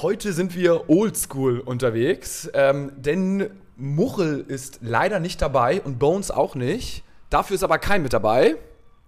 Heute 0.00 0.32
sind 0.32 0.54
wir 0.54 0.88
oldschool 0.88 1.58
unterwegs, 1.58 2.48
ähm, 2.54 2.92
denn 2.94 3.50
Muchel 3.76 4.44
ist 4.46 4.78
leider 4.80 5.18
nicht 5.18 5.42
dabei 5.42 5.80
und 5.80 5.98
Bones 5.98 6.30
auch 6.30 6.54
nicht. 6.54 7.02
Dafür 7.30 7.56
ist 7.56 7.64
aber 7.64 7.78
kein 7.78 8.04
mit 8.04 8.12
dabei. 8.12 8.54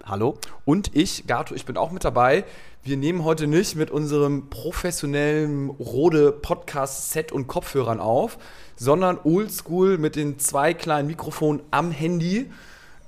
Hallo? 0.05 0.39
Und 0.65 0.91
ich, 0.97 1.29
Gato, 1.29 1.55
ich 1.55 1.65
bin 1.65 1.77
auch 1.77 1.93
mit 1.93 2.03
dabei. 2.03 2.45
Wir 2.83 2.97
nehmen 2.97 3.23
heute 3.23 3.47
nicht 3.47 3.77
mit 3.77 3.93
unserem 3.93 4.51
professionellen 4.51 5.71
Rode 5.71 6.33
Podcast 6.33 7.13
Set 7.13 7.31
und 7.31 7.47
Kopfhörern 7.47 8.01
auf, 8.01 8.37
sondern 8.75 9.21
oldschool 9.23 9.97
mit 9.97 10.17
den 10.17 10.41
zwei 10.41 10.75
kleinen 10.75 11.07
Mikrofonen 11.07 11.63
am 11.71 11.93
Handy, 11.93 12.51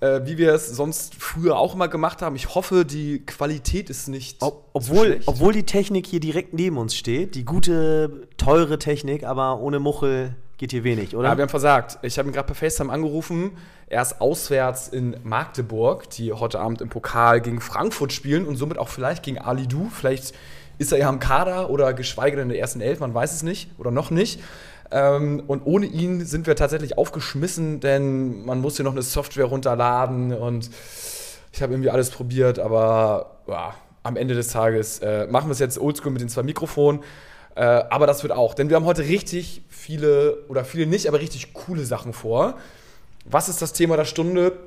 äh, 0.02 0.27
wie 0.27 0.37
wir 0.37 0.52
es 0.52 0.69
sonst 0.69 1.15
früher 1.15 1.56
auch 1.56 1.74
immer 1.74 1.87
gemacht 1.87 2.23
haben. 2.23 2.34
Ich 2.34 2.56
hoffe, 2.56 2.84
die 2.84 3.24
Qualität 3.24 3.88
ist 3.88 4.09
nicht. 4.09 4.42
Ob, 4.42 4.69
obwohl, 4.73 5.23
so 5.23 5.28
obwohl 5.28 5.52
die 5.52 5.62
Technik 5.62 6.09
hier 6.09 6.19
direkt 6.19 6.55
neben 6.55 6.77
uns 6.77 6.97
steht, 6.97 7.37
die 7.37 7.45
gute, 7.45 8.27
teure 8.36 8.81
Technik, 8.81 9.22
aber 9.22 9.61
ohne 9.61 9.78
Muchel 9.78 10.34
geht 10.59 10.72
hier 10.72 10.83
wenig, 10.83 11.14
oder? 11.14 11.28
Ja, 11.28 11.36
wir 11.36 11.42
haben 11.42 11.48
versagt. 11.48 12.00
Ich 12.03 12.19
habe 12.19 12.28
ihn 12.28 12.33
gerade 12.33 12.47
per 12.47 12.56
FaceTime 12.56 12.92
angerufen. 12.92 13.53
Er 13.86 14.03
ist 14.03 14.20
auswärts 14.20 14.89
in 14.89 15.17
Magdeburg, 15.22 16.11
die 16.11 16.33
heute 16.33 16.59
Abend 16.59 16.81
im 16.81 16.89
Pokal 16.89 17.41
gegen 17.41 17.61
Frankfurt 17.61 18.12
spielen 18.12 18.44
und 18.44 18.56
somit 18.56 18.78
auch 18.78 18.89
vielleicht 18.89 19.22
gegen 19.22 19.39
Ali 19.39 19.69
Du. 19.69 19.89
Vielleicht 19.89 20.34
ist 20.78 20.91
er 20.91 20.98
ja 20.98 21.09
am 21.09 21.20
Kader 21.20 21.70
oder 21.70 21.94
geschweige 21.94 22.37
denn 22.37 22.44
in 22.44 22.48
der 22.48 22.59
ersten 22.59 22.81
Elf, 22.81 22.98
man 22.98 23.14
weiß 23.14 23.33
es 23.33 23.44
nicht 23.44 23.70
oder 23.78 23.92
noch 23.92 24.11
nicht. 24.11 24.41
Ähm, 24.92 25.42
und 25.46 25.62
ohne 25.64 25.86
ihn 25.86 26.24
sind 26.24 26.46
wir 26.46 26.54
tatsächlich 26.54 26.98
aufgeschmissen, 26.98 27.80
denn 27.80 28.44
man 28.44 28.60
muss 28.60 28.76
hier 28.76 28.84
noch 28.84 28.92
eine 28.92 29.02
Software 29.02 29.46
runterladen 29.46 30.34
und 30.34 30.70
ich 31.52 31.62
habe 31.62 31.72
irgendwie 31.72 31.90
alles 31.90 32.10
probiert, 32.10 32.58
aber 32.58 33.38
ja, 33.46 33.74
am 34.02 34.16
Ende 34.16 34.34
des 34.34 34.48
Tages 34.48 34.98
äh, 34.98 35.26
machen 35.26 35.48
wir 35.48 35.52
es 35.52 35.58
jetzt 35.58 35.78
oldschool 35.78 36.12
mit 36.12 36.20
den 36.20 36.28
zwei 36.28 36.42
Mikrofonen. 36.42 37.02
Äh, 37.54 37.62
aber 37.62 38.06
das 38.06 38.22
wird 38.22 38.32
auch, 38.32 38.54
denn 38.54 38.68
wir 38.68 38.76
haben 38.76 38.84
heute 38.84 39.02
richtig 39.02 39.62
viele, 39.68 40.44
oder 40.48 40.64
viele 40.64 40.86
nicht, 40.86 41.08
aber 41.08 41.20
richtig 41.20 41.52
coole 41.52 41.84
Sachen 41.84 42.12
vor. 42.12 42.54
Was 43.24 43.48
ist 43.48 43.62
das 43.62 43.72
Thema 43.72 43.96
der 43.96 44.04
Stunde? 44.04 44.58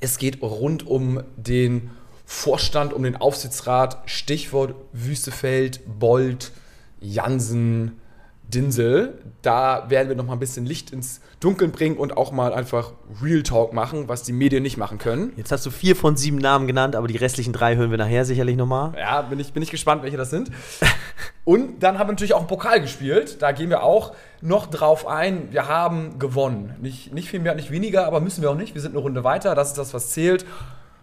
Es 0.00 0.18
geht 0.18 0.42
rund 0.42 0.86
um 0.86 1.22
den 1.36 1.90
Vorstand, 2.26 2.92
um 2.92 3.02
den 3.04 3.16
Aufsichtsrat. 3.16 3.98
Stichwort 4.06 4.74
Wüstefeld, 4.92 5.80
Bold, 5.86 6.52
Jansen, 7.00 8.00
Dinsel. 8.48 9.18
Da 9.42 9.86
werden 9.88 10.08
wir 10.08 10.16
noch 10.16 10.26
mal 10.26 10.34
ein 10.34 10.38
bisschen 10.38 10.66
Licht 10.66 10.90
ins 10.90 11.20
Dunkeln 11.40 11.72
bringen 11.72 11.96
und 11.96 12.16
auch 12.16 12.32
mal 12.32 12.52
einfach 12.52 12.92
Real 13.22 13.42
Talk 13.42 13.72
machen, 13.72 14.08
was 14.08 14.22
die 14.22 14.32
Medien 14.32 14.62
nicht 14.62 14.76
machen 14.76 14.98
können. 14.98 15.32
Jetzt 15.36 15.52
hast 15.52 15.66
du 15.66 15.70
vier 15.70 15.96
von 15.96 16.16
sieben 16.16 16.38
Namen 16.38 16.66
genannt, 16.66 16.96
aber 16.96 17.08
die 17.08 17.16
restlichen 17.16 17.52
drei 17.52 17.76
hören 17.76 17.90
wir 17.90 17.98
nachher 17.98 18.24
sicherlich 18.24 18.56
noch 18.56 18.66
mal. 18.66 18.94
Ja, 18.96 19.22
bin 19.22 19.38
ich, 19.38 19.52
bin 19.52 19.62
ich 19.62 19.70
gespannt, 19.70 20.02
welche 20.02 20.16
das 20.16 20.30
sind. 20.30 20.50
und 21.44 21.82
dann 21.82 21.98
haben 21.98 22.08
wir 22.08 22.12
natürlich 22.12 22.34
auch 22.34 22.40
einen 22.40 22.48
Pokal 22.48 22.80
gespielt. 22.80 23.42
Da 23.42 23.52
gehen 23.52 23.68
wir 23.68 23.82
auch 23.82 24.14
noch 24.40 24.66
drauf 24.66 25.06
ein. 25.06 25.52
Wir 25.52 25.68
haben 25.68 26.18
gewonnen. 26.18 26.74
Nicht, 26.80 27.12
nicht 27.12 27.28
viel 27.28 27.40
mehr, 27.40 27.54
nicht 27.54 27.70
weniger, 27.70 28.06
aber 28.06 28.20
müssen 28.20 28.42
wir 28.42 28.50
auch 28.50 28.56
nicht. 28.56 28.74
Wir 28.74 28.82
sind 28.82 28.92
eine 28.92 29.00
Runde 29.00 29.24
weiter. 29.24 29.54
Das 29.54 29.68
ist 29.68 29.78
das, 29.78 29.92
was 29.92 30.10
zählt. 30.10 30.46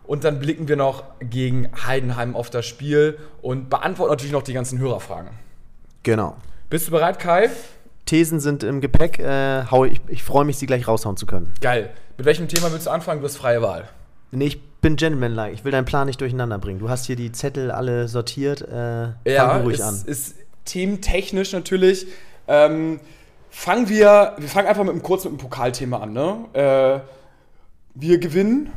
Und 0.06 0.24
dann 0.24 0.40
blicken 0.40 0.68
wir 0.68 0.76
noch 0.76 1.04
gegen 1.20 1.70
Heidenheim 1.86 2.36
auf 2.36 2.50
das 2.50 2.66
Spiel 2.66 3.18
und 3.42 3.70
beantworten 3.70 4.12
natürlich 4.12 4.34
noch 4.34 4.44
die 4.44 4.54
ganzen 4.54 4.80
Hörerfragen. 4.80 5.30
Genau. 6.04 6.36
Bist 6.74 6.88
du 6.88 6.92
bereit, 6.92 7.20
Kai? 7.20 7.52
Thesen 8.08 8.40
sind 8.40 8.64
im 8.64 8.82
Gepäck. 8.82 9.20
Äh, 9.20 9.66
hau, 9.70 9.86
ich 9.86 10.02
ich 10.08 10.24
freue 10.24 10.44
mich, 10.44 10.58
sie 10.58 10.66
gleich 10.66 10.88
raushauen 10.88 11.18
zu 11.18 11.28
können. 11.28 11.54
Geil. 11.62 11.92
Mit 12.18 12.26
welchem 12.26 12.48
Thema 12.48 12.72
willst 12.72 12.88
du 12.88 12.90
anfangen? 12.90 13.22
Du 13.22 13.28
hast 13.28 13.38
freie 13.38 13.62
Wahl. 13.62 13.88
Nee, 14.32 14.46
ich 14.46 14.60
bin 14.82 14.96
Gentleman-like. 14.96 15.54
Ich 15.54 15.64
will 15.64 15.72
deinen 15.72 15.86
Plan 15.86 16.08
nicht 16.08 16.20
durcheinander 16.20 16.58
bringen. 16.58 16.80
Du 16.80 16.90
hast 16.90 17.06
hier 17.06 17.16
die 17.16 17.32
Zettel 17.32 17.70
alle 17.70 18.08
sortiert. 18.08 18.64
Äh, 18.64 19.10
ja, 19.32 19.50
fang 19.50 19.62
ruhig 19.62 19.76
es 19.76 19.82
an. 19.84 20.02
ist 20.08 20.34
thementechnisch 20.66 21.54
natürlich. 21.54 22.08
Ähm, 22.48 23.00
fangen 23.52 23.88
wir, 23.88 24.34
wir 24.40 24.50
fangen 24.50 24.68
einfach 24.68 24.82
mit 24.82 24.94
einem 24.94 25.04
kurz 25.04 25.26
mit 25.26 25.34
einem 25.34 25.38
Pokalthema 25.38 26.00
an. 26.00 26.14
Ne? 26.14 26.38
Äh, 26.54 27.00
wir 27.94 28.18
gewinnen 28.18 28.72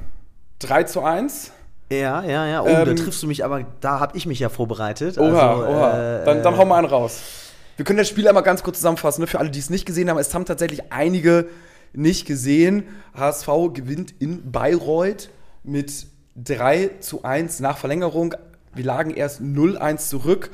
3 0.58 0.82
zu 0.82 1.00
1. 1.00 1.50
Ja, 1.90 2.22
ja, 2.24 2.46
ja. 2.46 2.60
Oh, 2.60 2.66
Ähm, 2.66 2.84
da 2.84 2.92
triffst 2.92 3.22
du 3.22 3.26
mich, 3.26 3.42
aber 3.42 3.64
da 3.80 4.00
habe 4.00 4.18
ich 4.18 4.26
mich 4.26 4.38
ja 4.40 4.50
vorbereitet. 4.50 5.16
Oha, 5.16 5.50
also, 5.50 5.64
oha. 5.64 6.20
äh, 6.20 6.24
dann, 6.26 6.42
dann 6.42 6.52
äh, 6.52 6.58
hau 6.58 6.66
mal 6.66 6.76
einen 6.76 6.88
raus. 6.88 7.45
Wir 7.76 7.84
können 7.84 7.98
das 7.98 8.08
Spiel 8.08 8.26
einmal 8.26 8.42
ganz 8.42 8.62
kurz 8.62 8.78
zusammenfassen, 8.78 9.20
ne? 9.20 9.26
für 9.26 9.38
alle, 9.38 9.50
die 9.50 9.58
es 9.58 9.68
nicht 9.68 9.84
gesehen 9.84 10.08
haben. 10.08 10.18
Es 10.18 10.34
haben 10.34 10.46
tatsächlich 10.46 10.92
einige 10.92 11.46
nicht 11.92 12.26
gesehen. 12.26 12.84
HSV 13.14 13.48
gewinnt 13.74 14.14
in 14.18 14.50
Bayreuth 14.50 15.30
mit 15.62 16.06
3 16.36 16.90
zu 17.00 17.22
1 17.24 17.60
nach 17.60 17.76
Verlängerung. 17.76 18.34
Wir 18.74 18.84
lagen 18.84 19.10
erst 19.10 19.40
0-1 19.40 20.08
zurück. 20.08 20.50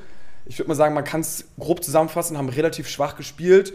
Ich 0.47 0.59
würde 0.59 0.69
mal 0.69 0.75
sagen, 0.75 0.95
man 0.95 1.05
kann 1.05 1.21
es 1.21 1.45
grob 1.59 1.85
zusammenfassen, 1.85 2.37
haben 2.37 2.49
relativ 2.49 2.89
schwach 2.89 3.17
gespielt, 3.17 3.73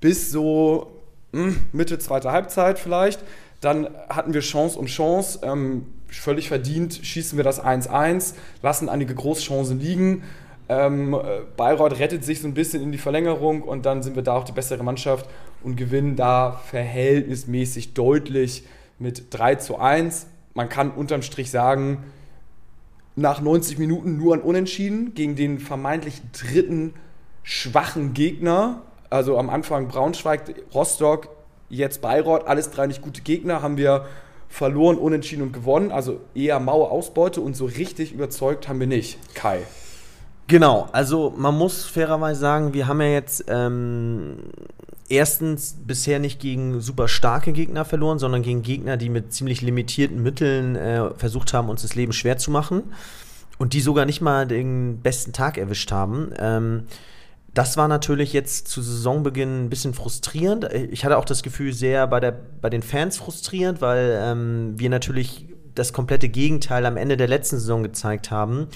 bis 0.00 0.30
so 0.32 1.00
mh, 1.32 1.54
Mitte 1.72 1.98
zweiter 2.00 2.32
Halbzeit 2.32 2.78
vielleicht. 2.80 3.20
Dann 3.60 3.88
hatten 4.08 4.34
wir 4.34 4.40
Chance 4.40 4.78
um 4.78 4.86
Chance. 4.86 5.40
Ähm, 5.42 5.86
völlig 6.08 6.48
verdient 6.48 7.00
schießen 7.02 7.36
wir 7.36 7.44
das 7.44 7.62
1-1, 7.62 8.34
lassen 8.62 8.88
einige 8.88 9.14
Großchancen 9.14 9.78
liegen. 9.78 10.24
Ähm, 10.68 11.14
äh, 11.14 11.40
Bayreuth 11.56 11.98
rettet 11.98 12.24
sich 12.24 12.40
so 12.40 12.48
ein 12.48 12.54
bisschen 12.54 12.82
in 12.82 12.92
die 12.92 12.98
Verlängerung 12.98 13.62
und 13.62 13.86
dann 13.86 14.02
sind 14.02 14.16
wir 14.16 14.22
da 14.22 14.34
auch 14.34 14.44
die 14.44 14.52
bessere 14.52 14.82
Mannschaft 14.82 15.28
und 15.62 15.76
gewinnen 15.76 16.14
da 16.14 16.60
verhältnismäßig 16.66 17.94
deutlich 17.94 18.64
mit 18.98 19.26
3 19.30 19.54
zu 19.56 19.78
1. 19.78 20.26
Man 20.54 20.68
kann 20.68 20.90
unterm 20.90 21.22
Strich 21.22 21.50
sagen, 21.50 22.04
nach 23.16 23.40
90 23.40 23.78
Minuten 23.78 24.16
nur 24.16 24.34
ein 24.34 24.40
Unentschieden 24.40 25.14
gegen 25.14 25.36
den 25.36 25.58
vermeintlich 25.58 26.20
dritten 26.32 26.94
schwachen 27.42 28.14
Gegner. 28.14 28.82
Also 29.10 29.38
am 29.38 29.50
Anfang 29.50 29.88
Braunschweig, 29.88 30.54
Rostock, 30.74 31.28
jetzt 31.70 32.02
Bayreuth, 32.02 32.46
alles 32.46 32.70
drei 32.70 32.86
nicht 32.86 33.02
gute 33.02 33.22
Gegner, 33.22 33.62
haben 33.62 33.76
wir 33.76 34.06
verloren, 34.48 34.98
unentschieden 34.98 35.42
und 35.42 35.52
gewonnen. 35.52 35.90
Also 35.90 36.20
eher 36.34 36.60
maue 36.60 36.90
Ausbeute 36.90 37.40
und 37.40 37.56
so 37.56 37.64
richtig 37.64 38.12
überzeugt 38.12 38.68
haben 38.68 38.80
wir 38.80 38.86
nicht. 38.86 39.18
Kai. 39.34 39.62
Genau, 40.48 40.88
also 40.92 41.34
man 41.36 41.54
muss 41.54 41.84
fairerweise 41.84 42.40
sagen, 42.40 42.72
wir 42.72 42.86
haben 42.86 43.02
ja 43.02 43.08
jetzt 43.08 43.44
ähm, 43.48 44.38
erstens 45.10 45.76
bisher 45.86 46.18
nicht 46.18 46.40
gegen 46.40 46.80
super 46.80 47.06
starke 47.06 47.52
Gegner 47.52 47.84
verloren, 47.84 48.18
sondern 48.18 48.40
gegen 48.40 48.62
Gegner, 48.62 48.96
die 48.96 49.10
mit 49.10 49.34
ziemlich 49.34 49.60
limitierten 49.60 50.22
Mitteln 50.22 50.74
äh, 50.74 51.10
versucht 51.16 51.52
haben, 51.52 51.68
uns 51.68 51.82
das 51.82 51.94
Leben 51.94 52.14
schwer 52.14 52.38
zu 52.38 52.50
machen 52.50 52.94
und 53.58 53.74
die 53.74 53.82
sogar 53.82 54.06
nicht 54.06 54.22
mal 54.22 54.46
den 54.46 55.00
besten 55.02 55.34
Tag 55.34 55.58
erwischt 55.58 55.92
haben. 55.92 56.30
Ähm, 56.38 56.84
das 57.52 57.76
war 57.76 57.88
natürlich 57.88 58.32
jetzt 58.32 58.68
zu 58.68 58.80
Saisonbeginn 58.80 59.64
ein 59.64 59.70
bisschen 59.70 59.92
frustrierend. 59.92 60.72
Ich 60.72 61.04
hatte 61.04 61.18
auch 61.18 61.26
das 61.26 61.42
Gefühl, 61.42 61.74
sehr 61.74 62.06
bei, 62.06 62.20
der, 62.20 62.32
bei 62.32 62.70
den 62.70 62.82
Fans 62.82 63.18
frustrierend, 63.18 63.82
weil 63.82 64.18
ähm, 64.22 64.74
wir 64.76 64.88
natürlich 64.88 65.46
das 65.74 65.92
komplette 65.92 66.30
Gegenteil 66.30 66.86
am 66.86 66.96
Ende 66.96 67.18
der 67.18 67.28
letzten 67.28 67.58
Saison 67.58 67.82
gezeigt 67.82 68.30
haben. 68.30 68.68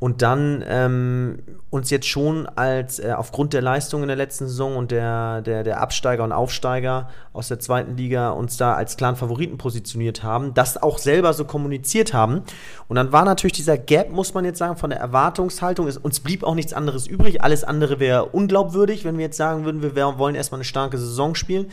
Und 0.00 0.22
dann 0.22 0.62
ähm, 0.66 1.38
uns 1.70 1.88
jetzt 1.88 2.06
schon 2.06 2.46
als 2.46 2.98
äh, 2.98 3.12
aufgrund 3.16 3.52
der 3.52 3.62
Leistung 3.62 4.02
in 4.02 4.08
der 4.08 4.16
letzten 4.16 4.46
Saison 4.48 4.76
und 4.76 4.90
der, 4.90 5.40
der, 5.40 5.62
der 5.62 5.80
Absteiger 5.80 6.24
und 6.24 6.32
Aufsteiger 6.32 7.08
aus 7.32 7.48
der 7.48 7.58
zweiten 7.58 7.96
Liga 7.96 8.30
uns 8.30 8.56
da 8.56 8.74
als 8.74 8.96
klaren 8.96 9.16
Favoriten 9.16 9.56
positioniert 9.56 10.22
haben, 10.22 10.52
das 10.52 10.82
auch 10.82 10.98
selber 10.98 11.32
so 11.32 11.44
kommuniziert 11.44 12.12
haben. 12.12 12.42
Und 12.88 12.96
dann 12.96 13.12
war 13.12 13.24
natürlich 13.24 13.54
dieser 13.54 13.78
Gap, 13.78 14.10
muss 14.10 14.34
man 14.34 14.44
jetzt 14.44 14.58
sagen, 14.58 14.76
von 14.76 14.90
der 14.90 14.98
Erwartungshaltung. 14.98 15.86
Es, 15.86 15.96
uns 15.96 16.20
blieb 16.20 16.42
auch 16.42 16.54
nichts 16.54 16.72
anderes 16.72 17.06
übrig. 17.06 17.42
Alles 17.42 17.64
andere 17.64 17.98
wäre 17.98 18.26
unglaubwürdig, 18.26 19.04
wenn 19.04 19.16
wir 19.16 19.24
jetzt 19.24 19.36
sagen 19.36 19.64
würden, 19.64 19.80
wir 19.80 19.94
wär, 19.94 20.18
wollen 20.18 20.34
erstmal 20.34 20.58
eine 20.58 20.64
starke 20.64 20.98
Saison 20.98 21.34
spielen. 21.34 21.70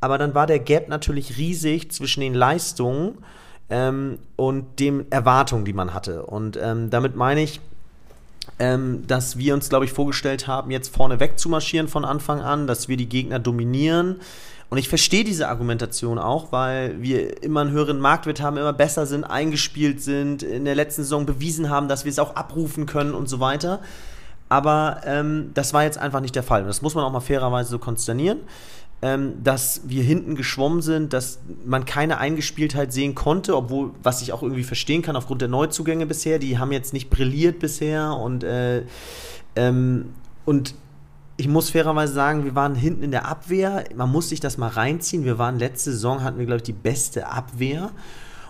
Aber 0.00 0.18
dann 0.18 0.34
war 0.34 0.46
der 0.46 0.60
Gap 0.60 0.88
natürlich 0.88 1.36
riesig 1.36 1.90
zwischen 1.90 2.20
den 2.20 2.34
Leistungen 2.34 3.18
ähm, 3.70 4.18
und 4.36 4.78
den 4.78 5.10
Erwartungen, 5.10 5.64
die 5.64 5.72
man 5.72 5.94
hatte. 5.94 6.24
Und 6.24 6.58
ähm, 6.60 6.90
damit 6.90 7.16
meine 7.16 7.42
ich, 7.42 7.60
ähm, 8.58 9.06
dass 9.06 9.38
wir 9.38 9.54
uns, 9.54 9.68
glaube 9.68 9.84
ich, 9.84 9.92
vorgestellt 9.92 10.46
haben, 10.46 10.70
jetzt 10.70 10.94
vorne 10.94 11.20
weg 11.20 11.38
zu 11.38 11.48
marschieren 11.48 11.88
von 11.88 12.04
Anfang 12.04 12.40
an, 12.40 12.66
dass 12.66 12.88
wir 12.88 12.96
die 12.96 13.08
Gegner 13.08 13.38
dominieren. 13.38 14.16
Und 14.68 14.78
ich 14.78 14.88
verstehe 14.88 15.24
diese 15.24 15.48
Argumentation 15.48 16.18
auch, 16.18 16.50
weil 16.50 17.00
wir 17.00 17.42
immer 17.42 17.60
einen 17.60 17.70
höheren 17.70 18.00
Marktwert 18.00 18.40
haben, 18.40 18.56
immer 18.56 18.72
besser 18.72 19.06
sind, 19.06 19.24
eingespielt 19.24 20.02
sind, 20.02 20.42
in 20.42 20.64
der 20.64 20.74
letzten 20.74 21.02
Saison 21.02 21.24
bewiesen 21.24 21.70
haben, 21.70 21.86
dass 21.88 22.04
wir 22.04 22.10
es 22.10 22.18
auch 22.18 22.34
abrufen 22.34 22.86
können 22.86 23.14
und 23.14 23.28
so 23.28 23.38
weiter. 23.38 23.80
Aber 24.48 25.02
ähm, 25.04 25.50
das 25.54 25.72
war 25.72 25.84
jetzt 25.84 25.98
einfach 25.98 26.20
nicht 26.20 26.34
der 26.34 26.42
Fall. 26.42 26.62
Und 26.62 26.68
das 26.68 26.82
muss 26.82 26.94
man 26.94 27.04
auch 27.04 27.12
mal 27.12 27.20
fairerweise 27.20 27.70
so 27.70 27.78
konsternieren 27.78 28.40
ähm, 29.02 29.42
dass 29.42 29.82
wir 29.84 30.02
hinten 30.02 30.36
geschwommen 30.36 30.80
sind, 30.80 31.12
dass 31.12 31.38
man 31.64 31.84
keine 31.84 32.18
Eingespieltheit 32.18 32.92
sehen 32.92 33.14
konnte, 33.14 33.56
obwohl, 33.56 33.90
was 34.02 34.22
ich 34.22 34.32
auch 34.32 34.42
irgendwie 34.42 34.64
verstehen 34.64 35.02
kann, 35.02 35.16
aufgrund 35.16 35.42
der 35.42 35.48
Neuzugänge 35.48 36.06
bisher, 36.06 36.38
die 36.38 36.58
haben 36.58 36.72
jetzt 36.72 36.92
nicht 36.92 37.10
brilliert 37.10 37.58
bisher 37.58 38.16
und, 38.16 38.42
äh, 38.42 38.84
ähm, 39.54 40.14
und 40.44 40.74
ich 41.36 41.48
muss 41.48 41.70
fairerweise 41.70 42.14
sagen, 42.14 42.44
wir 42.44 42.54
waren 42.54 42.74
hinten 42.74 43.02
in 43.02 43.10
der 43.10 43.26
Abwehr. 43.26 43.84
Man 43.94 44.10
muss 44.10 44.30
sich 44.30 44.40
das 44.40 44.56
mal 44.56 44.68
reinziehen. 44.68 45.24
Wir 45.24 45.38
waren 45.38 45.58
letzte 45.58 45.92
Saison, 45.92 46.22
hatten 46.22 46.38
wir, 46.38 46.46
glaube 46.46 46.58
ich, 46.58 46.62
die 46.62 46.72
beste 46.72 47.26
Abwehr. 47.28 47.90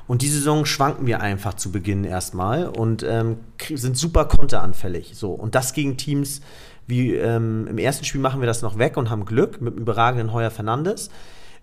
Und 0.07 0.23
diese 0.23 0.39
Saison 0.39 0.65
schwanken 0.67 1.07
wir 1.07 1.21
einfach 1.21 1.55
zu 1.55 1.73
Beginn 1.73 2.05
erstmal 2.05 2.69
und 2.69 3.03
ähm, 3.03 3.39
sind 3.75 3.97
super 3.97 4.27
konteranfällig. 4.27 5.13
So. 5.15 5.33
Und 5.33 5.57
das 5.57 5.73
gegen 5.73 5.97
Teams, 5.97 6.43
wie 6.87 7.15
ähm, 7.15 7.67
im 7.69 7.79
ersten 7.79 8.05
Spiel 8.05 8.21
machen 8.21 8.41
wir 8.41 8.47
das 8.47 8.63
noch 8.63 8.79
weg 8.79 8.97
und 8.97 9.11
haben 9.11 9.25
Glück 9.25 9.61
mit 9.61 9.75
dem 9.75 9.81
überragenden 9.81 10.33
Heuer 10.33 10.51
Fernandes. 10.51 11.11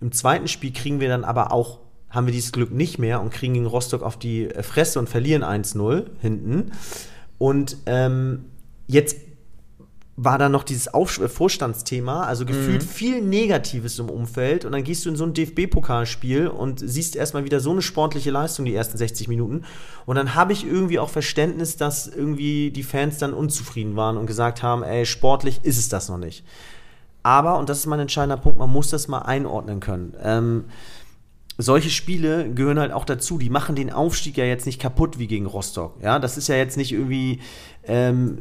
Im 0.01 0.11
zweiten 0.11 0.47
Spiel 0.47 0.73
kriegen 0.73 0.99
wir 0.99 1.07
dann 1.07 1.23
aber 1.23 1.51
auch, 1.51 1.79
haben 2.09 2.25
wir 2.27 2.33
dieses 2.33 2.51
Glück 2.51 2.71
nicht 2.71 2.99
mehr 2.99 3.21
und 3.21 3.31
kriegen 3.31 3.53
gegen 3.53 3.65
Rostock 3.65 4.03
auf 4.03 4.17
die 4.17 4.49
Fresse 4.61 4.99
und 4.99 5.09
verlieren 5.09 5.43
1-0 5.43 6.05
hinten. 6.19 6.71
Und 7.37 7.77
ähm, 7.85 8.45
jetzt 8.87 9.17
war 10.15 10.37
da 10.37 10.47
noch 10.47 10.63
dieses 10.63 10.93
Auf 10.93 11.19
äh, 11.19 11.27
Vorstandsthema, 11.27 12.23
also 12.23 12.45
gefühlt 12.45 12.83
mhm. 12.83 12.87
viel 12.87 13.21
Negatives 13.21 13.97
im 13.97 14.09
Umfeld. 14.09 14.63
Und 14.63 14.71
dann 14.73 14.83
gehst 14.83 15.05
du 15.05 15.09
in 15.09 15.15
so 15.15 15.25
ein 15.25 15.33
DFB-Pokalspiel 15.33 16.47
und 16.47 16.79
siehst 16.79 17.15
erstmal 17.15 17.45
wieder 17.45 17.59
so 17.59 17.71
eine 17.71 17.81
sportliche 17.81 18.29
Leistung 18.29 18.65
die 18.65 18.75
ersten 18.75 18.97
60 18.97 19.27
Minuten. 19.27 19.63
Und 20.05 20.15
dann 20.15 20.35
habe 20.35 20.53
ich 20.53 20.65
irgendwie 20.65 20.99
auch 20.99 21.09
Verständnis, 21.09 21.77
dass 21.77 22.07
irgendwie 22.07 22.69
die 22.71 22.83
Fans 22.83 23.17
dann 23.17 23.33
unzufrieden 23.33 23.95
waren 23.95 24.17
und 24.17 24.27
gesagt 24.27 24.61
haben, 24.61 24.83
ey, 24.83 25.05
sportlich 25.05 25.61
ist 25.63 25.79
es 25.79 25.89
das 25.89 26.09
noch 26.09 26.19
nicht. 26.19 26.45
Aber, 27.23 27.57
und 27.57 27.69
das 27.69 27.79
ist 27.79 27.85
mein 27.87 27.99
entscheidender 27.99 28.37
Punkt, 28.37 28.59
man 28.59 28.69
muss 28.69 28.89
das 28.89 29.07
mal 29.07 29.19
einordnen 29.19 29.79
können. 29.79 30.13
Ähm, 30.21 30.65
solche 31.57 31.89
Spiele 31.89 32.51
gehören 32.51 32.79
halt 32.79 32.91
auch 32.91 33.05
dazu. 33.05 33.37
Die 33.37 33.49
machen 33.49 33.75
den 33.75 33.91
Aufstieg 33.91 34.37
ja 34.37 34.45
jetzt 34.45 34.65
nicht 34.65 34.79
kaputt 34.79 35.19
wie 35.19 35.27
gegen 35.27 35.45
Rostock. 35.45 35.95
Ja, 36.01 36.19
das 36.19 36.37
ist 36.37 36.49
ja 36.49 36.55
jetzt 36.55 36.77
nicht 36.77 36.91
irgendwie. 36.91 37.39
Ähm, 37.85 38.39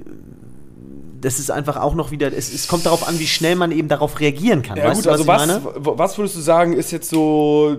das 1.20 1.38
ist 1.38 1.50
einfach 1.50 1.76
auch 1.76 1.94
noch 1.94 2.11
wieder, 2.11 2.29
es, 2.29 2.52
es, 2.52 2.67
kommt 2.69 2.84
darauf 2.84 3.06
an, 3.06 3.19
wie 3.19 3.26
schnell 3.26 3.55
man 3.55 3.70
eben 3.70 3.88
darauf 3.88 4.19
reagieren 4.20 4.62
kann. 4.62 4.76
Ja, 4.76 4.84
weißt 4.84 5.05
gut, 5.05 5.20
du, 5.20 5.26
was 5.26 5.49
also 5.49 5.75
was, 5.76 5.99
was 5.99 6.19
würdest 6.19 6.37
du 6.37 6.40
sagen, 6.40 6.73
ist 6.73 6.90
jetzt 6.90 7.08
so 7.08 7.76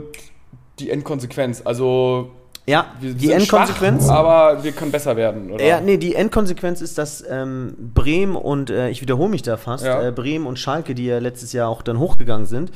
die 0.79 0.89
Endkonsequenz? 0.89 1.61
Also 1.65 2.31
ja, 2.65 2.85
die 3.01 3.31
Endkonsequenz. 3.31 4.05
Schwach, 4.05 4.15
aber 4.15 4.63
wir 4.63 4.71
können 4.71 4.91
besser 4.91 5.17
werden, 5.17 5.51
oder? 5.51 5.63
Ja, 5.65 5.81
nee, 5.81 5.97
die 5.97 6.15
Endkonsequenz 6.15 6.81
ist, 6.81 6.97
dass 6.97 7.23
ähm, 7.29 7.75
Bremen 7.93 8.37
und, 8.37 8.69
äh, 8.69 8.89
ich 8.89 9.01
wiederhole 9.01 9.29
mich 9.29 9.41
da 9.41 9.57
fast, 9.57 9.83
ja. 9.83 10.07
äh, 10.07 10.11
Bremen 10.13 10.47
und 10.47 10.57
Schalke, 10.57 10.95
die 10.95 11.05
ja 11.05 11.19
letztes 11.19 11.51
Jahr 11.51 11.67
auch 11.67 11.81
dann 11.81 11.99
hochgegangen 11.99 12.45
sind, 12.45 12.71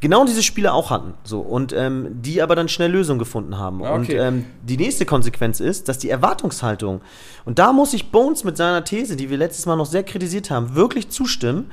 genau 0.00 0.24
diese 0.24 0.42
Spiele 0.42 0.72
auch 0.72 0.90
hatten. 0.90 1.14
So, 1.24 1.40
und 1.40 1.72
ähm, 1.72 2.22
die 2.22 2.42
aber 2.42 2.56
dann 2.56 2.68
schnell 2.68 2.90
Lösungen 2.90 3.18
gefunden 3.18 3.58
haben. 3.58 3.82
Okay. 3.82 3.92
Und 3.92 4.10
ähm, 4.10 4.46
die 4.62 4.76
nächste 4.76 5.06
Konsequenz 5.06 5.60
ist, 5.60 5.88
dass 5.88 5.98
die 5.98 6.10
Erwartungshaltung, 6.10 7.02
und 7.44 7.58
da 7.58 7.72
muss 7.72 7.94
ich 7.94 8.10
Bones 8.10 8.44
mit 8.44 8.56
seiner 8.56 8.84
These, 8.84 9.16
die 9.16 9.30
wir 9.30 9.36
letztes 9.36 9.66
Mal 9.66 9.76
noch 9.76 9.86
sehr 9.86 10.02
kritisiert 10.02 10.50
haben, 10.50 10.74
wirklich 10.74 11.10
zustimmen. 11.10 11.70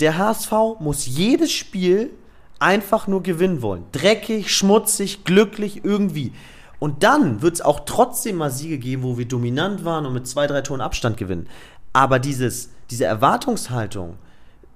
Der 0.00 0.18
HSV 0.18 0.52
muss 0.80 1.06
jedes 1.06 1.52
Spiel 1.52 2.10
einfach 2.58 3.06
nur 3.06 3.22
gewinnen 3.22 3.62
wollen. 3.62 3.84
Dreckig, 3.92 4.54
schmutzig, 4.54 5.24
glücklich, 5.24 5.84
irgendwie. 5.84 6.32
Und 6.80 7.02
dann 7.02 7.40
wird 7.40 7.54
es 7.54 7.60
auch 7.60 7.80
trotzdem 7.86 8.36
mal 8.36 8.50
Siege 8.50 8.78
geben, 8.78 9.04
wo 9.04 9.16
wir 9.16 9.26
dominant 9.26 9.84
waren 9.84 10.06
und 10.06 10.12
mit 10.12 10.26
zwei, 10.26 10.46
drei 10.46 10.60
Toren 10.60 10.80
Abstand 10.80 11.16
gewinnen. 11.16 11.48
Aber 11.92 12.18
dieses, 12.18 12.70
diese 12.90 13.04
Erwartungshaltung, 13.04 14.16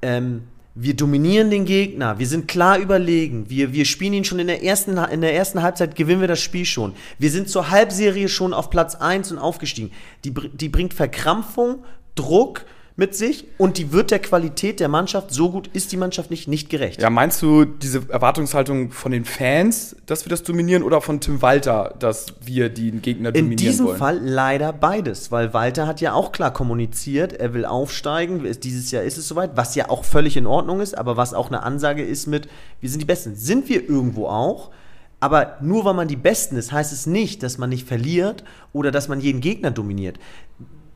ähm, 0.02 0.44
wir 0.80 0.94
dominieren 0.94 1.50
den 1.50 1.64
Gegner, 1.64 2.20
wir 2.20 2.26
sind 2.28 2.46
klar 2.46 2.78
überlegen, 2.78 3.50
wir, 3.50 3.72
wir 3.72 3.84
spielen 3.84 4.12
ihn 4.12 4.24
schon 4.24 4.38
in 4.38 4.46
der, 4.46 4.62
ersten, 4.62 4.96
in 4.96 5.20
der 5.20 5.34
ersten 5.34 5.60
Halbzeit, 5.60 5.96
gewinnen 5.96 6.20
wir 6.20 6.28
das 6.28 6.40
Spiel 6.40 6.64
schon. 6.64 6.94
Wir 7.18 7.30
sind 7.32 7.48
zur 7.48 7.70
Halbserie 7.70 8.28
schon 8.28 8.54
auf 8.54 8.70
Platz 8.70 8.94
1 8.94 9.32
und 9.32 9.38
aufgestiegen. 9.38 9.90
Die, 10.24 10.32
die 10.32 10.68
bringt 10.68 10.94
Verkrampfung, 10.94 11.84
Druck, 12.14 12.64
mit 12.98 13.14
sich 13.14 13.44
und 13.58 13.78
die 13.78 13.92
wird 13.92 14.10
der 14.10 14.18
Qualität 14.18 14.80
der 14.80 14.88
Mannschaft, 14.88 15.30
so 15.30 15.52
gut 15.52 15.70
ist 15.72 15.92
die 15.92 15.96
Mannschaft 15.96 16.32
nicht, 16.32 16.48
nicht 16.48 16.68
gerecht. 16.68 17.00
Ja, 17.00 17.10
meinst 17.10 17.40
du 17.40 17.64
diese 17.64 18.02
Erwartungshaltung 18.08 18.90
von 18.90 19.12
den 19.12 19.24
Fans, 19.24 19.94
dass 20.06 20.24
wir 20.24 20.30
das 20.30 20.42
dominieren 20.42 20.82
oder 20.82 21.00
von 21.00 21.20
Tim 21.20 21.40
Walter, 21.40 21.94
dass 22.00 22.26
wir 22.44 22.68
den 22.70 23.00
Gegner 23.00 23.30
dominieren 23.30 23.34
wollen? 23.34 23.50
In 23.52 23.56
diesem 23.56 23.86
wollen? 23.86 23.98
Fall 23.98 24.18
leider 24.20 24.72
beides, 24.72 25.30
weil 25.30 25.54
Walter 25.54 25.86
hat 25.86 26.00
ja 26.00 26.12
auch 26.12 26.32
klar 26.32 26.52
kommuniziert, 26.52 27.34
er 27.34 27.54
will 27.54 27.64
aufsteigen, 27.64 28.44
dieses 28.60 28.90
Jahr 28.90 29.04
ist 29.04 29.16
es 29.16 29.28
soweit, 29.28 29.56
was 29.56 29.76
ja 29.76 29.90
auch 29.90 30.04
völlig 30.04 30.36
in 30.36 30.48
Ordnung 30.48 30.80
ist, 30.80 30.98
aber 30.98 31.16
was 31.16 31.34
auch 31.34 31.46
eine 31.46 31.62
Ansage 31.62 32.02
ist 32.02 32.26
mit, 32.26 32.48
wir 32.80 32.90
sind 32.90 32.98
die 33.00 33.06
Besten. 33.06 33.36
Sind 33.36 33.68
wir 33.68 33.88
irgendwo 33.88 34.26
auch? 34.26 34.72
Aber 35.20 35.56
nur 35.60 35.84
weil 35.84 35.94
man 35.94 36.08
die 36.08 36.16
Besten 36.16 36.56
ist, 36.56 36.72
heißt 36.72 36.92
es 36.92 37.06
nicht, 37.06 37.44
dass 37.44 37.58
man 37.58 37.70
nicht 37.70 37.86
verliert 37.86 38.42
oder 38.72 38.90
dass 38.90 39.06
man 39.06 39.20
jeden 39.20 39.40
Gegner 39.40 39.70
dominiert. 39.70 40.18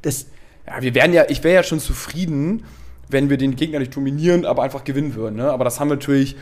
Das, 0.02 0.26
ja, 0.67 0.81
wir 0.81 0.94
wären 0.94 1.12
ja, 1.12 1.25
ich 1.29 1.43
wäre 1.44 1.55
ja 1.55 1.62
schon 1.62 1.81
zufrieden, 1.81 2.64
wenn 3.09 3.31
wir 3.31 3.37
den 3.37 3.56
Gegner 3.56 3.79
nicht 3.79 3.94
dominieren, 3.94 4.44
aber 4.47 4.62
einfach 4.62 4.85
gewinnen 4.85 5.14
würden. 5.14 5.37
Ne? 5.37 5.50
Aber 5.50 5.64
das 5.64 5.81
haben 5.81 5.88
wir 5.88 5.97
natürlich 5.97 6.37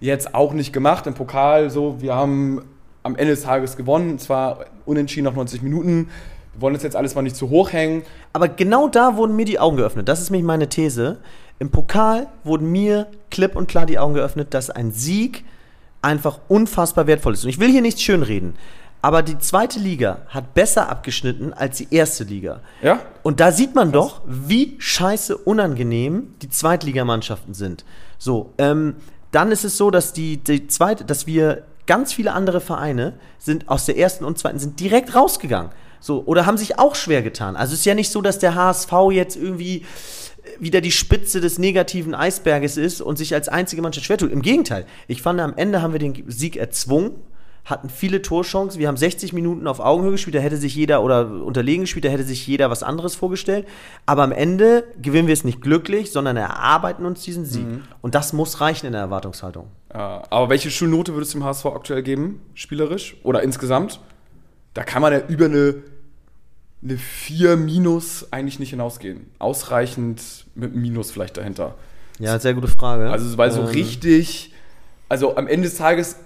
jetzt 0.00 0.34
auch 0.34 0.52
nicht 0.52 0.72
gemacht 0.72 1.06
im 1.06 1.14
Pokal. 1.14 1.70
So, 1.70 2.00
wir 2.00 2.14
haben 2.14 2.62
am 3.02 3.16
Ende 3.16 3.32
des 3.32 3.42
Tages 3.42 3.76
gewonnen, 3.76 4.18
zwar 4.18 4.66
unentschieden 4.84 5.24
nach 5.24 5.34
90 5.34 5.62
Minuten. 5.62 6.08
Wir 6.54 6.62
wollen 6.62 6.74
das 6.74 6.82
jetzt 6.82 6.96
alles 6.96 7.14
mal 7.14 7.22
nicht 7.22 7.36
zu 7.36 7.48
hoch 7.50 7.72
hängen. 7.72 8.02
Aber 8.32 8.48
genau 8.48 8.88
da 8.88 9.16
wurden 9.16 9.36
mir 9.36 9.44
die 9.44 9.58
Augen 9.58 9.76
geöffnet. 9.76 10.08
Das 10.08 10.20
ist 10.20 10.30
nämlich 10.30 10.46
meine 10.46 10.68
These. 10.68 11.18
Im 11.58 11.70
Pokal 11.70 12.26
wurden 12.44 12.70
mir 12.70 13.06
klipp 13.30 13.54
und 13.56 13.68
klar 13.68 13.86
die 13.86 13.98
Augen 13.98 14.14
geöffnet, 14.14 14.52
dass 14.54 14.70
ein 14.70 14.92
Sieg 14.92 15.44
einfach 16.02 16.40
unfassbar 16.48 17.06
wertvoll 17.06 17.34
ist. 17.34 17.44
Und 17.44 17.50
ich 17.50 17.60
will 17.60 17.70
hier 17.70 17.82
nichts 17.82 18.02
schönreden. 18.02 18.54
Aber 19.02 19.22
die 19.22 19.38
zweite 19.38 19.78
Liga 19.78 20.18
hat 20.28 20.52
besser 20.54 20.88
abgeschnitten 20.88 21.52
als 21.52 21.78
die 21.78 21.88
erste 21.90 22.24
Liga. 22.24 22.60
Ja. 22.82 23.00
Und 23.22 23.40
da 23.40 23.50
sieht 23.50 23.74
man 23.74 23.92
doch, 23.92 24.20
wie 24.26 24.76
scheiße 24.78 25.36
unangenehm 25.36 26.34
die 26.42 26.50
Zweitligamannschaften 26.50 27.54
sind. 27.54 27.84
So, 28.18 28.52
ähm, 28.58 28.96
dann 29.32 29.52
ist 29.52 29.64
es 29.64 29.76
so, 29.76 29.90
dass 29.90 30.12
die, 30.12 30.36
die 30.38 30.66
zweite, 30.66 31.04
dass 31.04 31.26
wir 31.26 31.64
ganz 31.86 32.12
viele 32.12 32.32
andere 32.32 32.60
Vereine 32.60 33.14
sind 33.38 33.68
aus 33.68 33.86
der 33.86 33.96
ersten 33.96 34.24
und 34.24 34.38
zweiten 34.38 34.58
sind 34.58 34.78
direkt 34.80 35.14
rausgegangen. 35.14 35.72
So, 35.98 36.22
oder 36.24 36.46
haben 36.46 36.56
sich 36.56 36.78
auch 36.78 36.94
schwer 36.94 37.22
getan. 37.22 37.56
Also 37.56 37.72
es 37.72 37.80
ist 37.80 37.84
ja 37.86 37.94
nicht 37.94 38.10
so, 38.10 38.22
dass 38.22 38.38
der 38.38 38.54
HSV 38.54 38.92
jetzt 39.10 39.36
irgendwie 39.36 39.84
wieder 40.58 40.80
die 40.80 40.90
Spitze 40.90 41.40
des 41.40 41.58
negativen 41.58 42.14
Eisberges 42.14 42.76
ist 42.76 43.00
und 43.00 43.16
sich 43.16 43.34
als 43.34 43.48
einzige 43.48 43.82
Mannschaft 43.82 44.06
schwer 44.06 44.18
tut. 44.18 44.32
Im 44.32 44.42
Gegenteil, 44.42 44.86
ich 45.08 45.22
fand, 45.22 45.40
am 45.40 45.54
Ende 45.56 45.82
haben 45.82 45.92
wir 45.92 45.98
den 45.98 46.24
Sieg 46.28 46.56
erzwungen 46.56 47.12
hatten 47.64 47.88
viele 47.88 48.22
Torchancen. 48.22 48.80
Wir 48.80 48.88
haben 48.88 48.96
60 48.96 49.32
Minuten 49.32 49.66
auf 49.66 49.80
Augenhöhe 49.80 50.12
gespielt, 50.12 50.34
da 50.34 50.40
hätte 50.40 50.56
sich 50.56 50.74
jeder 50.74 51.02
oder 51.02 51.30
unterlegen 51.30 51.82
gespielt, 51.82 52.04
da 52.04 52.08
hätte 52.08 52.24
sich 52.24 52.46
jeder 52.46 52.70
was 52.70 52.82
anderes 52.82 53.14
vorgestellt. 53.14 53.66
Aber 54.06 54.22
am 54.22 54.32
Ende 54.32 54.84
gewinnen 55.00 55.28
wir 55.28 55.34
es 55.34 55.44
nicht 55.44 55.60
glücklich, 55.60 56.12
sondern 56.12 56.36
erarbeiten 56.36 57.04
uns 57.04 57.22
diesen 57.22 57.44
Sieg. 57.44 57.66
Mhm. 57.66 57.82
Und 58.00 58.14
das 58.14 58.32
muss 58.32 58.60
reichen 58.60 58.86
in 58.86 58.92
der 58.92 59.02
Erwartungshaltung. 59.02 59.68
Ja, 59.92 60.22
aber 60.30 60.48
welche 60.48 60.70
Schulnote 60.70 61.14
würdest 61.14 61.34
du 61.34 61.38
dem 61.38 61.44
HSV 61.44 61.66
aktuell 61.66 62.02
geben, 62.02 62.40
spielerisch 62.54 63.16
oder 63.22 63.42
insgesamt? 63.42 64.00
Da 64.74 64.84
kann 64.84 65.02
man 65.02 65.12
ja 65.12 65.20
über 65.26 65.46
eine, 65.46 65.74
eine 66.82 66.96
4 66.96 67.56
Minus 67.56 68.32
eigentlich 68.32 68.58
nicht 68.58 68.70
hinausgehen. 68.70 69.26
Ausreichend 69.38 70.46
mit 70.54 70.74
Minus 70.74 71.10
vielleicht 71.10 71.36
dahinter. 71.36 71.74
Ja, 72.20 72.38
sehr 72.38 72.54
gute 72.54 72.68
Frage. 72.68 73.10
Also, 73.10 73.36
weil 73.38 73.50
so 73.50 73.62
ähm. 73.62 73.66
richtig, 73.68 74.52
also 75.08 75.36
am 75.36 75.48
Ende 75.48 75.68
des 75.68 75.78
Tages 75.78 76.16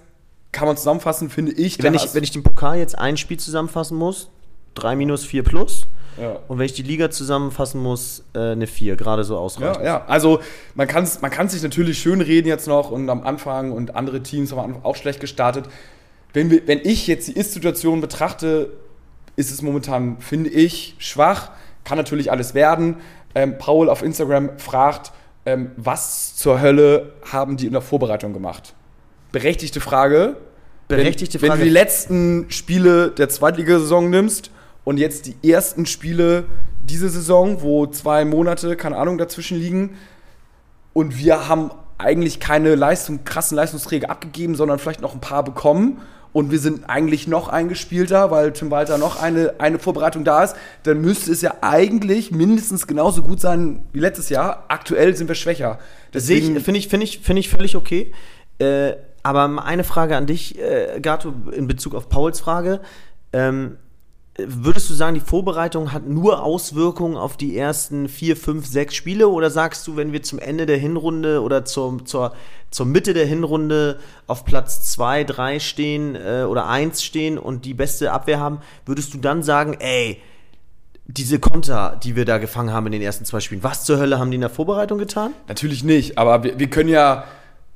kann 0.54 0.66
man 0.66 0.76
zusammenfassen, 0.76 1.28
finde 1.28 1.52
ich. 1.52 1.82
Wenn, 1.82 1.94
ich. 1.94 2.14
wenn 2.14 2.24
ich 2.24 2.30
den 2.30 2.42
Pokal 2.42 2.78
jetzt 2.78 2.98
ein 2.98 3.16
Spiel 3.18 3.38
zusammenfassen 3.38 3.98
muss, 3.98 4.30
3 4.74 4.96
minus 4.96 5.24
4 5.24 5.42
plus. 5.42 5.86
Ja. 6.18 6.38
Und 6.46 6.58
wenn 6.58 6.66
ich 6.66 6.72
die 6.72 6.82
Liga 6.82 7.10
zusammenfassen 7.10 7.82
muss, 7.82 8.24
äh, 8.34 8.52
eine 8.52 8.68
4, 8.68 8.96
gerade 8.96 9.24
so 9.24 9.36
ausreichend. 9.36 9.84
Ja, 9.84 9.98
ja. 9.98 10.04
also 10.06 10.40
man 10.74 10.86
kann 10.86 11.02
es 11.02 11.20
man 11.20 11.48
sich 11.48 11.62
natürlich 11.62 11.98
schön 11.98 12.20
reden 12.20 12.46
jetzt 12.46 12.68
noch 12.68 12.92
und 12.92 13.10
am 13.10 13.24
Anfang 13.24 13.72
und 13.72 13.96
andere 13.96 14.22
Teams 14.22 14.52
haben 14.52 14.76
auch 14.84 14.94
schlecht 14.94 15.20
gestartet. 15.20 15.66
Wenn, 16.32 16.50
wir, 16.50 16.66
wenn 16.68 16.80
ich 16.84 17.08
jetzt 17.08 17.28
die 17.28 17.32
Ist-Situation 17.32 18.00
betrachte, 18.00 18.70
ist 19.36 19.50
es 19.50 19.60
momentan, 19.60 20.18
finde 20.20 20.50
ich, 20.50 20.94
schwach. 20.98 21.50
Kann 21.82 21.98
natürlich 21.98 22.30
alles 22.30 22.54
werden. 22.54 22.96
Ähm, 23.34 23.58
Paul 23.58 23.90
auf 23.90 24.02
Instagram 24.02 24.58
fragt, 24.58 25.12
ähm, 25.46 25.72
was 25.76 26.36
zur 26.36 26.60
Hölle 26.60 27.12
haben 27.30 27.56
die 27.56 27.66
in 27.66 27.72
der 27.72 27.82
Vorbereitung 27.82 28.32
gemacht? 28.32 28.74
Berechtigte 29.34 29.80
Frage. 29.80 30.36
Berechtigte 30.86 31.42
wenn, 31.42 31.48
Frage. 31.48 31.60
Wenn 31.60 31.66
du 31.66 31.70
die 31.70 31.78
letzten 31.78 32.46
Spiele 32.50 33.10
der 33.10 33.28
Zweitligasaison 33.28 34.08
nimmst 34.08 34.50
und 34.84 34.98
jetzt 34.98 35.26
die 35.26 35.50
ersten 35.50 35.86
Spiele 35.86 36.44
diese 36.84 37.08
Saison, 37.08 37.60
wo 37.60 37.86
zwei 37.86 38.24
Monate, 38.24 38.76
keine 38.76 38.96
Ahnung, 38.96 39.18
dazwischen 39.18 39.58
liegen 39.58 39.96
und 40.92 41.18
wir 41.18 41.48
haben 41.48 41.72
eigentlich 41.98 42.38
keine 42.38 42.76
Leistung, 42.76 43.24
krassen 43.24 43.56
Leistungsträger 43.56 44.08
abgegeben, 44.08 44.54
sondern 44.54 44.78
vielleicht 44.78 45.00
noch 45.00 45.14
ein 45.14 45.20
paar 45.20 45.42
bekommen 45.42 46.00
und 46.32 46.52
wir 46.52 46.58
sind 46.60 46.88
eigentlich 46.88 47.26
noch 47.26 47.48
eingespielter, 47.48 48.30
weil 48.30 48.52
Tim 48.52 48.70
Walter 48.70 48.98
noch 48.98 49.20
eine, 49.20 49.54
eine 49.58 49.80
Vorbereitung 49.80 50.22
da 50.22 50.44
ist, 50.44 50.54
dann 50.84 51.00
müsste 51.00 51.32
es 51.32 51.42
ja 51.42 51.54
eigentlich 51.60 52.30
mindestens 52.30 52.86
genauso 52.86 53.22
gut 53.22 53.40
sein 53.40 53.84
wie 53.92 54.00
letztes 54.00 54.28
Jahr. 54.28 54.64
Aktuell 54.68 55.16
sind 55.16 55.26
wir 55.26 55.34
schwächer. 55.34 55.78
Deswegen 56.12 56.60
finde 56.60 56.78
ich, 56.78 56.88
finde 56.88 57.04
ich, 57.04 57.18
finde 57.20 57.40
ich 57.40 57.48
völlig 57.48 57.74
okay. 57.74 58.12
Äh, 58.58 58.94
aber 59.24 59.64
eine 59.64 59.82
Frage 59.82 60.16
an 60.16 60.26
dich, 60.26 60.58
äh, 60.60 61.00
Gato, 61.00 61.32
in 61.50 61.66
Bezug 61.66 61.96
auf 61.96 62.08
Pauls 62.08 62.38
Frage. 62.38 62.80
Ähm, 63.32 63.78
Würdest 64.36 64.90
du 64.90 64.94
sagen, 64.94 65.14
die 65.14 65.20
Vorbereitung 65.20 65.92
hat 65.92 66.08
nur 66.08 66.42
Auswirkungen 66.42 67.16
auf 67.16 67.36
die 67.36 67.56
ersten 67.56 68.08
vier, 68.08 68.36
fünf, 68.36 68.66
sechs 68.66 68.96
Spiele? 68.96 69.28
Oder 69.28 69.48
sagst 69.48 69.86
du, 69.86 69.94
wenn 69.94 70.12
wir 70.12 70.24
zum 70.24 70.40
Ende 70.40 70.66
der 70.66 70.76
Hinrunde 70.76 71.40
oder 71.40 71.64
zur, 71.64 72.04
zur, 72.04 72.34
zur 72.72 72.84
Mitte 72.84 73.14
der 73.14 73.26
Hinrunde 73.26 74.00
auf 74.26 74.44
Platz 74.44 74.90
zwei, 74.90 75.22
drei 75.22 75.60
stehen 75.60 76.16
äh, 76.16 76.46
oder 76.48 76.66
eins 76.66 77.04
stehen 77.04 77.38
und 77.38 77.64
die 77.64 77.74
beste 77.74 78.10
Abwehr 78.10 78.40
haben, 78.40 78.58
würdest 78.86 79.14
du 79.14 79.18
dann 79.18 79.44
sagen, 79.44 79.76
ey, 79.78 80.20
diese 81.06 81.38
Konter, 81.38 82.00
die 82.02 82.16
wir 82.16 82.24
da 82.24 82.38
gefangen 82.38 82.72
haben 82.72 82.86
in 82.86 82.92
den 82.92 83.02
ersten 83.02 83.24
zwei 83.24 83.38
Spielen, 83.38 83.62
was 83.62 83.84
zur 83.84 83.98
Hölle 83.98 84.18
haben 84.18 84.32
die 84.32 84.36
in 84.36 84.40
der 84.40 84.50
Vorbereitung 84.50 84.98
getan? 84.98 85.32
Natürlich 85.46 85.84
nicht, 85.84 86.18
aber 86.18 86.42
wir, 86.42 86.58
wir 86.58 86.70
können 86.70 86.88
ja 86.88 87.22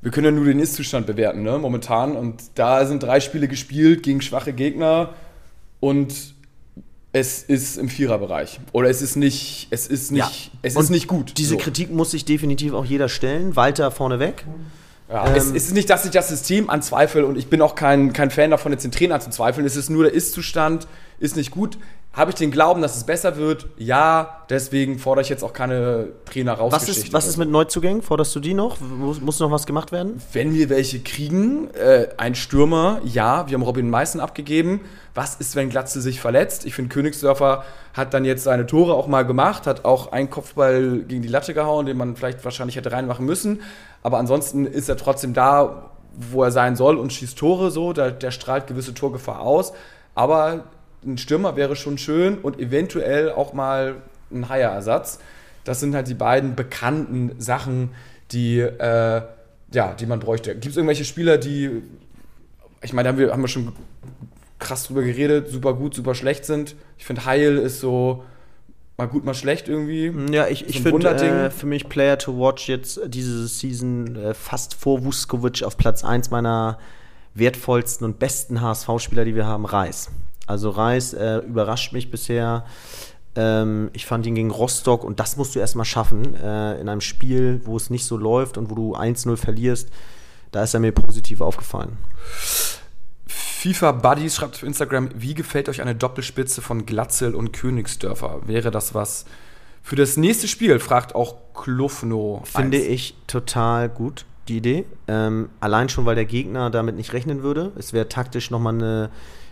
wir 0.01 0.11
können 0.11 0.25
ja 0.25 0.31
nur 0.31 0.45
den 0.45 0.59
Ist-Zustand 0.59 1.07
bewerten, 1.07 1.43
ne, 1.43 1.57
momentan. 1.57 2.15
Und 2.15 2.41
da 2.55 2.85
sind 2.85 3.03
drei 3.03 3.19
Spiele 3.19 3.47
gespielt 3.47 4.03
gegen 4.03 4.21
schwache 4.21 4.53
Gegner 4.53 5.13
und 5.79 6.13
es 7.11 7.43
ist 7.43 7.77
im 7.77 7.89
Viererbereich. 7.89 8.59
Oder 8.71 8.89
es 8.89 9.01
ist 9.01 9.15
nicht, 9.15 9.67
es 9.71 9.87
ist 9.87 10.11
nicht, 10.11 10.21
ja. 10.21 10.59
es 10.61 10.75
ist 10.75 10.89
nicht 10.89 11.07
gut. 11.07 11.37
Diese 11.37 11.51
so. 11.51 11.57
Kritik 11.57 11.91
muss 11.91 12.11
sich 12.11 12.23
definitiv 12.23 12.73
auch 12.73 12.85
jeder 12.85 13.09
stellen. 13.09 13.55
Walter 13.55 13.91
vorneweg. 13.91 14.45
Ja, 15.09 15.27
ähm, 15.27 15.35
es, 15.35 15.49
ist 15.49 15.73
nicht, 15.73 15.89
dass 15.89 16.05
ich 16.05 16.11
das 16.11 16.27
System 16.29 16.69
anzweifle 16.69 17.25
und 17.25 17.35
ich 17.35 17.47
bin 17.47 17.61
auch 17.61 17.73
kein, 17.73 18.13
kein 18.13 18.29
Fan 18.29 18.51
davon, 18.51 18.71
jetzt 18.71 18.83
den 18.83 18.91
Trainer 18.91 19.15
anzuzweifeln. 19.15 19.65
Es 19.65 19.75
ist 19.75 19.89
nur 19.89 20.03
der 20.03 20.13
Ist-Zustand, 20.13 20.87
ist 21.19 21.35
nicht 21.35 21.49
gut. 21.49 21.79
Habe 22.11 22.31
ich 22.31 22.35
den 22.35 22.49
Glauben, 22.49 22.81
dass 22.81 22.97
es 22.97 23.03
besser 23.03 23.37
wird? 23.37 23.67
Ja, 23.77 24.43
deswegen 24.49 24.97
fordere 24.97 25.21
ich 25.21 25.29
jetzt 25.29 25.43
auch 25.43 25.53
keine 25.53 26.07
Trainer 26.25 26.53
raus. 26.53 26.73
Was 26.73 26.89
ist, 26.89 27.13
was 27.13 27.27
ist 27.27 27.37
mit 27.37 27.49
Neuzugängen? 27.49 28.01
Forderst 28.01 28.35
du 28.35 28.39
die 28.39 28.55
noch? 28.55 28.79
Muss, 28.79 29.21
muss 29.21 29.39
noch 29.39 29.51
was 29.51 29.67
gemacht 29.67 29.91
werden? 29.91 30.19
Wenn 30.33 30.55
wir 30.55 30.69
welche 30.69 31.01
kriegen, 31.01 31.71
äh, 31.75 32.07
ein 32.17 32.33
Stürmer, 32.33 32.99
ja, 33.05 33.47
wir 33.47 33.53
haben 33.53 33.61
Robin 33.61 33.91
Meißen 33.91 34.19
abgegeben. 34.19 34.81
Was 35.13 35.35
ist, 35.35 35.55
wenn 35.55 35.69
Glatze 35.69 36.01
sich 36.01 36.19
verletzt? 36.19 36.65
Ich 36.65 36.73
finde, 36.73 36.89
Königsdörfer 36.89 37.63
hat 37.93 38.11
dann 38.13 38.25
jetzt 38.25 38.43
seine 38.43 38.65
Tore 38.65 38.95
auch 38.95 39.07
mal 39.07 39.23
gemacht, 39.23 39.67
hat 39.67 39.85
auch 39.85 40.11
einen 40.11 40.31
Kopfball 40.31 41.03
gegen 41.07 41.21
die 41.21 41.27
Latte 41.27 41.53
gehauen, 41.53 41.85
den 41.85 41.95
man 41.95 42.15
vielleicht 42.15 42.43
wahrscheinlich 42.43 42.75
hätte 42.75 42.91
reinmachen 42.91 43.25
müssen. 43.25 43.61
Aber 44.01 44.17
ansonsten 44.17 44.65
ist 44.65 44.89
er 44.89 44.97
trotzdem 44.97 45.35
da, 45.35 45.91
wo 46.15 46.43
er 46.43 46.51
sein 46.51 46.75
soll 46.75 46.97
und 46.97 47.13
schießt 47.13 47.37
Tore 47.37 47.69
so. 47.69 47.93
Der, 47.93 48.09
der 48.09 48.31
strahlt 48.31 48.65
gewisse 48.65 48.95
Torgefahr 48.95 49.41
aus. 49.41 49.73
Aber 50.15 50.63
ein 51.05 51.17
Stürmer 51.17 51.55
wäre 51.55 51.75
schon 51.75 51.97
schön 51.97 52.37
und 52.37 52.59
eventuell 52.59 53.31
auch 53.31 53.53
mal 53.53 53.95
ein 54.31 54.49
Haier-Ersatz. 54.49 55.19
Das 55.63 55.79
sind 55.79 55.95
halt 55.95 56.07
die 56.07 56.13
beiden 56.13 56.55
bekannten 56.55 57.39
Sachen, 57.39 57.91
die, 58.31 58.59
äh, 58.59 59.21
ja, 59.71 59.93
die 59.93 60.05
man 60.05 60.19
bräuchte. 60.19 60.53
Gibt 60.53 60.67
es 60.67 60.77
irgendwelche 60.77 61.05
Spieler, 61.05 61.37
die, 61.37 61.81
ich 62.81 62.93
meine, 62.93 63.07
da 63.07 63.11
haben 63.11 63.19
wir, 63.19 63.31
haben 63.31 63.41
wir 63.41 63.47
schon 63.47 63.73
krass 64.57 64.85
drüber 64.85 65.03
geredet, 65.03 65.49
super 65.49 65.73
gut, 65.73 65.93
super 65.93 66.15
schlecht 66.15 66.45
sind. 66.45 66.75
Ich 66.97 67.05
finde, 67.05 67.25
Heil 67.25 67.57
ist 67.57 67.79
so 67.79 68.23
mal 68.97 69.07
gut, 69.07 69.23
mal 69.23 69.33
schlecht 69.33 69.69
irgendwie. 69.69 70.13
Ja, 70.31 70.47
ich, 70.47 70.67
ich 70.67 70.81
finde 70.81 71.09
äh, 71.09 71.49
für 71.49 71.65
mich 71.65 71.87
Player 71.87 72.17
to 72.17 72.37
Watch 72.37 72.67
jetzt 72.67 72.99
diese 73.07 73.47
Season 73.47 74.15
äh, 74.15 74.33
fast 74.33 74.73
vor 74.73 75.05
Vuskovic 75.05 75.63
auf 75.63 75.77
Platz 75.77 76.03
1 76.03 76.29
meiner 76.29 76.77
wertvollsten 77.33 78.05
und 78.05 78.19
besten 78.19 78.61
HSV-Spieler, 78.61 79.23
die 79.23 79.35
wir 79.35 79.47
haben, 79.47 79.65
Reis. 79.65 80.09
Also 80.49 80.71
Reis 80.71 81.13
äh, 81.13 81.37
überrascht 81.37 81.93
mich 81.93 82.09
bisher. 82.09 82.65
Ähm, 83.35 83.91
ich 83.93 84.07
fand 84.07 84.25
ihn 84.25 84.33
gegen 84.33 84.49
Rostock 84.49 85.03
und 85.03 85.19
das 85.19 85.37
musst 85.37 85.53
du 85.55 85.59
erstmal 85.59 85.85
schaffen 85.85 86.33
äh, 86.33 86.81
in 86.81 86.89
einem 86.89 87.01
Spiel, 87.01 87.61
wo 87.65 87.77
es 87.77 87.91
nicht 87.91 88.05
so 88.05 88.17
läuft 88.17 88.57
und 88.57 88.71
wo 88.71 88.75
du 88.75 88.95
1-0 88.95 89.37
verlierst. 89.37 89.89
Da 90.51 90.63
ist 90.63 90.73
er 90.73 90.79
mir 90.79 90.91
positiv 90.91 91.41
aufgefallen. 91.41 91.97
FIFA 93.27 93.91
Buddies 93.91 94.37
schreibt 94.37 94.55
auf 94.55 94.63
Instagram, 94.63 95.09
wie 95.13 95.35
gefällt 95.35 95.69
euch 95.69 95.81
eine 95.81 95.93
Doppelspitze 95.93 96.63
von 96.63 96.87
Glatzel 96.87 97.35
und 97.35 97.51
Königsdörfer? 97.51 98.41
Wäre 98.47 98.71
das 98.71 98.95
was 98.95 99.25
für 99.83 99.95
das 99.95 100.17
nächste 100.17 100.47
Spiel? 100.47 100.79
Fragt 100.79 101.13
auch 101.13 101.35
Klufno. 101.53 102.41
Finde 102.45 102.79
ich 102.79 103.15
total 103.27 103.87
gut, 103.87 104.25
die 104.47 104.57
Idee. 104.57 104.85
Ähm, 105.07 105.49
allein 105.59 105.89
schon, 105.89 106.07
weil 106.07 106.15
der 106.15 106.25
Gegner 106.25 106.71
damit 106.71 106.95
nicht 106.95 107.13
rechnen 107.13 107.43
würde. 107.43 107.71
Es 107.77 107.93
wäre 107.93 108.09
taktisch 108.09 108.49
nochmal 108.49 108.73
eine 108.73 109.09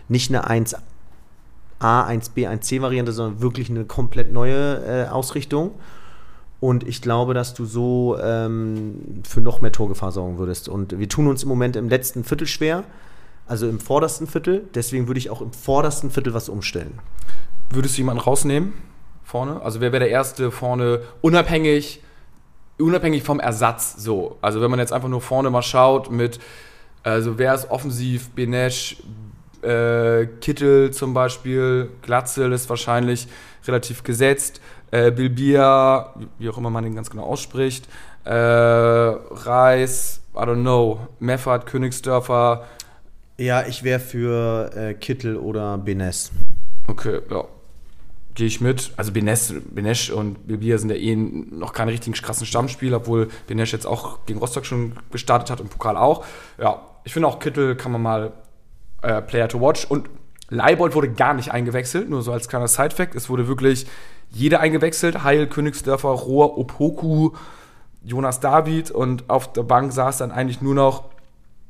nicht 0.08 0.34
eine 0.34 0.48
1A, 0.48 0.78
1B, 1.80 2.48
1C 2.48 2.80
Variante, 2.82 3.12
sondern 3.12 3.40
wirklich 3.40 3.70
eine 3.70 3.84
komplett 3.84 4.32
neue 4.32 4.84
äh, 4.84 5.08
Ausrichtung. 5.08 5.72
Und 6.60 6.86
ich 6.88 7.02
glaube, 7.02 7.34
dass 7.34 7.54
du 7.54 7.66
so 7.66 8.18
ähm, 8.20 9.22
für 9.26 9.40
noch 9.40 9.60
mehr 9.60 9.70
Torgefahr 9.70 10.10
sorgen 10.10 10.38
würdest. 10.38 10.68
Und 10.68 10.98
wir 10.98 11.08
tun 11.08 11.28
uns 11.28 11.44
im 11.44 11.48
Moment 11.48 11.76
im 11.76 11.88
letzten 11.88 12.24
Viertel 12.24 12.48
schwer, 12.48 12.82
also 13.46 13.68
im 13.68 13.78
vordersten 13.78 14.26
Viertel. 14.26 14.66
Deswegen 14.74 15.06
würde 15.06 15.18
ich 15.18 15.30
auch 15.30 15.40
im 15.40 15.52
vordersten 15.52 16.10
Viertel 16.10 16.34
was 16.34 16.48
umstellen. 16.48 16.98
Würdest 17.70 17.96
du 17.96 18.00
jemanden 18.00 18.22
rausnehmen 18.22 18.72
vorne? 19.22 19.62
Also 19.62 19.80
wer 19.80 19.92
wäre 19.92 20.00
der 20.00 20.10
Erste 20.10 20.50
vorne, 20.50 21.02
unabhängig, 21.20 22.02
unabhängig 22.78 23.22
vom 23.22 23.38
Ersatz 23.38 23.94
so? 23.96 24.36
Also 24.40 24.60
wenn 24.60 24.70
man 24.70 24.80
jetzt 24.80 24.92
einfach 24.92 25.08
nur 25.08 25.20
vorne 25.20 25.50
mal 25.50 25.62
schaut 25.62 26.10
mit, 26.10 26.40
also 27.04 27.38
wer 27.38 27.54
ist 27.54 27.70
offensiv, 27.70 28.30
Benesch, 28.30 28.96
äh, 29.62 30.26
Kittel 30.40 30.90
zum 30.92 31.14
Beispiel, 31.14 31.90
Glatzel 32.02 32.52
ist 32.52 32.68
wahrscheinlich 32.68 33.28
relativ 33.66 34.02
gesetzt. 34.02 34.60
Äh, 34.90 35.10
Bilbia, 35.10 36.14
wie 36.38 36.48
auch 36.48 36.58
immer 36.58 36.70
man 36.70 36.84
den 36.84 36.94
ganz 36.94 37.10
genau 37.10 37.24
ausspricht. 37.24 37.88
Äh, 38.24 38.32
Reis, 38.32 40.20
I 40.34 40.38
don't 40.38 40.60
know. 40.60 41.00
Meffert, 41.18 41.66
Königsdörfer. 41.66 42.64
Ja, 43.36 43.66
ich 43.66 43.84
wäre 43.84 44.00
für 44.00 44.70
äh, 44.74 44.94
Kittel 44.94 45.36
oder 45.36 45.78
Benes. 45.78 46.32
Okay, 46.86 47.20
ja. 47.30 47.44
Gehe 48.34 48.46
ich 48.46 48.60
mit. 48.60 48.92
Also 48.96 49.12
Benes, 49.12 49.52
Benesch 49.70 50.10
und 50.10 50.46
Bilbia 50.46 50.78
sind 50.78 50.90
ja 50.90 50.96
eh 50.96 51.16
noch 51.16 51.72
keine 51.72 51.90
richtigen 51.90 52.14
krassen 52.14 52.46
Stammspieler, 52.46 52.98
obwohl 52.98 53.28
Benesch 53.46 53.72
jetzt 53.72 53.86
auch 53.86 54.24
gegen 54.26 54.38
Rostock 54.38 54.64
schon 54.64 54.92
gestartet 55.10 55.50
hat 55.50 55.60
und 55.60 55.70
Pokal 55.70 55.96
auch. 55.96 56.24
Ja, 56.56 56.80
ich 57.04 57.12
finde 57.12 57.28
auch 57.28 57.40
Kittel 57.40 57.74
kann 57.74 57.92
man 57.92 58.02
mal 58.02 58.32
äh, 59.02 59.22
Player 59.22 59.48
to 59.48 59.60
Watch. 59.60 59.84
Und 59.84 60.08
Leibold 60.50 60.94
wurde 60.94 61.10
gar 61.10 61.34
nicht 61.34 61.52
eingewechselt, 61.52 62.08
nur 62.08 62.22
so 62.22 62.32
als 62.32 62.48
kleiner 62.48 62.68
Side-Fact. 62.68 63.14
Es 63.14 63.28
wurde 63.28 63.48
wirklich 63.48 63.86
jeder 64.30 64.60
eingewechselt. 64.60 65.22
Heil, 65.24 65.46
Königsdörfer, 65.46 66.08
Rohr, 66.08 66.58
Opoku, 66.58 67.32
Jonas 68.02 68.40
David 68.40 68.90
und 68.90 69.28
auf 69.28 69.52
der 69.52 69.62
Bank 69.62 69.92
saß 69.92 70.18
dann 70.18 70.30
eigentlich 70.30 70.62
nur 70.62 70.74
noch. 70.74 71.04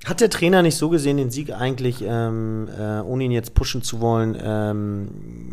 Hat 0.04 0.20
der 0.20 0.30
Trainer 0.30 0.62
nicht 0.62 0.76
so 0.76 0.88
gesehen 0.88 1.16
den 1.16 1.30
Sieg 1.30 1.52
eigentlich, 1.52 2.04
ähm, 2.06 2.68
äh, 2.78 3.00
ohne 3.00 3.24
ihn 3.24 3.32
jetzt 3.32 3.54
pushen 3.54 3.82
zu 3.82 4.00
wollen, 4.00 4.38
ähm, 4.40 5.08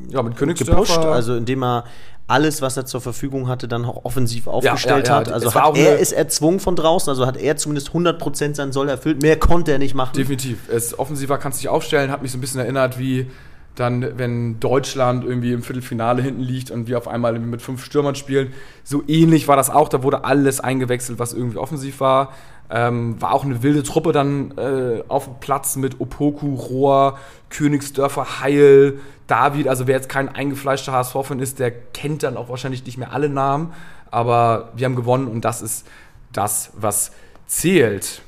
ja, 0.10 0.22
mit 0.22 0.36
Königsdörfer. 0.36 0.82
gepusht? 0.82 0.98
Also 1.00 1.36
indem 1.36 1.64
er 1.64 1.86
alles, 2.28 2.62
was 2.62 2.78
er 2.78 2.86
zur 2.86 3.02
Verfügung 3.02 3.48
hatte, 3.48 3.68
dann 3.68 3.86
auch 3.86 4.06
offensiv 4.06 4.48
aufgestellt 4.48 5.08
ja, 5.08 5.14
ja, 5.16 5.22
ja. 5.22 5.28
hat. 5.28 5.32
Also 5.32 5.54
hat 5.54 5.78
er 5.78 6.00
ist 6.00 6.12
erzwungen 6.12 6.60
von 6.60 6.76
draußen, 6.76 7.10
also 7.10 7.26
hat 7.26 7.38
er 7.38 7.58
zumindest 7.58 7.90
100% 7.90 8.56
sein 8.56 8.72
Soll 8.72 8.90
erfüllt. 8.90 9.22
Mehr 9.22 9.38
konnte 9.38 9.72
er 9.72 9.80
nicht 9.80 9.94
machen. 9.94 10.16
Definitiv. 10.16 10.70
Es, 10.70 10.98
offensiver 10.98 11.38
kannst 11.38 11.60
du 11.60 11.62
dich 11.64 11.70
aufstellen, 11.70 12.12
hat 12.12 12.22
mich 12.22 12.32
so 12.32 12.38
ein 12.38 12.42
bisschen 12.42 12.62
erinnert, 12.62 12.98
wie 12.98 13.28
dann, 13.76 14.18
wenn 14.18 14.60
Deutschland 14.60 15.24
irgendwie 15.24 15.52
im 15.52 15.64
Viertelfinale 15.64 16.22
hinten 16.22 16.42
liegt 16.42 16.72
und 16.72 16.88
wir 16.88 16.98
auf 16.98 17.08
einmal 17.08 17.38
mit 17.40 17.62
fünf 17.62 17.84
Stürmern 17.84 18.16
spielen. 18.16 18.54
So 18.84 19.04
ähnlich 19.08 19.48
war 19.48 19.56
das 19.56 19.70
auch. 19.70 19.90
Da 19.90 20.04
wurde 20.04 20.24
alles 20.24 20.60
eingewechselt, 20.60 21.20
was 21.20 21.34
irgendwie 21.34 21.58
offensiv 21.58 22.00
war. 22.00 22.34
Ähm, 22.70 23.22
war 23.22 23.34
auch 23.34 23.46
eine 23.46 23.62
wilde 23.62 23.84
Truppe 23.84 24.12
dann 24.12 24.58
äh, 24.58 25.04
auf 25.08 25.26
dem 25.26 25.36
Platz 25.40 25.76
mit 25.76 26.00
Opoku, 26.00 26.56
Rohr, 26.56 27.20
Königsdörfer, 27.50 28.42
Heil, 28.42 29.00
David. 29.28 29.68
Also 29.68 29.88
wer 29.88 29.96
jetzt 29.96 30.10
kein 30.10 30.30
eingefleischter 30.30 30.92
HSV-Fan 30.94 31.40
ist, 31.40 31.60
der 31.60 31.72
kennt 31.72 32.24
dann 32.24 32.38
auch 32.38 32.50
wahrscheinlich 32.50 32.86
nicht 32.86 32.98
mehr 32.98 33.12
alle 33.12 33.30
Namen. 33.30 33.74
Aber 34.10 34.72
wir 34.76 34.86
haben 34.86 34.96
gewonnen 34.96 35.28
und 35.28 35.46
das 35.46 35.62
ist 35.62 35.86
das, 36.34 36.72
was 36.76 37.12
zählt. 37.46 38.22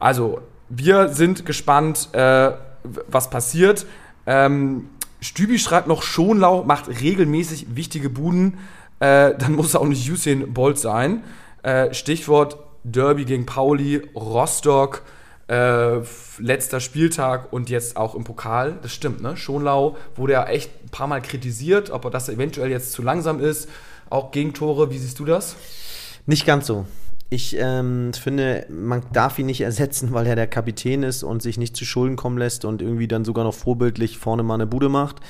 Also 0.00 0.40
wir 0.68 1.08
sind 1.10 1.46
gespannt, 1.46 2.08
äh, 2.12 2.52
was 2.82 3.30
passiert. 3.30 3.86
Ähm, 4.26 4.88
Stübi 5.20 5.58
schreibt 5.58 5.86
noch, 5.86 6.02
Schonlau 6.02 6.64
macht 6.64 6.88
regelmäßig 6.88 7.74
wichtige 7.74 8.10
Buden. 8.10 8.58
Äh, 9.00 9.34
dann 9.38 9.52
muss 9.52 9.74
er 9.74 9.80
auch 9.80 9.86
nicht 9.86 10.10
Usain 10.10 10.52
Bolt 10.52 10.78
sein. 10.78 11.22
Äh, 11.62 11.92
Stichwort 11.94 12.58
Derby 12.84 13.24
gegen 13.24 13.46
Pauli, 13.46 14.02
Rostock, 14.14 15.02
äh, 15.48 16.00
letzter 16.38 16.80
Spieltag 16.80 17.52
und 17.52 17.68
jetzt 17.68 17.96
auch 17.96 18.14
im 18.14 18.24
Pokal. 18.24 18.78
Das 18.82 18.92
stimmt, 18.92 19.20
ne? 19.20 19.36
Schonlau 19.36 19.96
wurde 20.14 20.34
ja 20.34 20.46
echt 20.46 20.70
ein 20.84 20.90
paar 20.90 21.06
Mal 21.06 21.20
kritisiert, 21.20 21.90
ob 21.90 22.04
er 22.04 22.10
das 22.10 22.28
eventuell 22.28 22.70
jetzt 22.70 22.92
zu 22.92 23.02
langsam 23.02 23.40
ist. 23.40 23.68
Auch 24.08 24.30
Gegentore, 24.30 24.90
wie 24.90 24.98
siehst 24.98 25.18
du 25.18 25.24
das? 25.24 25.56
Nicht 26.26 26.46
ganz 26.46 26.66
so. 26.66 26.86
Ich 27.32 27.56
ähm, 27.56 28.12
finde, 28.12 28.66
man 28.68 29.02
darf 29.12 29.38
ihn 29.38 29.46
nicht 29.46 29.60
ersetzen, 29.60 30.12
weil 30.12 30.26
er 30.26 30.34
der 30.34 30.48
Kapitän 30.48 31.04
ist 31.04 31.22
und 31.22 31.42
sich 31.42 31.58
nicht 31.58 31.76
zu 31.76 31.84
Schulden 31.84 32.16
kommen 32.16 32.36
lässt 32.36 32.64
und 32.64 32.82
irgendwie 32.82 33.06
dann 33.06 33.24
sogar 33.24 33.44
noch 33.44 33.54
vorbildlich 33.54 34.18
vorne 34.18 34.42
mal 34.42 34.54
eine 34.54 34.66
Bude 34.66 34.88
macht. 34.88 35.20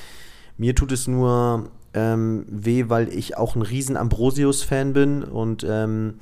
Mir 0.57 0.73
tut 0.73 0.91
es 0.91 1.07
nur 1.07 1.69
ähm, 1.93 2.45
weh, 2.49 2.85
weil 2.87 3.09
ich 3.09 3.37
auch 3.37 3.55
ein 3.55 3.61
riesen 3.61 3.97
Ambrosius-Fan 3.97 4.93
bin 4.93 5.23
und 5.23 5.63
ähm, 5.69 6.15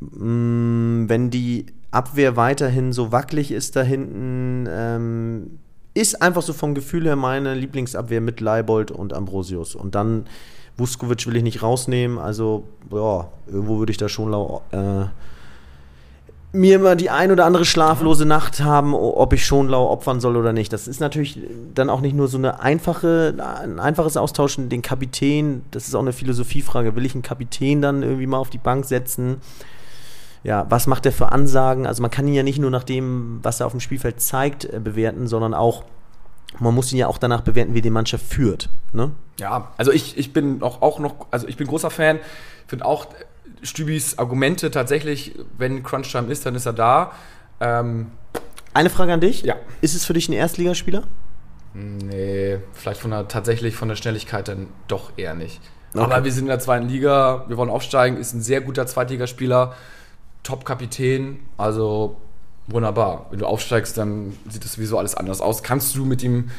mm, 0.00 1.08
wenn 1.08 1.30
die 1.30 1.66
Abwehr 1.92 2.36
weiterhin 2.36 2.92
so 2.92 3.12
wackelig 3.12 3.52
ist 3.52 3.76
da 3.76 3.82
hinten, 3.82 4.66
ähm, 4.68 5.58
ist 5.94 6.20
einfach 6.20 6.42
so 6.42 6.52
vom 6.52 6.74
Gefühl 6.74 7.04
her 7.04 7.16
meine 7.16 7.54
Lieblingsabwehr 7.54 8.20
mit 8.20 8.40
Leibold 8.40 8.90
und 8.90 9.12
Ambrosius. 9.12 9.74
Und 9.74 9.94
dann 9.94 10.24
Vuskovic 10.78 11.26
will 11.26 11.36
ich 11.36 11.42
nicht 11.42 11.62
rausnehmen, 11.62 12.18
also 12.18 12.64
ja, 12.92 13.28
irgendwo 13.46 13.78
würde 13.78 13.90
ich 13.90 13.98
da 13.98 14.08
schon 14.08 14.32
äh, 14.70 15.06
mir 16.52 16.76
immer 16.76 16.96
die 16.96 17.10
ein 17.10 17.30
oder 17.30 17.44
andere 17.44 17.64
schlaflose 17.64 18.24
Nacht 18.24 18.60
haben, 18.60 18.94
ob 18.94 19.32
ich 19.32 19.44
schon 19.44 19.68
lau 19.68 19.90
opfern 19.90 20.20
soll 20.20 20.36
oder 20.36 20.52
nicht. 20.52 20.72
Das 20.72 20.88
ist 20.88 21.00
natürlich 21.00 21.38
dann 21.74 21.90
auch 21.90 22.00
nicht 22.00 22.16
nur 22.16 22.28
so 22.28 22.38
eine 22.38 22.60
einfache, 22.60 23.34
ein 23.62 23.78
einfaches 23.78 24.16
Austauschen, 24.16 24.68
den 24.68 24.80
Kapitän, 24.80 25.62
das 25.72 25.88
ist 25.88 25.94
auch 25.94 26.00
eine 26.00 26.12
Philosophiefrage. 26.12 26.96
Will 26.96 27.04
ich 27.04 27.14
einen 27.14 27.22
Kapitän 27.22 27.82
dann 27.82 28.02
irgendwie 28.02 28.26
mal 28.26 28.38
auf 28.38 28.50
die 28.50 28.58
Bank 28.58 28.86
setzen? 28.86 29.38
Ja, 30.42 30.66
was 30.70 30.86
macht 30.86 31.04
er 31.04 31.12
für 31.12 31.32
Ansagen? 31.32 31.86
Also 31.86 32.00
man 32.00 32.10
kann 32.10 32.26
ihn 32.26 32.34
ja 32.34 32.44
nicht 32.44 32.60
nur 32.60 32.70
nach 32.70 32.84
dem, 32.84 33.40
was 33.42 33.60
er 33.60 33.66
auf 33.66 33.72
dem 33.72 33.80
Spielfeld 33.80 34.20
zeigt, 34.20 34.64
äh, 34.64 34.80
bewerten, 34.82 35.26
sondern 35.26 35.52
auch, 35.52 35.84
man 36.60 36.74
muss 36.74 36.92
ihn 36.92 36.98
ja 36.98 37.08
auch 37.08 37.18
danach 37.18 37.42
bewerten, 37.42 37.74
wie 37.74 37.82
die 37.82 37.90
Mannschaft 37.90 38.24
führt. 38.24 38.70
Ne? 38.92 39.10
Ja, 39.40 39.72
also 39.76 39.92
ich, 39.92 40.18
ich 40.18 40.32
bin 40.32 40.62
auch, 40.62 40.82
auch 40.82 40.98
noch, 40.98 41.26
also 41.30 41.46
ich 41.46 41.56
bin 41.56 41.66
großer 41.66 41.90
Fan, 41.90 42.18
finde 42.66 42.84
auch 42.84 43.06
Stübis 43.62 44.18
Argumente 44.18 44.70
tatsächlich, 44.70 45.34
wenn 45.56 45.82
Crunchtime 45.82 46.30
ist, 46.30 46.46
dann 46.46 46.54
ist 46.54 46.66
er 46.66 46.72
da. 46.72 47.12
Ähm, 47.60 48.10
Eine 48.74 48.90
Frage 48.90 49.12
an 49.12 49.20
dich. 49.20 49.42
Ja. 49.42 49.56
Ist 49.80 49.94
es 49.94 50.04
für 50.04 50.12
dich 50.12 50.28
ein 50.28 50.32
Erstligaspieler? 50.32 51.04
Nee, 51.74 52.58
vielleicht 52.72 53.00
von 53.00 53.10
der, 53.10 53.28
tatsächlich 53.28 53.76
von 53.76 53.88
der 53.88 53.96
Schnelligkeit 53.96 54.48
dann 54.48 54.68
doch 54.88 55.12
eher 55.16 55.34
nicht. 55.34 55.60
Okay. 55.94 56.02
Aber 56.02 56.24
wir 56.24 56.32
sind 56.32 56.44
in 56.44 56.48
der 56.48 56.58
zweiten 56.58 56.88
Liga, 56.88 57.44
wir 57.48 57.56
wollen 57.56 57.70
aufsteigen, 57.70 58.16
ist 58.16 58.34
ein 58.34 58.42
sehr 58.42 58.60
guter 58.60 58.86
Zweitligaspieler, 58.86 59.74
Top-Kapitän, 60.42 61.40
also 61.56 62.16
wunderbar. 62.66 63.26
Wenn 63.30 63.38
du 63.38 63.46
aufsteigst, 63.46 63.96
dann 63.96 64.36
sieht 64.48 64.64
das 64.64 64.74
sowieso 64.74 64.98
alles 64.98 65.14
anders 65.14 65.40
aus. 65.40 65.62
Kannst 65.62 65.94
du 65.96 66.04
mit 66.04 66.22
ihm 66.22 66.50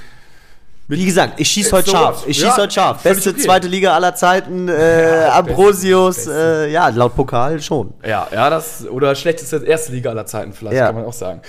wie 0.98 1.06
gesagt, 1.06 1.40
ich 1.40 1.48
schieße 1.48 1.72
heute 1.72 1.92
scharf. 1.92 2.24
Ich 2.26 2.38
schieße 2.38 2.48
ja, 2.48 2.58
heute 2.58 2.74
scharf. 2.74 3.04
Beste 3.04 3.30
okay. 3.30 3.40
zweite 3.40 3.68
Liga 3.68 3.94
aller 3.94 4.16
Zeiten. 4.16 4.68
Äh, 4.68 5.22
ja, 5.22 5.38
Ambrosius, 5.38 6.26
äh, 6.26 6.72
ja, 6.72 6.90
laut 6.90 7.16
Pokal 7.16 7.62
schon. 7.62 7.94
Ja, 8.04 8.28
ja, 8.32 8.50
das 8.50 8.88
oder 8.90 9.14
schlechteste 9.14 9.58
erste 9.58 9.92
Liga 9.92 10.10
aller 10.10 10.26
Zeiten 10.26 10.52
vielleicht 10.52 10.78
ja. 10.78 10.88
kann 10.88 10.96
man 10.96 11.06
auch 11.06 11.14
sagen. 11.14 11.42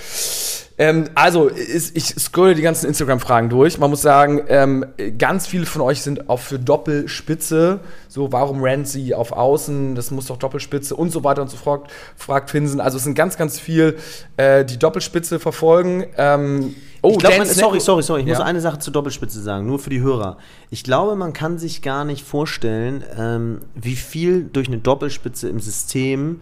Ähm, 0.77 1.09
also, 1.15 1.51
ich 1.51 2.05
scrolle 2.05 2.55
die 2.55 2.61
ganzen 2.61 2.87
Instagram-Fragen 2.87 3.49
durch. 3.49 3.77
Man 3.77 3.89
muss 3.89 4.01
sagen, 4.01 4.41
ähm, 4.47 4.85
ganz 5.17 5.47
viele 5.47 5.65
von 5.65 5.81
euch 5.81 6.01
sind 6.01 6.29
auch 6.29 6.39
für 6.39 6.59
Doppelspitze. 6.59 7.79
So, 8.07 8.31
warum 8.31 8.63
rennt 8.63 8.87
sie 8.87 9.13
auf 9.13 9.31
Außen? 9.31 9.95
Das 9.95 10.11
muss 10.11 10.27
doch 10.27 10.37
Doppelspitze 10.37 10.95
und 10.95 11.11
so 11.11 11.23
weiter 11.23 11.41
und 11.41 11.49
so 11.49 11.57
fort, 11.57 11.89
fragt 12.15 12.49
Finsen. 12.49 12.79
Also, 12.79 12.97
es 12.97 13.03
sind 13.03 13.15
ganz, 13.15 13.37
ganz 13.37 13.59
viel, 13.59 13.97
äh, 14.37 14.65
die 14.65 14.79
Doppelspitze 14.79 15.39
verfolgen. 15.39 16.05
Ähm, 16.17 16.75
Oh, 17.03 17.17
glaub, 17.17 17.35
man, 17.35 17.47
sorry, 17.47 17.79
sorry, 17.79 18.03
sorry. 18.03 18.21
Ich 18.21 18.27
ja. 18.27 18.35
muss 18.35 18.45
eine 18.45 18.61
Sache 18.61 18.77
zur 18.77 18.93
Doppelspitze 18.93 19.41
sagen, 19.41 19.65
nur 19.65 19.79
für 19.79 19.89
die 19.89 20.01
Hörer. 20.01 20.37
Ich 20.69 20.83
glaube, 20.83 21.15
man 21.15 21.33
kann 21.33 21.57
sich 21.57 21.81
gar 21.81 22.05
nicht 22.05 22.23
vorstellen, 22.23 23.03
ähm, 23.17 23.61
wie 23.73 23.95
viel 23.95 24.43
durch 24.43 24.67
eine 24.67 24.77
Doppelspitze 24.77 25.49
im 25.49 25.59
System 25.59 26.41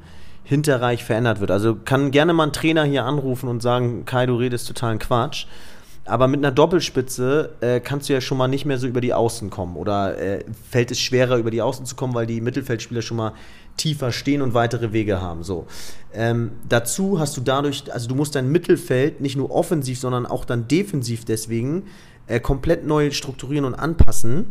hinterreich 0.50 1.04
verändert 1.04 1.42
wird. 1.42 1.52
Also 1.52 1.76
kann 1.76 2.10
gerne 2.10 2.34
mal 2.34 2.48
ein 2.48 2.54
Trainer 2.54 2.84
hier 2.84 3.06
anrufen 3.06 3.48
und 3.48 3.62
sagen, 3.62 4.06
Kai, 4.06 4.26
du 4.26 4.36
redest 4.36 4.68
totalen 4.68 4.98
Quatsch. 4.98 5.46
Aber 6.06 6.28
mit 6.28 6.40
einer 6.40 6.52
Doppelspitze 6.52 7.52
äh, 7.62 7.80
kannst 7.80 8.10
du 8.10 8.14
ja 8.14 8.20
schon 8.20 8.40
mal 8.40 8.48
nicht 8.48 8.66
mehr 8.66 8.80
so 8.80 8.88
über 8.88 9.00
die 9.00 9.14
Außen 9.14 9.52
kommen. 9.52 9.78
Oder 9.78 10.18
äh, 10.18 10.44
fällt 10.68 10.90
es 10.90 11.00
schwerer, 11.00 11.38
über 11.38 11.52
die 11.52 11.62
Außen 11.62 11.86
zu 11.86 11.96
kommen, 11.96 12.16
weil 12.16 12.26
die 12.26 12.42
Mittelfeldspieler 12.42 13.04
schon 13.04 13.18
mal 13.18 13.34
tiefer 13.78 14.12
stehen 14.12 14.42
und 14.42 14.56
weitere 14.56 14.92
Wege 14.92 15.22
haben. 15.22 15.44
So. 15.44 15.68
Ähm, 16.16 16.54
dazu 16.68 17.20
hast 17.20 17.38
du 17.38 17.42
dadurch, 17.42 17.94
also 17.94 18.08
du 18.08 18.16
musst 18.16 18.34
dein 18.34 18.52
Mittelfeld 18.52 19.22
nicht 19.22 19.38
nur 19.38 19.52
offensiv, 19.52 20.00
sondern 20.00 20.26
auch 20.26 20.46
dann 20.46 20.68
defensiv 20.68 21.26
deswegen 21.26 21.84
äh, 22.26 22.40
komplett 22.40 22.88
neu 22.88 23.12
strukturieren 23.12 23.66
und 23.66 23.76
anpassen. 23.76 24.48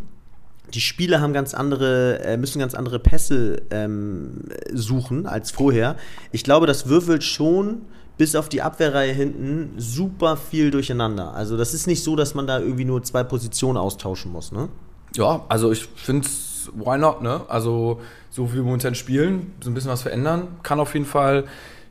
Die 0.74 0.80
Spieler 0.80 1.20
haben 1.20 1.32
ganz 1.32 1.54
andere, 1.54 2.20
äh, 2.20 2.36
müssen 2.36 2.58
ganz 2.58 2.74
andere 2.74 2.98
Pässe 2.98 3.62
ähm, 3.70 4.44
suchen 4.72 5.26
als 5.26 5.50
vorher. 5.50 5.96
Ich 6.32 6.44
glaube, 6.44 6.66
das 6.66 6.88
würfelt 6.88 7.24
schon 7.24 7.82
bis 8.18 8.34
auf 8.34 8.48
die 8.48 8.62
Abwehrreihe 8.62 9.12
hinten 9.12 9.74
super 9.78 10.36
viel 10.36 10.70
durcheinander. 10.70 11.34
Also 11.34 11.56
das 11.56 11.72
ist 11.72 11.86
nicht 11.86 12.02
so, 12.02 12.16
dass 12.16 12.34
man 12.34 12.46
da 12.46 12.58
irgendwie 12.58 12.84
nur 12.84 13.02
zwei 13.02 13.22
Positionen 13.22 13.78
austauschen 13.78 14.32
muss, 14.32 14.52
ne? 14.52 14.68
Ja, 15.14 15.44
also 15.48 15.72
ich 15.72 15.86
finde 15.96 16.26
es, 16.26 16.68
why 16.74 16.98
not, 16.98 17.22
ne? 17.22 17.42
Also 17.48 18.00
so 18.28 18.50
wie 18.50 18.56
wir 18.56 18.62
momentan 18.62 18.94
spielen, 18.94 19.54
so 19.60 19.70
ein 19.70 19.74
bisschen 19.74 19.90
was 19.90 20.02
verändern, 20.02 20.48
kann 20.62 20.80
auf 20.80 20.94
jeden 20.94 21.06
Fall 21.06 21.44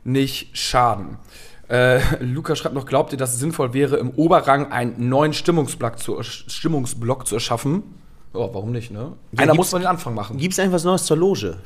nicht 0.04 0.56
schaden. 0.56 1.18
Äh, 1.68 2.00
Luca 2.22 2.56
schreibt 2.56 2.74
noch, 2.74 2.86
glaubt 2.86 3.12
ihr, 3.12 3.18
dass 3.18 3.34
es 3.34 3.40
sinnvoll 3.40 3.74
wäre, 3.74 3.96
im 3.96 4.10
Oberrang 4.10 4.70
einen 4.70 5.08
neuen 5.08 5.32
Stimmungsblock 5.32 5.98
zu, 5.98 6.22
Stimmungsblock 6.22 7.26
zu 7.26 7.34
erschaffen? 7.36 7.82
Ja, 8.34 8.40
warum 8.52 8.72
nicht, 8.72 8.90
ne? 8.90 9.12
Ja, 9.32 9.42
Einer 9.42 9.54
muss 9.54 9.72
man 9.72 9.82
den 9.82 9.88
Anfang 9.88 10.14
machen. 10.14 10.36
Gibt 10.36 10.52
es 10.52 10.58
eigentlich 10.58 10.72
was 10.72 10.84
Neues 10.84 11.04
zur 11.04 11.16
Loge? 11.16 11.56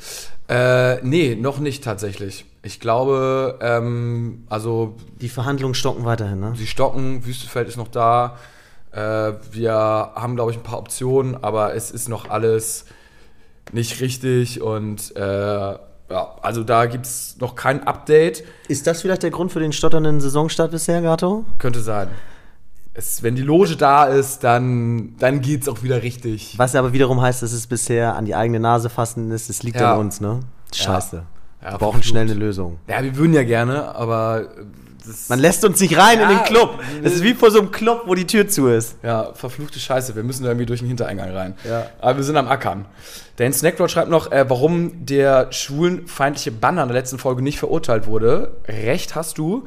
Äh, 0.48 1.02
nee, 1.02 1.34
noch 1.34 1.58
nicht 1.58 1.82
tatsächlich. 1.82 2.44
Ich 2.62 2.78
glaube, 2.78 3.58
ähm, 3.60 4.44
also. 4.48 4.96
Die 5.20 5.28
Verhandlungen 5.28 5.74
stocken 5.74 6.04
weiterhin, 6.04 6.40
ne? 6.40 6.54
Sie 6.56 6.66
stocken, 6.66 7.26
Wüstefeld 7.26 7.68
ist 7.68 7.76
noch 7.76 7.88
da. 7.88 8.36
Äh, 8.92 9.32
wir 9.50 9.72
haben, 9.72 10.36
glaube 10.36 10.52
ich, 10.52 10.58
ein 10.58 10.62
paar 10.62 10.78
Optionen, 10.78 11.42
aber 11.42 11.74
es 11.74 11.90
ist 11.90 12.08
noch 12.08 12.30
alles 12.30 12.84
nicht 13.72 14.00
richtig 14.00 14.60
und 14.60 15.16
äh, 15.16 15.20
ja, 15.22 16.36
also 16.42 16.62
da 16.62 16.86
gibt 16.86 17.06
es 17.06 17.36
noch 17.40 17.54
kein 17.54 17.86
Update. 17.86 18.44
Ist 18.68 18.86
das 18.86 19.00
vielleicht 19.00 19.22
der 19.22 19.30
Grund 19.30 19.50
für 19.50 19.60
den 19.60 19.72
stotternden 19.72 20.20
Saisonstart 20.20 20.70
bisher, 20.70 21.00
Gato? 21.00 21.44
Könnte 21.58 21.80
sein 21.80 22.08
es, 22.94 23.22
wenn 23.22 23.34
die 23.34 23.42
Loge 23.42 23.76
da 23.76 24.04
ist, 24.04 24.44
dann, 24.44 25.14
dann 25.18 25.40
geht 25.40 25.62
es 25.62 25.68
auch 25.68 25.82
wieder 25.82 26.02
richtig. 26.02 26.54
Was 26.58 26.74
aber 26.74 26.92
wiederum 26.92 27.20
heißt, 27.20 27.42
dass 27.42 27.52
es 27.52 27.66
bisher 27.66 28.16
an 28.16 28.26
die 28.26 28.34
eigene 28.34 28.60
Nase 28.60 28.90
fassen 28.90 29.30
ist, 29.30 29.48
es 29.48 29.62
liegt 29.62 29.80
ja. 29.80 29.94
an 29.94 30.00
uns, 30.00 30.20
ne? 30.20 30.40
Scheiße. 30.74 31.22
Ja. 31.62 31.72
wir 31.72 31.78
brauchen 31.78 32.02
schnell 32.02 32.22
eine 32.22 32.34
Lösung. 32.34 32.78
Ja, 32.88 33.02
wir 33.02 33.16
würden 33.16 33.34
ja 33.34 33.44
gerne, 33.44 33.94
aber. 33.94 34.48
Man 35.28 35.40
lässt 35.40 35.64
uns 35.64 35.80
nicht 35.80 35.98
rein 35.98 36.20
ja, 36.20 36.30
in 36.30 36.36
den 36.36 36.44
Club. 36.44 36.78
Das 37.02 37.12
ist 37.12 37.24
wie 37.24 37.34
vor 37.34 37.50
so 37.50 37.58
einem 37.58 37.72
Club, 37.72 38.04
wo 38.06 38.14
die 38.14 38.26
Tür 38.26 38.46
zu 38.46 38.68
ist. 38.68 38.98
Ja, 39.02 39.32
verfluchte 39.34 39.80
Scheiße. 39.80 40.14
Wir 40.14 40.22
müssen 40.22 40.44
da 40.44 40.50
irgendwie 40.50 40.66
durch 40.66 40.78
den 40.78 40.86
Hintereingang 40.86 41.30
rein. 41.32 41.54
Ja. 41.68 41.86
Aber 42.00 42.18
wir 42.18 42.24
sind 42.24 42.36
am 42.36 42.46
Ackern. 42.46 42.84
Dan 43.34 43.52
Snackrod 43.52 43.90
schreibt 43.90 44.10
noch, 44.10 44.30
äh, 44.30 44.48
warum 44.48 45.04
der 45.04 45.50
schwulenfeindliche 45.50 46.52
Banner 46.52 46.82
in 46.82 46.88
der 46.88 46.96
letzten 46.96 47.18
Folge 47.18 47.42
nicht 47.42 47.58
verurteilt 47.58 48.06
wurde. 48.06 48.58
Recht 48.68 49.16
hast 49.16 49.38
du. 49.38 49.64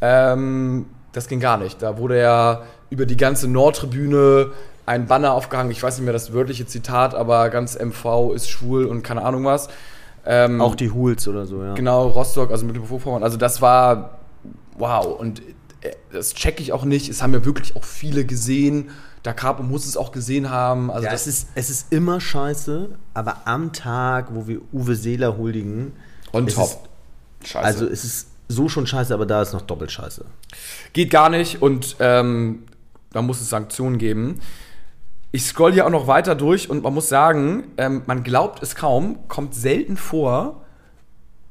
Ähm, 0.00 0.86
das 1.12 1.28
ging 1.28 1.40
gar 1.40 1.58
nicht. 1.58 1.82
Da 1.82 1.98
wurde 1.98 2.20
ja 2.20 2.62
über 2.90 3.06
die 3.06 3.16
ganze 3.16 3.48
Nordtribüne 3.48 4.52
ein 4.86 5.06
Banner 5.06 5.32
aufgehangen. 5.32 5.70
Ich 5.70 5.82
weiß 5.82 5.96
nicht 5.98 6.04
mehr 6.04 6.12
das 6.12 6.32
wörtliche 6.32 6.66
Zitat, 6.66 7.14
aber 7.14 7.48
ganz 7.50 7.78
MV 7.78 8.32
ist 8.34 8.50
schwul 8.50 8.86
und 8.86 9.02
keine 9.02 9.22
Ahnung 9.22 9.44
was. 9.44 9.68
Ähm, 10.24 10.60
Auch 10.60 10.74
die 10.74 10.90
Huls 10.90 11.26
oder 11.28 11.46
so, 11.46 11.62
ja. 11.62 11.74
Genau, 11.74 12.08
Rostock, 12.08 12.50
also 12.50 12.64
mit 12.64 12.76
dem 12.76 12.84
Vorpommern. 12.84 13.22
Also 13.22 13.36
das 13.36 13.60
war 13.60 14.18
wow. 14.78 15.06
Und 15.18 15.40
äh, 15.80 15.92
das 16.12 16.34
checke 16.34 16.62
ich 16.62 16.72
auch 16.72 16.84
nicht. 16.84 17.08
Es 17.08 17.22
haben 17.22 17.32
ja 17.32 17.44
wirklich 17.44 17.76
auch 17.76 17.84
viele 17.84 18.24
gesehen. 18.24 18.90
Da 19.22 19.32
Capo 19.32 19.62
muss 19.62 19.86
es 19.86 19.96
auch 19.96 20.10
gesehen 20.10 20.50
haben. 20.50 20.90
Also 20.90 21.04
ja, 21.04 21.12
das 21.12 21.26
ist, 21.26 21.48
es 21.54 21.70
ist 21.70 21.92
immer 21.92 22.20
scheiße, 22.20 22.90
aber 23.14 23.46
am 23.46 23.72
Tag, 23.72 24.28
wo 24.32 24.48
wir 24.48 24.60
Uwe 24.72 24.96
Seeler 24.96 25.36
huldigen. 25.36 25.92
On 26.32 26.46
top. 26.46 26.88
scheiße. 27.44 27.64
Also 27.64 27.86
es 27.86 28.04
ist 28.04 28.28
so 28.48 28.68
schon 28.68 28.86
scheiße, 28.86 29.12
aber 29.14 29.26
da 29.26 29.42
ist 29.42 29.52
noch 29.52 29.62
doppelt 29.62 29.90
scheiße. 29.90 30.24
Geht 30.92 31.10
gar 31.10 31.28
nicht 31.28 31.62
und 31.62 31.96
ähm, 32.00 32.64
da 33.12 33.22
muss 33.22 33.40
es 33.40 33.48
Sanktionen 33.48 33.98
geben. 33.98 34.40
Ich 35.30 35.44
scroll 35.44 35.72
hier 35.72 35.86
auch 35.86 35.90
noch 35.90 36.06
weiter 36.06 36.34
durch 36.34 36.68
und 36.68 36.82
man 36.82 36.92
muss 36.92 37.08
sagen, 37.08 37.64
ähm, 37.78 38.02
man 38.06 38.22
glaubt 38.22 38.62
es 38.62 38.74
kaum, 38.74 39.26
kommt 39.28 39.54
selten 39.54 39.96
vor, 39.96 40.62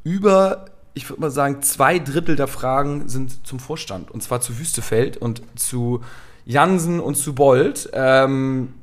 über, 0.04 0.66
ich 0.94 1.10
würde 1.10 1.22
mal 1.22 1.32
sagen, 1.32 1.62
zwei 1.64 2.00
Drittel 2.00 2.36
der 2.36 2.48
Fragen 2.48 3.10
sind 3.10 3.46
zum 3.46 3.60
Vorstand. 3.60 4.12
Und 4.12 4.22
zwar 4.22 4.42
zu 4.42 4.60
Wüstefeld 4.60 5.18
und 5.18 5.42
zu 5.56 6.02
Jansen 6.46 7.00
und 7.00 7.16
zu 7.16 7.34
Bold. 7.34 7.90
Ähm, 7.94 8.74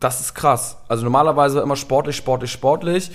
das 0.00 0.20
ist 0.20 0.34
krass. 0.34 0.76
Also 0.88 1.04
normalerweise 1.04 1.60
immer 1.60 1.76
sportlich, 1.76 2.16
sportlich, 2.16 2.52
sportlich. 2.52 3.10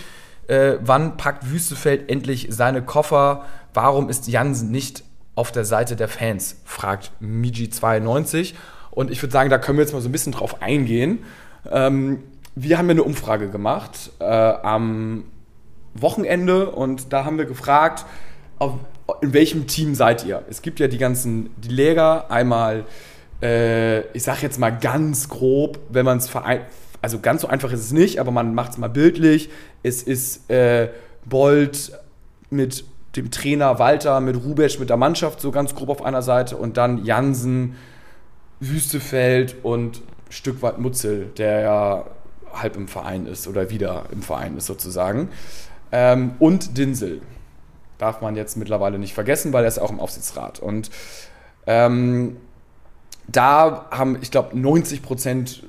Äh, 0.49 0.79
wann 0.81 1.15
packt 1.15 1.51
Wüstefeld 1.51 2.09
endlich 2.09 2.47
seine 2.49 2.81
Koffer? 2.81 3.45
Warum 3.73 4.09
ist 4.09 4.27
Jansen 4.27 4.71
nicht 4.71 5.03
auf 5.35 5.51
der 5.51 5.63
Seite 5.63 5.95
der 5.95 6.07
Fans? 6.07 6.57
fragt 6.65 7.11
Miji92. 7.21 8.55
Und 8.89 9.11
ich 9.11 9.21
würde 9.21 9.31
sagen, 9.31 9.51
da 9.51 9.59
können 9.59 9.77
wir 9.77 9.83
jetzt 9.83 9.93
mal 9.93 10.01
so 10.01 10.09
ein 10.09 10.11
bisschen 10.11 10.33
drauf 10.33 10.61
eingehen. 10.61 11.19
Ähm, 11.69 12.23
wir 12.55 12.79
haben 12.79 12.87
ja 12.87 12.91
eine 12.91 13.03
Umfrage 13.03 13.49
gemacht 13.49 14.11
äh, 14.19 14.25
am 14.25 15.25
Wochenende 15.93 16.71
und 16.71 17.13
da 17.13 17.25
haben 17.25 17.37
wir 17.37 17.45
gefragt, 17.45 18.05
auf, 18.57 18.73
in 19.21 19.33
welchem 19.33 19.67
Team 19.67 19.93
seid 19.93 20.25
ihr? 20.25 20.43
Es 20.49 20.63
gibt 20.63 20.79
ja 20.79 20.87
die 20.87 20.97
ganzen, 20.97 21.51
die 21.57 21.69
Läger, 21.69 22.31
einmal, 22.31 22.85
äh, 23.41 24.01
ich 24.13 24.23
sag 24.23 24.41
jetzt 24.41 24.59
mal 24.59 24.71
ganz 24.71 25.29
grob, 25.29 25.79
wenn 25.89 26.05
man 26.05 26.17
es 26.17 26.27
vereint, 26.27 26.63
also 27.01 27.19
ganz 27.19 27.41
so 27.41 27.47
einfach 27.47 27.71
ist 27.71 27.79
es 27.79 27.91
nicht, 27.91 28.19
aber 28.19 28.31
man 28.31 28.53
macht 28.53 28.71
es 28.71 28.77
mal 28.77 28.89
bildlich. 28.89 29.49
Es 29.83 30.03
ist 30.03 30.49
äh, 30.49 30.89
Bolt 31.25 31.91
mit 32.49 32.83
dem 33.15 33.31
Trainer 33.31 33.79
Walter, 33.79 34.19
mit 34.19 34.35
Rubesch, 34.43 34.79
mit 34.79 34.89
der 34.89 34.97
Mannschaft 34.97 35.41
so 35.41 35.51
ganz 35.51 35.75
grob 35.75 35.89
auf 35.89 36.03
einer 36.03 36.21
Seite 36.21 36.57
und 36.57 36.77
dann 36.77 37.03
Jansen, 37.05 37.75
Wüstefeld 38.59 39.57
und 39.63 40.01
Stück 40.29 40.61
weit 40.61 40.77
Mutzel, 40.77 41.27
der 41.37 41.61
ja 41.61 42.05
halb 42.53 42.75
im 42.75 42.87
Verein 42.87 43.25
ist 43.25 43.47
oder 43.47 43.69
wieder 43.69 44.05
im 44.11 44.21
Verein 44.21 44.57
ist 44.57 44.65
sozusagen. 44.65 45.29
Ähm, 45.91 46.33
und 46.39 46.77
Dinsel. 46.77 47.21
Darf 47.97 48.21
man 48.21 48.35
jetzt 48.35 48.55
mittlerweile 48.55 48.97
nicht 48.97 49.13
vergessen, 49.13 49.51
weil 49.51 49.65
er 49.65 49.67
ist 49.67 49.79
auch 49.79 49.91
im 49.91 49.99
Aufsichtsrat. 49.99 50.59
Und 50.59 50.89
ähm, 51.67 52.37
da 53.27 53.87
haben, 53.91 54.17
ich 54.21 54.31
glaube, 54.31 54.57
90 54.57 55.01
Prozent 55.01 55.63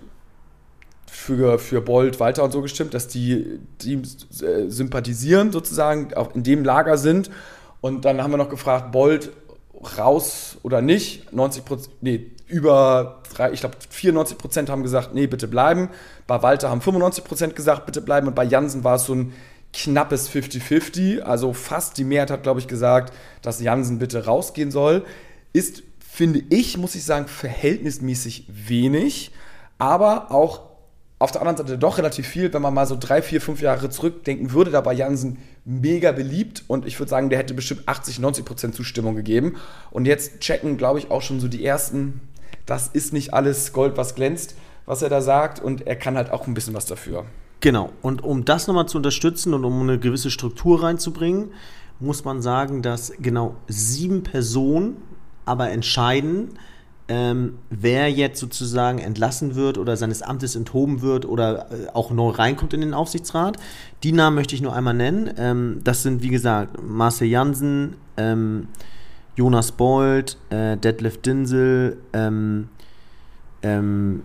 für, 1.11 1.59
für 1.59 1.81
Bold, 1.81 2.21
Walter 2.21 2.45
und 2.45 2.53
so 2.53 2.63
gestimmt, 2.63 2.95
dass 2.95 3.09
die 3.09 3.59
Teams 3.79 4.43
äh, 4.43 4.69
sympathisieren 4.69 5.51
sozusagen, 5.51 6.15
auch 6.15 6.35
in 6.35 6.45
dem 6.45 6.65
Lager 6.65 6.97
sind. 6.97 7.31
Und 7.81 8.05
dann 8.05 8.23
haben 8.23 8.31
wir 8.31 8.37
noch 8.37 8.49
gefragt, 8.49 8.93
Bold 8.93 9.33
raus 9.99 10.59
oder 10.63 10.81
nicht. 10.81 11.33
90 11.33 11.65
Prozent, 11.65 11.95
nee, 12.01 12.31
über, 12.47 13.23
drei, 13.35 13.53
ich 13.53 13.61
glaube 13.61 13.77
94 13.89 14.39
Prozent 14.39 14.71
haben 14.71 14.83
gesagt, 14.83 15.13
nee, 15.15 15.27
bitte 15.27 15.49
bleiben. 15.49 15.89
Bei 16.27 16.43
Walter 16.43 16.71
haben 16.71 16.81
95 16.81 17.25
Prozent 17.25 17.57
gesagt, 17.57 17.87
bitte 17.87 18.01
bleiben. 18.01 18.29
Und 18.29 18.35
bei 18.35 18.45
Jansen 18.45 18.85
war 18.85 18.95
es 18.95 19.07
so 19.07 19.15
ein 19.15 19.33
knappes 19.73 20.31
50-50. 20.31 21.21
Also 21.21 21.53
fast 21.53 21.99
die 21.99 22.05
Mehrheit 22.05 22.31
hat, 22.31 22.45
glaube 22.45 22.61
ich, 22.61 22.69
gesagt, 22.69 23.13
dass 23.43 23.61
Jansen 23.61 23.99
bitte 23.99 24.27
rausgehen 24.27 24.71
soll. 24.71 25.05
Ist, 25.53 25.83
finde 25.99 26.43
ich, 26.51 26.77
muss 26.77 26.95
ich 26.95 27.05
sagen, 27.05 27.27
verhältnismäßig 27.27 28.47
wenig. 28.49 29.33
Aber 29.79 30.31
auch 30.31 30.70
auf 31.21 31.31
der 31.33 31.43
anderen 31.43 31.59
Seite 31.59 31.79
doch 31.79 31.99
relativ 31.99 32.27
viel, 32.27 32.53
wenn 32.53 32.63
man 32.63 32.73
mal 32.73 32.87
so 32.87 32.97
drei, 32.99 33.21
vier, 33.21 33.43
fünf 33.43 33.61
Jahre 33.61 33.91
zurückdenken 33.91 34.53
würde, 34.53 34.71
da 34.71 34.87
war 34.87 34.95
Jansen 34.95 35.37
mega 35.67 36.13
beliebt 36.13 36.65
und 36.67 36.87
ich 36.87 36.99
würde 36.99 37.11
sagen, 37.11 37.29
der 37.29 37.39
hätte 37.39 37.53
bestimmt 37.53 37.83
80, 37.87 38.19
90 38.19 38.45
Prozent 38.45 38.75
Zustimmung 38.75 39.15
gegeben. 39.15 39.57
Und 39.91 40.07
jetzt 40.07 40.41
checken, 40.41 40.79
glaube 40.79 40.99
ich, 40.99 41.11
auch 41.11 41.21
schon 41.21 41.39
so 41.39 41.47
die 41.47 41.63
ersten, 41.63 42.23
das 42.65 42.89
ist 42.89 43.13
nicht 43.13 43.35
alles 43.35 43.75
Gold, 43.75 43.99
was 43.99 44.15
glänzt, 44.15 44.55
was 44.87 45.03
er 45.03 45.11
da 45.11 45.21
sagt 45.21 45.61
und 45.61 45.87
er 45.87 45.97
kann 45.97 46.17
halt 46.17 46.33
auch 46.33 46.47
ein 46.47 46.55
bisschen 46.55 46.73
was 46.73 46.87
dafür. 46.87 47.27
Genau, 47.61 47.91
und 48.01 48.25
um 48.25 48.47
das 48.47 48.67
nochmal 48.67 48.87
zu 48.87 48.97
unterstützen 48.97 49.53
und 49.53 49.67
um 49.67 49.83
eine 49.83 49.99
gewisse 49.99 50.31
Struktur 50.31 50.83
reinzubringen, 50.83 51.51
muss 51.99 52.25
man 52.25 52.41
sagen, 52.41 52.81
dass 52.81 53.13
genau 53.19 53.57
sieben 53.69 54.23
Personen 54.23 54.97
aber 55.45 55.69
entscheiden, 55.69 56.55
ähm, 57.11 57.59
wer 57.71 58.09
jetzt 58.09 58.39
sozusagen 58.39 59.01
entlassen 59.01 59.57
wird 59.57 59.79
oder 59.79 59.97
seines 59.97 60.23
Amtes 60.23 60.55
enthoben 60.55 61.03
wird 61.03 61.27
oder 61.27 61.67
äh, 61.73 61.89
auch 61.93 62.13
neu 62.13 62.29
reinkommt 62.29 62.73
in 62.73 62.83
den 62.83 62.95
Aufsichtsrat. 62.95 63.57
Die 64.05 64.13
Namen 64.13 64.37
möchte 64.37 64.55
ich 64.55 64.63
nur 64.63 64.75
einmal 64.75 64.95
nennen. 64.95 65.29
Ähm, 65.37 65.81
das 65.83 66.05
sind, 66.05 66.23
wie 66.23 66.29
gesagt, 66.29 66.81
Marcel 66.81 67.27
Jansen, 67.27 67.97
ähm, 68.17 68.69
Jonas 69.35 69.73
Bold, 69.73 70.39
äh, 70.51 70.77
Detlef 70.77 71.21
Dinsel, 71.21 71.97
ähm, 72.13 72.69
ähm, 73.65 74.23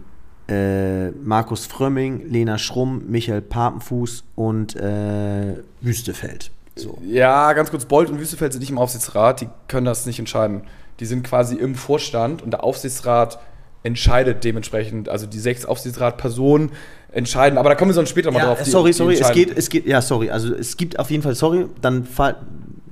äh, 0.47 1.09
Markus 1.09 1.65
Frömming, 1.65 2.29
Lena 2.29 2.59
Schrumm, 2.59 3.05
Michael 3.07 3.41
Papenfuß 3.41 4.25
und 4.35 4.75
äh, 4.75 5.55
Wüstefeld. 5.81 6.51
So. 6.75 6.99
Ja, 7.03 7.51
ganz 7.53 7.71
kurz, 7.71 7.85
Bold 7.85 8.11
und 8.11 8.19
Wüstefeld 8.19 8.53
sind 8.53 8.59
nicht 8.59 8.69
im 8.69 8.77
Aufsichtsrat, 8.77 9.41
die 9.41 9.47
können 9.67 9.87
das 9.87 10.05
nicht 10.05 10.19
entscheiden 10.19 10.61
die 10.99 11.05
sind 11.05 11.23
quasi 11.23 11.55
im 11.55 11.75
Vorstand 11.75 12.41
und 12.41 12.51
der 12.51 12.63
Aufsichtsrat 12.63 13.39
entscheidet 13.83 14.43
dementsprechend, 14.43 15.09
also 15.09 15.27
die 15.27 15.39
sechs 15.39 15.65
Aufsichtsratpersonen 15.65 16.71
entscheiden, 17.11 17.57
aber 17.57 17.69
da 17.69 17.75
kommen 17.75 17.91
wir 17.91 17.95
sonst 17.95 18.09
später 18.09 18.31
mal 18.31 18.39
ja, 18.39 18.45
drauf. 18.47 18.63
Die, 18.63 18.69
sorry, 18.69 18.93
sorry, 18.93 19.15
es 19.15 19.31
geht, 19.31 19.55
es 19.55 19.69
geht, 19.69 19.85
ja, 19.85 20.01
sorry, 20.01 20.31
also 20.31 20.53
es 20.53 20.75
gibt 20.75 20.99
auf 20.99 21.11
jeden 21.11 21.23
Fall, 21.23 21.35
sorry, 21.35 21.67
dann 21.81 22.07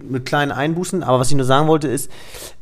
mit 0.02 0.26
kleinen 0.26 0.52
Einbußen, 0.52 1.04
aber 1.04 1.20
was 1.20 1.30
ich 1.30 1.36
nur 1.36 1.46
sagen 1.46 1.68
wollte 1.68 1.88
ist, 1.88 2.12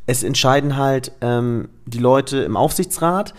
es 0.05 0.23
entscheiden 0.23 0.77
halt 0.77 1.11
ähm, 1.21 1.69
die 1.85 1.99
Leute 1.99 2.37
im 2.39 2.57
Aufsichtsrat. 2.57 3.33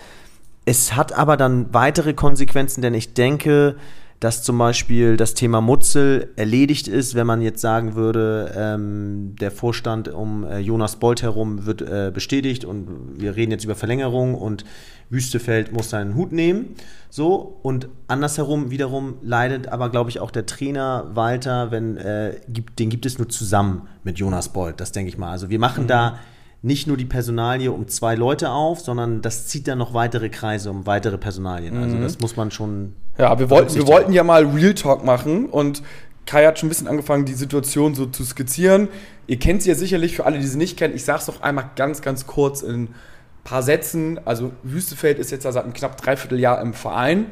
Es 0.65 0.95
hat 0.95 1.12
aber 1.12 1.37
dann 1.37 1.73
weitere 1.73 2.15
Konsequenzen, 2.15 2.83
denn 2.83 2.95
ich 2.95 3.15
denke, 3.15 3.77
dass 4.23 4.45
zum 4.45 4.57
Beispiel 4.57 5.17
das 5.17 5.35
Thema 5.35 5.61
Mutzel 5.61 6.29
erledigt 6.37 6.87
ist, 6.87 7.17
wenn 7.17 7.27
man 7.27 7.43
jetzt 7.43 7.61
sagen 7.61 7.97
würde, 7.97 8.53
ähm, 8.57 9.35
der 9.41 9.51
Vorstand 9.51 10.07
um 10.07 10.45
äh, 10.45 10.61
Jonas 10.61 10.95
Bolt 10.95 11.23
herum 11.23 11.67
wird 11.67 11.83
äh, 11.83 12.13
bestätigt 12.15 12.65
und 12.65 13.21
wir 13.21 13.35
reden 13.35 13.51
jetzt 13.51 13.65
über 13.65 13.75
Verlängerung 13.75 14.37
und 14.37 14.65
Wüstefeld 15.11 15.73
muss 15.73 15.91
seinen 15.91 16.15
Hut 16.15 16.31
nehmen. 16.31 16.77
So, 17.11 17.59
und 17.63 17.89
andersherum 18.07 18.71
wiederum 18.71 19.15
leidet 19.23 19.67
aber, 19.67 19.91
glaube 19.91 20.09
ich, 20.09 20.21
auch 20.21 20.31
der 20.31 20.47
Trainer 20.47 21.11
Walter, 21.15 21.73
wenn, 21.73 21.97
äh, 21.97 22.39
gibt, 22.49 22.79
den 22.79 22.91
gibt 22.91 23.05
es 23.07 23.19
nur 23.19 23.29
zusammen 23.29 23.89
mit 24.05 24.21
Jonas 24.21 24.51
Bolt, 24.51 24.81
das 24.81 24.93
denke 24.93 25.09
ich 25.09 25.19
mal. 25.19 25.33
Also 25.33 25.51
wir 25.51 25.59
machen 25.59 25.85
mhm. 25.85 25.89
da 25.89 26.19
nicht 26.62 26.87
nur 26.87 26.96
die 26.96 27.05
Personalie 27.05 27.72
um 27.72 27.88
zwei 27.88 28.14
Leute 28.14 28.51
auf, 28.51 28.81
sondern 28.81 29.20
das 29.20 29.48
zieht 29.48 29.66
dann 29.66 29.79
noch 29.79 29.94
weitere 29.94 30.29
Kreise 30.29 30.70
um 30.70 30.87
weitere 30.87 31.18
Personalien. 31.18 31.77
Also 31.77 31.96
mhm. 31.96 32.03
das 32.03 32.20
muss 32.20 32.37
man 32.37 32.51
schon. 32.53 32.94
Ja, 33.18 33.38
wir 33.38 33.51
wollten, 33.51 33.75
wir 33.75 33.87
wollten 33.88 34.12
ja 34.12 34.22
mal 34.22 34.46
Real 34.46 34.75
Talk 34.75 35.05
machen 35.05 35.46
und 35.46 35.83
Kai 36.25 36.46
hat 36.46 36.59
schon 36.59 36.68
ein 36.68 36.70
bisschen 36.70 36.87
angefangen, 36.87 37.25
die 37.25 37.35
Situation 37.35 37.96
so 37.96 38.07
zu 38.07 38.25
skizzieren. 38.25 38.88
Ihr 39.27 39.40
kennt 39.40 39.62
sie 39.62 39.70
ja 39.70 39.75
sicherlich, 39.75 40.14
für 40.14 40.25
alle, 40.25 40.38
die 40.38 40.46
sie 40.46 40.57
nicht 40.57 40.79
kennen. 40.79 40.94
Ich 40.94 41.05
sage 41.05 41.18
es 41.18 41.27
doch 41.27 41.42
einmal 41.42 41.70
ganz, 41.75 42.01
ganz 42.01 42.29
kurz 42.29 42.62
in 42.62 42.85
ein 42.85 42.94
paar 43.42 43.64
Sätzen. 43.64 44.20
Also 44.25 44.53
Wüstefeld 44.62 45.18
ist 45.18 45.33
jetzt 45.33 45.44
ja 45.44 45.51
seit 45.51 45.64
einem 45.64 45.72
knapp 45.72 46.01
dreiviertel 46.01 46.38
Jahr 46.38 46.61
im 46.62 46.75
Verein 46.75 47.27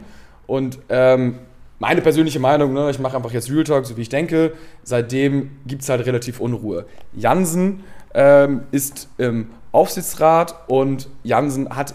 und 0.49 0.81
ähm, 0.89 1.39
meine 1.79 2.03
persönliche 2.03 2.41
Meinung, 2.41 2.75
ne, 2.75 2.91
ich 2.91 2.99
mache 2.99 3.17
einfach 3.17 3.33
jetzt 3.33 3.51
Real 3.51 3.65
Talk, 3.65 3.87
so 3.87 3.97
wie 3.97 4.03
ich 4.03 4.09
denke, 4.09 4.53
seitdem 4.83 5.53
gibt 5.67 5.83
es 5.83 5.89
halt 5.89 6.05
relativ 6.05 6.41
Unruhe. 6.41 6.87
Jansen 7.15 7.85
ähm, 8.15 8.63
ist 8.71 9.09
im 9.19 9.51
Aufsichtsrat 9.73 10.69
und 10.69 11.09
Jansen 11.23 11.75
hat 11.75 11.95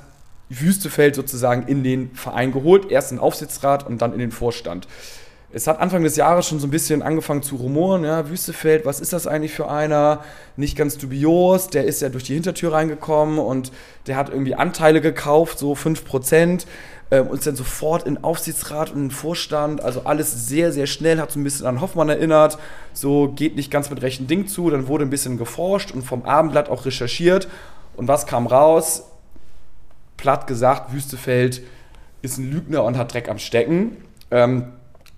Wüstefeld 0.49 1.15
sozusagen 1.15 1.67
in 1.67 1.83
den 1.83 2.13
Verein 2.13 2.51
geholt, 2.51 2.91
erst 2.91 3.11
in 3.11 3.17
den 3.17 3.23
Aufsichtsrat 3.23 3.85
und 3.85 4.01
dann 4.01 4.13
in 4.13 4.19
den 4.19 4.31
Vorstand. 4.31 4.87
Es 5.51 5.67
hat 5.67 5.79
Anfang 5.79 6.03
des 6.03 6.17
Jahres 6.17 6.47
schon 6.47 6.59
so 6.59 6.67
ein 6.67 6.71
bisschen 6.71 7.01
angefangen 7.01 7.41
zu 7.41 7.55
rumoren, 7.55 8.03
ja, 8.03 8.29
Wüstefeld, 8.29 8.85
was 8.85 8.99
ist 8.99 9.13
das 9.13 9.25
eigentlich 9.25 9.53
für 9.53 9.69
einer? 9.69 10.21
Nicht 10.57 10.77
ganz 10.77 10.97
dubios, 10.97 11.69
der 11.69 11.85
ist 11.85 12.01
ja 12.01 12.09
durch 12.09 12.25
die 12.25 12.33
Hintertür 12.33 12.73
reingekommen 12.73 13.39
und 13.39 13.71
der 14.07 14.17
hat 14.17 14.29
irgendwie 14.29 14.55
Anteile 14.55 14.99
gekauft, 14.99 15.57
so 15.57 15.71
5% 15.71 16.65
ähm, 17.11 17.27
uns 17.27 17.43
dann 17.43 17.55
sofort 17.55 18.07
in 18.07 18.23
Aufsichtsrat 18.23 18.91
und 18.91 19.03
in 19.03 19.11
Vorstand, 19.11 19.81
also 19.81 20.01
alles 20.05 20.47
sehr, 20.47 20.71
sehr 20.71 20.87
schnell, 20.87 21.19
hat 21.19 21.31
so 21.31 21.39
ein 21.39 21.43
bisschen 21.43 21.67
an 21.67 21.81
Hoffmann 21.81 22.09
erinnert, 22.09 22.57
so 22.93 23.29
geht 23.29 23.55
nicht 23.55 23.69
ganz 23.69 23.89
mit 23.89 24.01
rechten 24.01 24.27
Ding 24.27 24.47
zu, 24.47 24.69
dann 24.69 24.87
wurde 24.87 25.05
ein 25.05 25.09
bisschen 25.09 25.37
geforscht 25.37 25.91
und 25.91 26.03
vom 26.03 26.23
Abendblatt 26.23 26.69
auch 26.69 26.85
recherchiert 26.85 27.47
und 27.95 28.07
was 28.07 28.25
kam 28.25 28.47
raus? 28.47 29.03
Platt 30.17 30.47
gesagt, 30.47 30.93
Wüstefeld 30.93 31.61
ist 32.21 32.37
ein 32.37 32.51
Lügner 32.51 32.83
und 32.83 32.97
hat 32.97 33.13
Dreck 33.13 33.29
am 33.29 33.37
Stecken. 33.37 33.97
Ähm, 34.31 34.69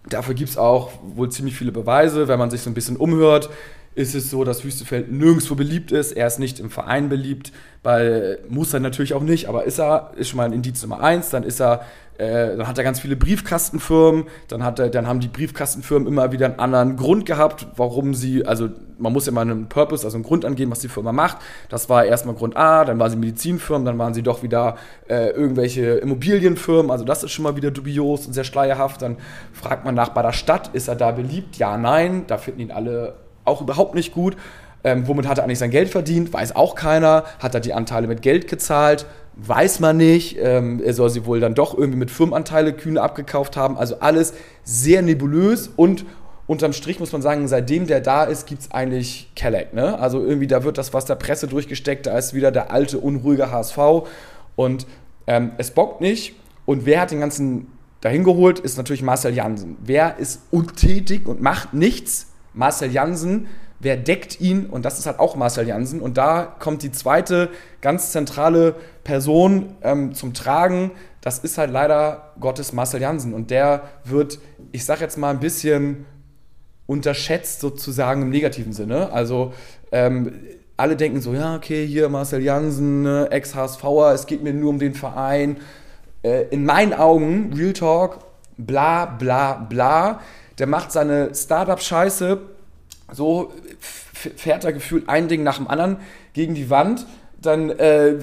dafür 0.10 0.34
gibt 0.34 0.50
es 0.50 0.58
auch 0.58 0.92
wohl 1.16 1.30
ziemlich 1.30 1.56
viele 1.56 1.72
Beweise, 1.72 2.28
wenn 2.28 2.40
man 2.40 2.50
sich 2.50 2.62
so 2.62 2.70
ein 2.70 2.74
bisschen 2.74 2.98
umhört 2.98 3.50
ist 3.98 4.14
es 4.14 4.30
so, 4.30 4.44
dass 4.44 4.64
Wüstefeld 4.64 5.12
nirgendwo 5.12 5.56
beliebt 5.56 5.92
ist. 5.92 6.12
Er 6.12 6.28
ist 6.28 6.38
nicht 6.38 6.60
im 6.60 6.70
Verein 6.70 7.10
beliebt, 7.10 7.52
weil 7.82 8.38
muss 8.48 8.72
er 8.72 8.80
natürlich 8.80 9.16
auch 9.16 9.24
nicht, 9.24 9.50
aber 9.50 9.64
ist 9.64 9.80
er, 9.80 10.12
ist 10.16 10.30
schon 10.30 10.38
mal 10.38 10.44
ein 10.44 10.54
Indiz 10.54 10.84
Nummer 10.84 11.02
eins. 11.02 11.32
Dann 11.32 11.42
ist 11.42 11.60
er, 11.60 11.82
äh, 12.20 12.56
dann 12.56 12.68
hat 12.68 12.78
er 12.78 12.84
ganz 12.84 13.00
viele 13.00 13.16
Briefkastenfirmen, 13.16 14.26
dann, 14.50 14.64
hat 14.64 14.78
er, 14.78 14.90
dann 14.90 15.08
haben 15.08 15.20
die 15.20 15.28
Briefkastenfirmen 15.28 16.08
immer 16.08 16.32
wieder 16.32 16.46
einen 16.46 16.60
anderen 16.60 16.96
Grund 16.96 17.26
gehabt, 17.26 17.66
warum 17.76 18.14
sie, 18.14 18.46
also 18.46 18.70
man 19.00 19.14
muss 19.14 19.26
ja 19.26 19.32
mal 19.32 19.42
einen 19.42 19.68
Purpose, 19.68 20.06
also 20.06 20.16
einen 20.16 20.24
Grund 20.24 20.46
angeben, 20.46 20.70
was 20.70 20.80
die 20.80 20.90
Firma 20.90 21.12
macht. 21.12 21.38
Das 21.70 21.90
war 21.90 22.06
erstmal 22.06 22.36
Grund 22.36 22.56
A, 22.56 22.86
dann 22.86 23.00
waren 23.00 23.10
sie 23.10 23.18
Medizinfirmen, 23.18 23.84
dann 23.84 23.98
waren 23.98 24.14
sie 24.14 24.22
doch 24.22 24.44
wieder 24.44 24.78
äh, 25.10 25.32
irgendwelche 25.32 25.96
Immobilienfirmen, 25.98 26.92
also 26.92 27.04
das 27.04 27.24
ist 27.24 27.32
schon 27.32 27.42
mal 27.42 27.56
wieder 27.56 27.72
dubios 27.72 28.28
und 28.28 28.34
sehr 28.34 28.44
schleierhaft. 28.44 29.02
Dann 29.02 29.18
fragt 29.54 29.86
man 29.86 29.96
nach 29.96 30.10
bei 30.10 30.22
der 30.22 30.34
Stadt, 30.34 30.70
ist 30.74 30.88
er 30.88 30.96
da 30.96 31.10
beliebt? 31.10 31.58
Ja, 31.58 31.80
nein, 31.80 32.26
da 32.28 32.38
finden 32.38 32.62
ihn 32.62 32.72
alle 32.72 33.16
auch 33.48 33.62
überhaupt 33.62 33.96
nicht 33.96 34.14
gut. 34.14 34.36
Ähm, 34.84 35.08
womit 35.08 35.28
hat 35.28 35.38
er 35.38 35.44
eigentlich 35.44 35.60
sein 35.60 35.72
Geld 35.72 35.90
verdient? 35.90 36.32
Weiß 36.32 36.56
auch 36.56 36.76
keiner. 36.76 37.26
Hat 37.40 37.54
er 37.54 37.60
die 37.60 37.74
Anteile 37.74 38.08
mit 38.08 38.22
Geld 38.22 38.48
gezahlt? 38.48 39.06
Weiß 39.36 39.80
man 39.80 39.98
nicht. 39.98 40.38
Ähm, 40.40 40.82
er 40.84 40.94
soll 40.94 41.10
sie 41.10 41.26
wohl 41.26 41.40
dann 41.40 41.56
doch 41.56 41.78
irgendwie 41.78 42.00
mit 42.00 42.12
Firmenanteile 42.12 42.74
kühne 42.74 43.02
abgekauft 43.02 43.58
haben. 43.58 43.78
Also 43.78 44.00
alles 44.00 44.34
sehr 44.64 45.02
nebulös 45.02 45.70
und 45.76 46.06
unterm 46.48 46.74
Strich 46.74 47.00
muss 47.00 47.12
man 47.12 47.22
sagen, 47.22 47.48
seitdem 47.48 47.88
der 47.88 48.00
da 48.00 48.24
ist, 48.24 48.48
gibt 48.48 48.62
es 48.62 48.72
eigentlich 48.72 49.30
Kelleck. 49.36 49.74
Ne? 49.74 50.00
Also 50.00 50.24
irgendwie, 50.24 50.48
da 50.48 50.64
wird 50.64 50.78
das 50.78 50.94
was 50.94 51.06
der 51.06 51.16
Presse 51.16 51.48
durchgesteckt, 51.48 52.06
da 52.06 52.18
ist 52.18 52.34
wieder 52.34 52.52
der 52.52 52.72
alte, 52.72 52.98
unruhige 53.00 53.52
HSV 53.52 53.78
und 54.56 54.88
ähm, 55.28 55.52
es 55.58 55.72
bockt 55.72 56.02
nicht. 56.02 56.36
Und 56.66 56.86
wer 56.86 57.02
hat 57.02 57.12
den 57.12 57.20
ganzen 57.20 57.68
dahin 58.02 58.24
geholt, 58.24 58.60
ist 58.60 58.78
natürlich 58.78 59.02
Marcel 59.02 59.34
Jansen. 59.34 59.78
Wer 59.84 60.18
ist 60.18 60.42
untätig 60.52 61.28
und 61.28 61.42
macht 61.42 61.74
nichts? 61.74 62.28
Marcel 62.58 62.92
Jansen, 62.92 63.48
wer 63.80 63.96
deckt 63.96 64.42
ihn? 64.42 64.66
Und 64.66 64.84
das 64.84 64.98
ist 64.98 65.06
halt 65.06 65.20
auch 65.20 65.36
Marcel 65.36 65.68
Jansen. 65.68 66.02
Und 66.02 66.18
da 66.18 66.56
kommt 66.60 66.82
die 66.82 66.92
zweite 66.92 67.50
ganz 67.82 68.12
zentrale 68.12 68.76
Person 69.04 69.76
ähm, 69.84 70.14
zum 70.14 70.34
Tragen. 70.34 70.92
Das 71.22 71.40
ist 71.40 71.58
halt 71.58 71.72
leider 71.72 72.34
Gottes 72.40 72.74
Marcel 72.74 73.02
Jansen. 73.02 73.34
Und 73.34 73.52
der 73.52 73.84
wird, 74.04 74.40
ich 74.72 74.86
sag 74.86 75.00
jetzt 75.02 75.18
mal 75.18 75.30
ein 75.30 75.40
bisschen 75.40 76.06
unterschätzt 76.88 77.60
sozusagen 77.60 78.24
im 78.24 78.30
negativen 78.30 78.74
Sinne. 78.74 79.12
Also 79.12 79.54
ähm, 79.92 80.34
alle 80.78 80.96
denken 80.96 81.22
so, 81.22 81.34
ja, 81.34 81.56
okay, 81.56 81.86
hier 81.86 82.10
Marcel 82.10 82.42
Jansen, 82.42 83.04
ne, 83.04 83.28
Ex-HSVer, 83.30 84.14
es 84.14 84.26
geht 84.26 84.42
mir 84.44 84.54
nur 84.54 84.70
um 84.70 84.80
den 84.80 84.94
Verein. 84.94 85.58
Äh, 86.24 86.46
in 86.50 86.66
meinen 86.66 86.94
Augen, 86.94 87.54
Real 87.54 87.74
Talk, 87.74 88.20
bla 88.58 89.06
bla 89.06 89.54
bla. 89.54 90.22
Der 90.60 90.68
macht 90.68 90.92
seine 90.92 91.34
Startup-Scheiße, 91.36 92.40
so 93.12 93.54
fährt 94.14 94.66
er 94.66 94.74
gefühlt 94.74 95.08
ein 95.08 95.28
Ding 95.28 95.44
nach 95.44 95.58
dem 95.58 95.68
anderen 95.68 95.98
gegen 96.34 96.56
die 96.56 96.70
Wand. 96.70 97.06
Dann 97.42 97.70
äh, 97.70 98.16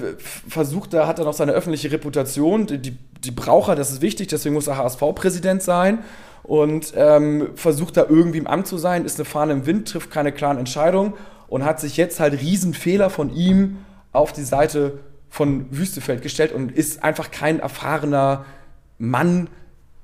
versucht 0.47 0.93
er, 0.93 1.07
hat 1.07 1.19
er 1.19 1.25
noch 1.25 1.33
seine 1.33 1.53
öffentliche 1.53 1.91
Reputation, 1.91 2.67
die, 2.67 2.79
die, 2.79 2.97
die 3.23 3.31
braucht 3.31 3.69
er, 3.69 3.75
das 3.75 3.91
ist 3.91 4.01
wichtig, 4.01 4.27
deswegen 4.27 4.53
muss 4.53 4.67
er 4.67 4.77
HSV-Präsident 4.77 5.63
sein 5.63 5.99
und 6.43 6.93
ähm, 6.95 7.49
versucht 7.55 7.95
da 7.95 8.05
irgendwie 8.09 8.39
im 8.39 8.47
Amt 8.47 8.67
zu 8.67 8.77
sein, 8.77 9.05
ist 9.05 9.17
eine 9.17 9.25
Fahne 9.25 9.53
im 9.53 9.65
Wind, 9.65 9.87
trifft 9.87 10.11
keine 10.11 10.33
klaren 10.33 10.57
Entscheidungen 10.57 11.13
und 11.47 11.63
hat 11.63 11.79
sich 11.79 11.95
jetzt 11.95 12.19
halt 12.19 12.39
Riesenfehler 12.41 13.09
von 13.09 13.33
ihm 13.33 13.77
auf 14.11 14.33
die 14.33 14.43
Seite 14.43 14.99
von 15.29 15.65
Wüstefeld 15.71 16.21
gestellt 16.21 16.51
und 16.51 16.71
ist 16.71 17.03
einfach 17.03 17.31
kein 17.31 17.59
erfahrener 17.59 18.45
Mann, 18.97 19.49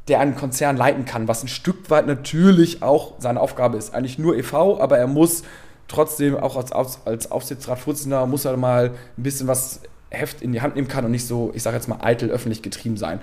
der 0.07 0.19
einen 0.19 0.35
Konzern 0.35 0.77
leiten 0.77 1.05
kann, 1.05 1.27
was 1.27 1.43
ein 1.43 1.47
Stück 1.47 1.89
weit 1.89 2.07
natürlich 2.07 2.81
auch 2.81 3.13
seine 3.19 3.39
Aufgabe 3.39 3.77
ist. 3.77 3.93
Eigentlich 3.93 4.17
nur 4.17 4.35
e.V., 4.35 4.81
aber 4.81 4.97
er 4.97 5.07
muss 5.07 5.43
trotzdem 5.87 6.37
auch 6.37 6.55
als, 6.55 6.71
als 7.05 7.31
Aufsichtsratsvorsitzender 7.31 8.25
muss 8.25 8.45
er 8.45 8.57
mal 8.57 8.91
ein 9.17 9.23
bisschen 9.23 9.47
was 9.47 9.81
Heft 10.09 10.41
in 10.41 10.51
die 10.51 10.61
Hand 10.61 10.75
nehmen 10.75 10.87
kann 10.87 11.05
und 11.05 11.11
nicht 11.11 11.27
so, 11.27 11.51
ich 11.53 11.63
sage 11.63 11.77
jetzt 11.77 11.87
mal, 11.87 11.99
eitel 12.01 12.29
öffentlich 12.29 12.61
getrieben 12.61 12.97
sein. 12.97 13.19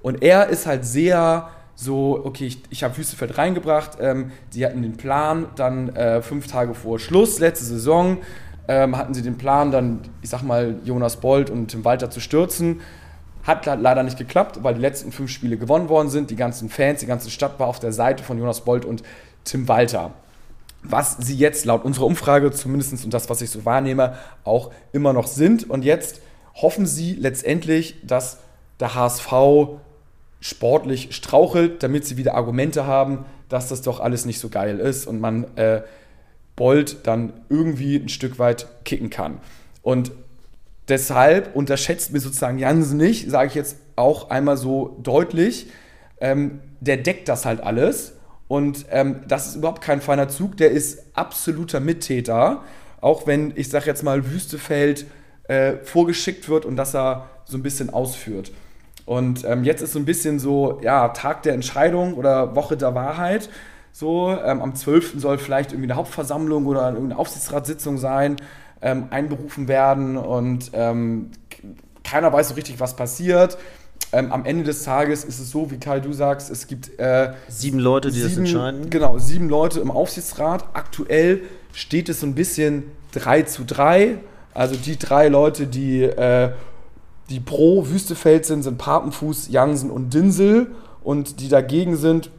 Und 0.00 0.22
er 0.22 0.48
ist 0.48 0.66
halt 0.66 0.84
sehr 0.84 1.48
so, 1.74 2.20
okay, 2.24 2.46
ich, 2.46 2.62
ich 2.70 2.84
habe 2.84 2.96
Wüstefeld 2.96 3.38
reingebracht, 3.38 3.98
ähm, 4.00 4.32
die 4.52 4.66
hatten 4.66 4.82
den 4.82 4.96
Plan, 4.96 5.46
dann 5.56 5.88
äh, 5.90 6.22
fünf 6.22 6.46
Tage 6.46 6.74
vor 6.74 6.98
Schluss, 6.98 7.38
letzte 7.38 7.64
Saison, 7.64 8.18
ähm, 8.68 8.96
hatten 8.96 9.14
sie 9.14 9.22
den 9.22 9.38
Plan, 9.38 9.70
dann, 9.70 10.00
ich 10.20 10.30
sag 10.30 10.42
mal, 10.42 10.76
Jonas 10.84 11.16
Bold 11.16 11.50
und 11.50 11.68
Tim 11.68 11.84
Walter 11.84 12.10
zu 12.10 12.20
stürzen. 12.20 12.80
Hat 13.44 13.66
leider 13.66 14.02
nicht 14.02 14.18
geklappt, 14.18 14.62
weil 14.62 14.74
die 14.74 14.80
letzten 14.80 15.10
fünf 15.10 15.30
Spiele 15.30 15.56
gewonnen 15.56 15.88
worden 15.88 16.10
sind. 16.10 16.30
Die 16.30 16.36
ganzen 16.36 16.68
Fans, 16.68 17.00
die 17.00 17.06
ganze 17.06 17.30
Stadt 17.30 17.58
war 17.58 17.66
auf 17.66 17.80
der 17.80 17.92
Seite 17.92 18.22
von 18.22 18.38
Jonas 18.38 18.62
Bold 18.62 18.84
und 18.84 19.02
Tim 19.44 19.66
Walter. 19.66 20.12
Was 20.82 21.16
sie 21.18 21.36
jetzt 21.36 21.64
laut 21.64 21.84
unserer 21.84 22.06
Umfrage 22.06 22.50
zumindest 22.52 23.04
und 23.04 23.14
das, 23.14 23.30
was 23.30 23.42
ich 23.42 23.50
so 23.50 23.64
wahrnehme, 23.64 24.16
auch 24.44 24.70
immer 24.92 25.12
noch 25.12 25.26
sind. 25.26 25.68
Und 25.68 25.84
jetzt 25.84 26.20
hoffen 26.54 26.86
sie 26.86 27.14
letztendlich, 27.14 27.96
dass 28.04 28.38
der 28.80 28.94
HSV 28.94 29.32
sportlich 30.40 31.14
strauchelt, 31.14 31.82
damit 31.82 32.04
sie 32.04 32.16
wieder 32.16 32.34
Argumente 32.34 32.86
haben, 32.86 33.24
dass 33.48 33.68
das 33.68 33.82
doch 33.82 34.00
alles 34.00 34.24
nicht 34.24 34.40
so 34.40 34.48
geil 34.48 34.78
ist 34.78 35.06
und 35.06 35.20
man 35.20 35.56
äh, 35.56 35.82
Bolt 36.56 37.06
dann 37.06 37.32
irgendwie 37.48 37.96
ein 37.96 38.08
Stück 38.08 38.38
weit 38.38 38.66
kicken 38.84 39.08
kann. 39.08 39.38
Und 39.82 40.12
deshalb 40.88 41.54
unterschätzt 41.54 42.12
mir 42.12 42.20
sozusagen 42.20 42.58
Jansen 42.58 42.98
nicht, 42.98 43.30
sage 43.30 43.48
ich 43.48 43.54
jetzt 43.54 43.76
auch 43.96 44.30
einmal 44.30 44.56
so 44.56 44.98
deutlich, 45.02 45.68
ähm, 46.20 46.60
der 46.80 46.96
deckt 46.96 47.28
das 47.28 47.44
halt 47.44 47.62
alles. 47.62 48.14
Und 48.48 48.86
ähm, 48.90 49.22
das 49.28 49.46
ist 49.46 49.56
überhaupt 49.56 49.82
kein 49.82 50.00
feiner 50.00 50.28
Zug, 50.28 50.56
der 50.56 50.70
ist 50.70 51.04
absoluter 51.14 51.80
Mittäter. 51.80 52.62
Auch 53.00 53.26
wenn, 53.26 53.52
ich 53.56 53.70
sage 53.70 53.86
jetzt 53.86 54.02
mal, 54.02 54.30
Wüstefeld 54.30 55.06
äh, 55.48 55.76
vorgeschickt 55.82 56.48
wird 56.48 56.64
und 56.64 56.76
dass 56.76 56.94
er 56.94 57.30
so 57.44 57.56
ein 57.56 57.62
bisschen 57.62 57.90
ausführt. 57.90 58.52
Und 59.06 59.44
ähm, 59.44 59.64
jetzt 59.64 59.82
ist 59.82 59.92
so 59.92 59.98
ein 59.98 60.04
bisschen 60.04 60.38
so, 60.38 60.80
ja, 60.82 61.08
Tag 61.08 61.42
der 61.42 61.54
Entscheidung 61.54 62.14
oder 62.14 62.54
Woche 62.54 62.76
der 62.76 62.94
Wahrheit. 62.94 63.48
So, 63.92 64.30
ähm, 64.30 64.62
am 64.62 64.74
12. 64.74 65.20
soll 65.20 65.38
vielleicht 65.38 65.72
irgendwie 65.72 65.90
eine 65.90 65.96
Hauptversammlung 65.96 66.66
oder 66.66 66.86
eine 66.86 67.18
Aufsichtsratssitzung 67.18 67.98
sein, 67.98 68.36
ähm, 68.82 69.06
einberufen 69.10 69.68
werden 69.68 70.16
und 70.16 70.70
ähm, 70.74 71.30
keiner 72.04 72.32
weiß 72.32 72.50
so 72.50 72.54
richtig, 72.54 72.80
was 72.80 72.96
passiert. 72.96 73.58
Ähm, 74.12 74.30
am 74.32 74.44
Ende 74.44 74.64
des 74.64 74.82
Tages 74.82 75.24
ist 75.24 75.38
es 75.38 75.50
so, 75.50 75.70
wie 75.70 75.78
Kai, 75.78 76.00
du 76.00 76.12
sagst, 76.12 76.50
es 76.50 76.66
gibt 76.66 76.98
äh, 76.98 77.32
sieben 77.48 77.78
Leute, 77.78 78.10
die 78.10 78.16
sieben, 78.16 78.28
das 78.28 78.38
entscheiden. 78.38 78.90
Genau, 78.90 79.18
sieben 79.18 79.48
Leute 79.48 79.80
im 79.80 79.90
Aufsichtsrat. 79.90 80.64
Aktuell 80.74 81.42
steht 81.72 82.08
es 82.08 82.20
so 82.20 82.26
ein 82.26 82.34
bisschen 82.34 82.84
3 83.12 83.42
zu 83.42 83.64
3. 83.64 84.18
Also 84.54 84.76
die 84.76 84.98
drei 84.98 85.28
Leute, 85.28 85.66
die 85.66 86.02
äh, 86.02 86.50
die 87.30 87.40
pro 87.40 87.88
Wüstefeld 87.88 88.44
sind, 88.44 88.62
sind 88.62 88.76
Papenfuß, 88.76 89.48
Jansen 89.48 89.90
und 89.90 90.12
Dinsel. 90.12 90.72
Und 91.02 91.40
die 91.40 91.48
dagegen 91.48 91.96
sind, 91.96 92.30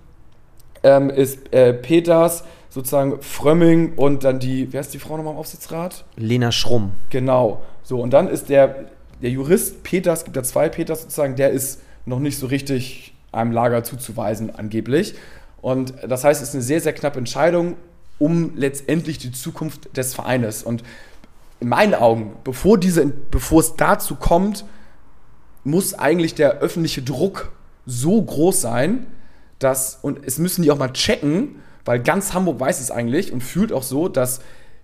ähm, 0.83 1.09
ist 1.09 1.51
äh, 1.53 1.73
Peters, 1.73 2.43
sozusagen 2.73 3.21
Frömming 3.21 3.93
und 3.93 4.23
dann 4.23 4.39
die, 4.39 4.73
wer 4.73 4.81
ist 4.81 4.95
die 4.95 4.99
Frau 4.99 5.15
nochmal 5.15 5.33
im 5.33 5.39
Aufsichtsrat? 5.39 6.05
Lena 6.15 6.51
Schrumm. 6.51 6.93
Genau. 7.11 7.61
So, 7.83 8.01
und 8.01 8.11
dann 8.11 8.27
ist 8.27 8.49
der, 8.49 8.85
der 9.21 9.29
Jurist 9.29 9.83
Peters, 9.83 10.23
gibt 10.23 10.35
ja 10.35 10.41
zwei 10.41 10.69
Peters 10.69 11.03
sozusagen, 11.03 11.35
der 11.35 11.51
ist 11.51 11.81
noch 12.05 12.19
nicht 12.19 12.39
so 12.39 12.47
richtig 12.47 13.13
einem 13.31 13.51
Lager 13.51 13.83
zuzuweisen, 13.83 14.55
angeblich. 14.55 15.13
Und 15.61 15.93
das 16.07 16.23
heißt, 16.23 16.41
es 16.41 16.49
ist 16.49 16.55
eine 16.55 16.63
sehr, 16.63 16.81
sehr 16.81 16.93
knappe 16.93 17.19
Entscheidung 17.19 17.75
um 18.17 18.55
letztendlich 18.55 19.19
die 19.19 19.31
Zukunft 19.31 19.95
des 19.95 20.15
Vereines. 20.15 20.63
Und 20.63 20.83
in 21.59 21.69
meinen 21.69 21.93
Augen, 21.93 22.33
bevor, 22.43 22.79
diese, 22.79 23.05
bevor 23.05 23.59
es 23.59 23.75
dazu 23.75 24.15
kommt, 24.15 24.65
muss 25.63 25.93
eigentlich 25.93 26.33
der 26.33 26.59
öffentliche 26.59 27.01
Druck 27.01 27.51
so 27.85 28.21
groß 28.21 28.61
sein, 28.61 29.05
dass, 29.59 29.99
und 30.01 30.25
es 30.25 30.39
müssen 30.39 30.63
die 30.63 30.71
auch 30.71 30.77
mal 30.77 30.91
checken, 30.91 31.55
weil 31.85 32.01
ganz 32.01 32.33
Hamburg 32.33 32.59
weiß 32.59 32.79
es 32.79 32.91
eigentlich 32.91 33.31
und 33.31 33.41
fühlt 33.41 33.73
auch 33.73 33.83
so, 33.83 34.07
dass 34.07 34.41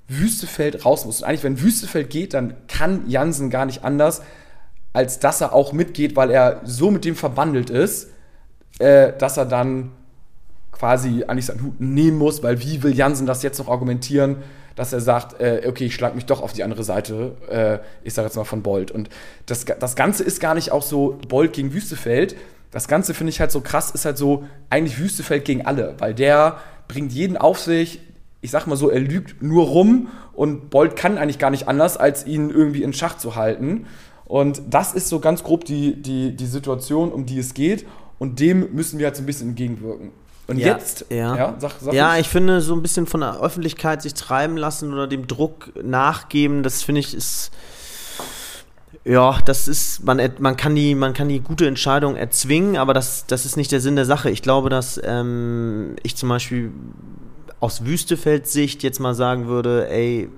Wüstefeld 0.07 0.85
raus 0.85 1.05
muss. 1.05 1.21
Und 1.21 1.27
eigentlich, 1.27 1.43
wenn 1.43 1.61
Wüstefeld 1.61 2.09
geht, 2.09 2.33
dann 2.33 2.55
kann 2.67 3.09
Jansen 3.09 3.49
gar 3.49 3.65
nicht 3.65 3.83
anders, 3.83 4.21
als 4.91 5.19
dass 5.19 5.39
er 5.41 5.53
auch 5.53 5.71
mitgeht, 5.71 6.15
weil 6.15 6.31
er 6.31 6.61
so 6.63 6.91
mit 6.91 7.05
dem 7.05 7.15
verbandelt 7.15 7.69
ist, 7.69 8.09
äh, 8.79 9.13
dass 9.17 9.37
er 9.37 9.45
dann 9.45 9.91
quasi 10.71 11.25
eigentlich 11.27 11.45
seinen 11.45 11.61
Hut 11.63 11.79
nehmen 11.79 12.17
muss, 12.17 12.41
weil 12.41 12.61
wie 12.61 12.81
will 12.81 12.95
Jansen 12.95 13.27
das 13.27 13.43
jetzt 13.43 13.59
noch 13.59 13.67
argumentieren, 13.67 14.37
dass 14.75 14.93
er 14.93 15.01
sagt, 15.01 15.41
äh, 15.41 15.63
okay, 15.67 15.85
ich 15.85 15.95
schlage 15.95 16.15
mich 16.15 16.25
doch 16.25 16.41
auf 16.41 16.53
die 16.53 16.63
andere 16.63 16.85
Seite, 16.85 17.35
äh, 17.49 17.79
ich 18.07 18.13
sage 18.13 18.27
jetzt 18.27 18.37
mal 18.37 18.45
von 18.45 18.63
Bolt. 18.63 18.91
Und 18.91 19.09
das, 19.45 19.65
das 19.65 19.95
Ganze 19.95 20.23
ist 20.23 20.39
gar 20.39 20.55
nicht 20.55 20.71
auch 20.71 20.83
so 20.83 21.19
Bolt 21.27 21.51
gegen 21.53 21.73
Wüstefeld. 21.73 22.37
Das 22.71 22.87
Ganze 22.87 23.13
finde 23.13 23.31
ich 23.31 23.41
halt 23.41 23.51
so 23.51 23.59
krass, 23.59 23.91
ist 23.91 24.05
halt 24.05 24.17
so 24.17 24.45
eigentlich 24.69 24.97
Wüstefeld 24.97 25.43
gegen 25.43 25.65
alle, 25.65 25.95
weil 25.99 26.13
der 26.13 26.59
bringt 26.89 27.13
jeden 27.13 27.37
auf 27.37 27.59
sich. 27.59 28.01
Ich 28.41 28.51
sag 28.51 28.67
mal 28.67 28.75
so, 28.75 28.89
er 28.89 28.99
lügt 28.99 29.41
nur 29.41 29.67
rum 29.67 30.09
und 30.33 30.69
Bolt 30.69 30.97
kann 30.97 31.17
eigentlich 31.17 31.39
gar 31.39 31.51
nicht 31.51 31.69
anders, 31.69 31.95
als 31.95 32.25
ihn 32.25 32.49
irgendwie 32.49 32.83
in 32.83 32.91
Schach 32.91 33.17
zu 33.17 33.35
halten. 33.35 33.85
Und 34.25 34.61
das 34.69 34.93
ist 34.93 35.07
so 35.07 35.19
ganz 35.19 35.43
grob 35.43 35.63
die, 35.63 36.01
die, 36.01 36.35
die 36.35 36.45
Situation, 36.45 37.11
um 37.11 37.25
die 37.25 37.39
es 37.39 37.53
geht. 37.53 37.85
Und 38.17 38.39
dem 38.41 38.73
müssen 38.73 38.99
wir 38.99 39.07
halt 39.07 39.15
so 39.15 39.23
ein 39.23 39.25
bisschen 39.25 39.49
entgegenwirken. 39.49 40.11
Und 40.47 40.57
ja, 40.57 40.67
jetzt, 40.67 41.05
ja, 41.09 41.35
ja, 41.35 41.55
sag, 41.59 41.73
sag 41.79 41.93
ja 41.93 42.17
ich 42.17 42.27
finde, 42.27 42.61
so 42.61 42.73
ein 42.73 42.81
bisschen 42.81 43.05
von 43.05 43.21
der 43.21 43.39
Öffentlichkeit 43.39 44.01
sich 44.01 44.15
treiben 44.15 44.57
lassen 44.57 44.91
oder 44.91 45.05
dem 45.05 45.27
Druck 45.27 45.71
nachgeben, 45.81 46.63
das 46.63 46.81
finde 46.81 47.01
ich 47.01 47.13
ist. 47.13 47.51
Ja, 49.05 49.39
das 49.45 49.67
ist, 49.67 50.03
man, 50.03 50.21
man, 50.39 50.57
kann 50.57 50.75
die, 50.75 50.95
man 50.95 51.13
kann 51.13 51.29
die 51.29 51.39
gute 51.39 51.67
Entscheidung 51.67 52.15
erzwingen, 52.15 52.77
aber 52.77 52.93
das, 52.93 53.25
das 53.27 53.45
ist 53.45 53.55
nicht 53.55 53.71
der 53.71 53.81
Sinn 53.81 53.95
der 53.95 54.05
Sache. 54.05 54.29
Ich 54.29 54.41
glaube, 54.41 54.69
dass 54.69 54.99
ähm, 55.03 55.95
ich 56.03 56.15
zum 56.15 56.29
Beispiel 56.29 56.71
aus 57.59 57.85
Wüstefeld-Sicht 57.85 58.83
jetzt 58.83 58.99
mal 58.99 59.13
sagen 59.13 59.47
würde, 59.47 59.89
ey, 59.89 60.29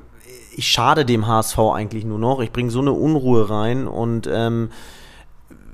ich 0.56 0.68
schade 0.68 1.06
dem 1.06 1.28
HSV 1.28 1.58
eigentlich 1.60 2.06
nur 2.06 2.20
noch. 2.20 2.42
Ich 2.42 2.52
bringe 2.52 2.72
so 2.72 2.82
eine 2.82 2.92
Unruhe 2.92 3.50
rein 3.50 3.88
und 3.88 4.28
ähm, 4.32 4.70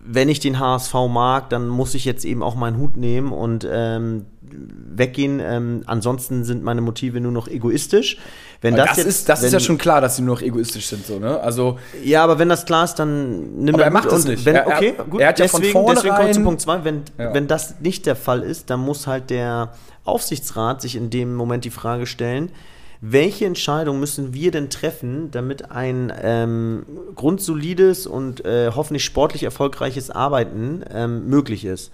wenn 0.06 0.30
ich 0.30 0.40
den 0.40 0.60
HSV 0.60 0.94
mag, 1.10 1.50
dann 1.50 1.68
muss 1.68 1.94
ich 1.94 2.06
jetzt 2.06 2.26
eben 2.26 2.42
auch 2.42 2.56
meinen 2.56 2.78
Hut 2.78 2.96
nehmen 2.96 3.32
und 3.32 3.68
ähm, 3.70 4.26
weggehen. 4.58 5.40
Ähm, 5.40 5.84
ansonsten 5.86 6.44
sind 6.44 6.64
meine 6.64 6.82
Motive 6.82 7.20
nur 7.20 7.32
noch 7.32 7.48
egoistisch. 7.48 8.18
Wenn 8.62 8.76
das, 8.76 8.90
das, 8.90 8.98
jetzt, 8.98 9.08
ist, 9.08 9.30
das 9.30 9.42
wenn, 9.42 9.48
ist 9.48 9.54
ja 9.54 9.60
schon 9.60 9.78
klar, 9.78 10.02
dass 10.02 10.16
sie 10.16 10.24
nur 10.24 10.36
noch 10.36 10.42
egoistisch 10.42 10.88
sind, 10.88 11.06
so, 11.06 11.20
ne? 11.20 11.40
Also, 11.40 11.78
ja, 12.04 12.24
aber 12.24 12.40
wenn 12.40 12.50
das 12.50 12.66
klar 12.66 12.86
ist, 12.86 12.96
dann 12.96 13.58
nimm 13.58 13.76
Aber 13.76 13.84
er 13.84 13.92
macht 13.92 14.12
das 14.12 14.26
nicht. 14.26 14.46
Wenn, 14.46 14.58
okay, 14.58 14.96
er, 14.98 15.04
gut. 15.04 15.22
Er 15.22 15.28
hat 15.30 15.40
ja 15.40 15.46
deswegen, 15.46 15.72
von 15.72 15.94
deswegen 15.94 16.16
kommt 16.16 16.34
zu 16.34 16.44
Punkt 16.44 16.62
2. 16.62 16.84
Wenn, 16.84 17.02
ja. 17.18 17.34
wenn 17.34 17.48
das 17.48 17.80
nicht 17.82 18.06
der 18.06 18.16
Fall 18.16 18.42
ist, 18.42 18.70
dann 18.70 18.80
muss 18.80 19.06
halt 19.06 19.30
der 19.30 19.74
Aufsichtsrat 20.06 20.82
sich 20.82 20.96
in 20.96 21.10
dem 21.10 21.36
Moment 21.36 21.66
die 21.66 21.70
Frage 21.70 22.08
stellen, 22.08 22.52
welche 23.00 23.46
Entscheidung 23.46 24.00
müssen 24.00 24.34
wir 24.34 24.50
denn 24.50 24.72
treffen, 24.72 25.30
damit 25.30 25.70
ein 25.70 26.12
ähm, 26.20 26.86
grundsolides 27.14 28.08
und 28.08 28.44
äh, 28.44 28.72
hoffentlich 28.74 29.06
sportlich 29.06 29.44
erfolgreiches 29.44 30.10
Arbeiten 30.10 30.84
ähm, 30.92 31.30
möglich 31.30 31.64
ist? 31.64 31.92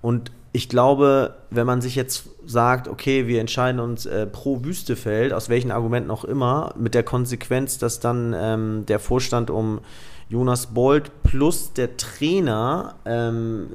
Und 0.00 0.30
ich 0.52 0.68
glaube, 0.68 1.36
wenn 1.50 1.66
man 1.66 1.80
sich 1.80 1.94
jetzt 1.94 2.30
sagt, 2.46 2.88
okay, 2.88 3.26
wir 3.26 3.40
entscheiden 3.40 3.80
uns 3.80 4.06
äh, 4.06 4.26
pro 4.26 4.64
Wüstefeld, 4.64 5.32
aus 5.32 5.48
welchen 5.48 5.70
Argumenten 5.70 6.10
auch 6.10 6.24
immer, 6.24 6.74
mit 6.76 6.94
der 6.94 7.02
Konsequenz, 7.02 7.78
dass 7.78 8.00
dann 8.00 8.34
ähm, 8.36 8.86
der 8.86 8.98
Vorstand 8.98 9.50
um 9.50 9.80
Jonas 10.28 10.66
Bold 10.66 11.22
plus 11.22 11.72
der 11.72 11.96
Trainer 11.96 12.96
ähm, 13.04 13.68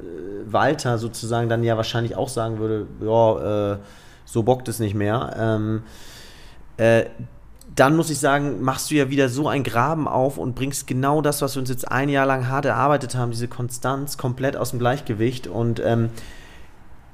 Walter 0.46 0.98
sozusagen 0.98 1.50
dann 1.50 1.64
ja 1.64 1.78
wahrscheinlich 1.78 2.16
auch 2.16 2.30
sagen 2.30 2.60
würde, 2.60 2.88
ja, 3.02 3.74
äh, 3.74 3.78
so 4.26 4.44
bockt 4.44 4.68
es 4.68 4.80
nicht 4.80 4.96
mehr. 4.96 5.36
Ähm, 5.38 5.84
äh, 6.78 7.06
dann 7.76 7.96
muss 7.96 8.10
ich 8.10 8.20
sagen, 8.20 8.62
machst 8.62 8.92
du 8.92 8.96
ja 8.96 9.10
wieder 9.10 9.30
so 9.30 9.48
einen 9.48 9.64
Graben 9.64 10.08
auf 10.08 10.38
und 10.38 10.54
bringst 10.54 10.86
genau 10.86 11.22
das, 11.22 11.42
was 11.42 11.56
wir 11.56 11.60
uns 11.60 11.70
jetzt 11.70 11.92
ein 11.92 12.10
Jahr 12.10 12.28
lang 12.28 12.48
hart 12.48 12.66
erarbeitet 12.66 13.16
haben, 13.16 13.32
diese 13.32 13.48
Konstanz 13.48 14.18
komplett 14.18 14.56
aus 14.56 14.72
dem 14.72 14.80
Gleichgewicht 14.80 15.48
und 15.48 15.82
ähm, 15.84 16.10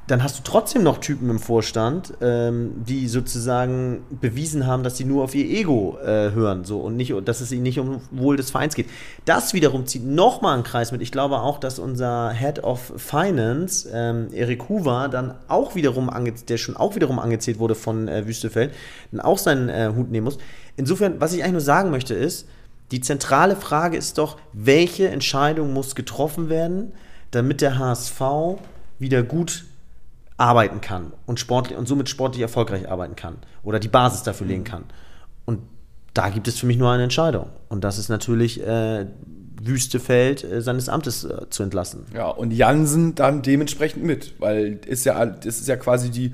dann 0.09 0.23
hast 0.23 0.39
du 0.39 0.43
trotzdem 0.43 0.81
noch 0.81 0.97
Typen 0.97 1.29
im 1.29 1.37
Vorstand, 1.37 2.15
ähm, 2.19 2.83
die 2.83 3.07
sozusagen 3.07 4.01
bewiesen 4.09 4.65
haben, 4.65 4.81
dass 4.81 4.97
sie 4.97 5.05
nur 5.05 5.23
auf 5.23 5.35
ihr 5.35 5.45
Ego 5.45 5.99
äh, 6.01 6.31
hören 6.31 6.65
so, 6.65 6.79
und 6.79 6.95
nicht, 6.95 7.13
dass 7.25 7.41
es 7.41 7.51
ihnen 7.51 7.61
nicht 7.61 7.79
um 7.79 8.01
Wohl 8.09 8.35
des 8.35 8.49
Vereins 8.49 8.73
geht. 8.73 8.87
Das 9.25 9.53
wiederum 9.53 9.85
zieht 9.85 10.03
nochmal 10.03 10.55
einen 10.55 10.63
Kreis 10.63 10.91
mit. 10.91 11.03
Ich 11.03 11.11
glaube 11.11 11.39
auch, 11.41 11.59
dass 11.59 11.77
unser 11.77 12.31
Head 12.31 12.63
of 12.63 12.91
Finance, 12.97 13.87
ähm, 13.93 14.29
Erik 14.33 14.67
Hoover, 14.67 15.09
dann 15.09 15.35
auch 15.47 15.75
wiederum, 15.75 16.09
der 16.47 16.57
schon 16.57 16.75
auch 16.75 16.95
wiederum 16.95 17.19
angezählt 17.19 17.59
wurde 17.59 17.75
von 17.75 18.07
äh, 18.07 18.25
Wüstefeld, 18.25 18.73
dann 19.11 19.21
auch 19.21 19.37
seinen 19.37 19.69
äh, 19.69 19.91
Hut 19.95 20.09
nehmen 20.09 20.25
muss. 20.25 20.39
Insofern, 20.75 21.21
was 21.21 21.33
ich 21.33 21.43
eigentlich 21.43 21.53
nur 21.53 21.61
sagen 21.61 21.91
möchte, 21.91 22.15
ist, 22.15 22.47
die 22.89 23.01
zentrale 23.01 23.55
Frage 23.55 23.95
ist 23.95 24.17
doch, 24.17 24.37
welche 24.53 25.09
Entscheidung 25.09 25.71
muss 25.71 25.93
getroffen 25.93 26.49
werden, 26.49 26.93
damit 27.29 27.61
der 27.61 27.77
HSV 27.77 28.21
wieder 28.97 29.21
gut 29.21 29.65
arbeiten 30.39 30.81
kann 30.81 31.11
und 31.25 31.39
sportlich 31.39 31.77
und 31.77 31.87
somit 31.87 32.09
sportlich 32.09 32.41
erfolgreich 32.41 32.89
arbeiten 32.89 33.15
kann 33.15 33.37
oder 33.63 33.79
die 33.79 33.87
Basis 33.87 34.23
dafür 34.23 34.47
legen 34.47 34.63
kann. 34.63 34.85
Und 35.45 35.59
da 36.13 36.29
gibt 36.29 36.47
es 36.47 36.57
für 36.57 36.65
mich 36.65 36.77
nur 36.77 36.89
eine 36.89 37.03
Entscheidung. 37.03 37.47
Und 37.67 37.83
das 37.83 37.97
ist 37.97 38.09
natürlich 38.09 38.65
äh, 38.65 39.05
Wüstefeld 39.61 40.43
äh, 40.43 40.61
seines 40.61 40.89
Amtes 40.89 41.23
äh, 41.25 41.49
zu 41.49 41.63
entlassen. 41.63 42.05
Ja, 42.13 42.29
und 42.29 42.51
Jansen 42.51 43.15
dann 43.15 43.41
dementsprechend 43.41 44.03
mit, 44.03 44.39
weil 44.39 44.79
ist 44.85 45.05
ja, 45.05 45.25
das 45.25 45.59
ist 45.59 45.67
ja 45.67 45.75
quasi 45.75 46.09
die, 46.09 46.33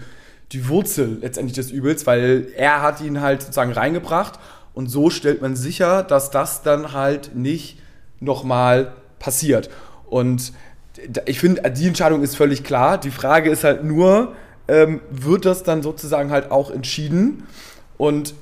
die 0.52 0.70
Wurzel 0.70 1.18
letztendlich 1.22 1.56
des 1.56 1.72
Übels, 1.72 2.06
weil 2.06 2.48
er 2.56 2.82
hat 2.82 3.02
ihn 3.02 3.22
halt 3.22 3.42
sozusagen 3.42 3.72
reingebracht 3.72 4.40
und 4.74 4.88
so 4.88 5.10
stellt 5.10 5.42
man 5.42 5.56
sicher, 5.56 6.04
dass 6.04 6.30
das 6.30 6.62
dann 6.62 6.94
halt 6.94 7.36
nicht 7.36 7.80
nochmal 8.20 8.94
passiert. 9.20 9.70
Und 10.06 10.54
ich 11.26 11.40
finde, 11.40 11.70
die 11.72 11.88
Entscheidung 11.88 12.24
ist 12.24 12.36
völlig 12.36 12.64
klar. 12.64 12.98
Die 12.98 13.12
Frage 13.12 13.50
ist 13.50 13.64
halt 13.64 13.84
nur, 13.84 14.34
ähm, 14.68 15.02
wird 15.10 15.46
das 15.46 15.64
dann 15.64 15.82
sozusagen 15.82 16.32
halt 16.32 16.52
auch 16.52 16.72
entschieden? 16.72 17.44
Und 17.98 18.34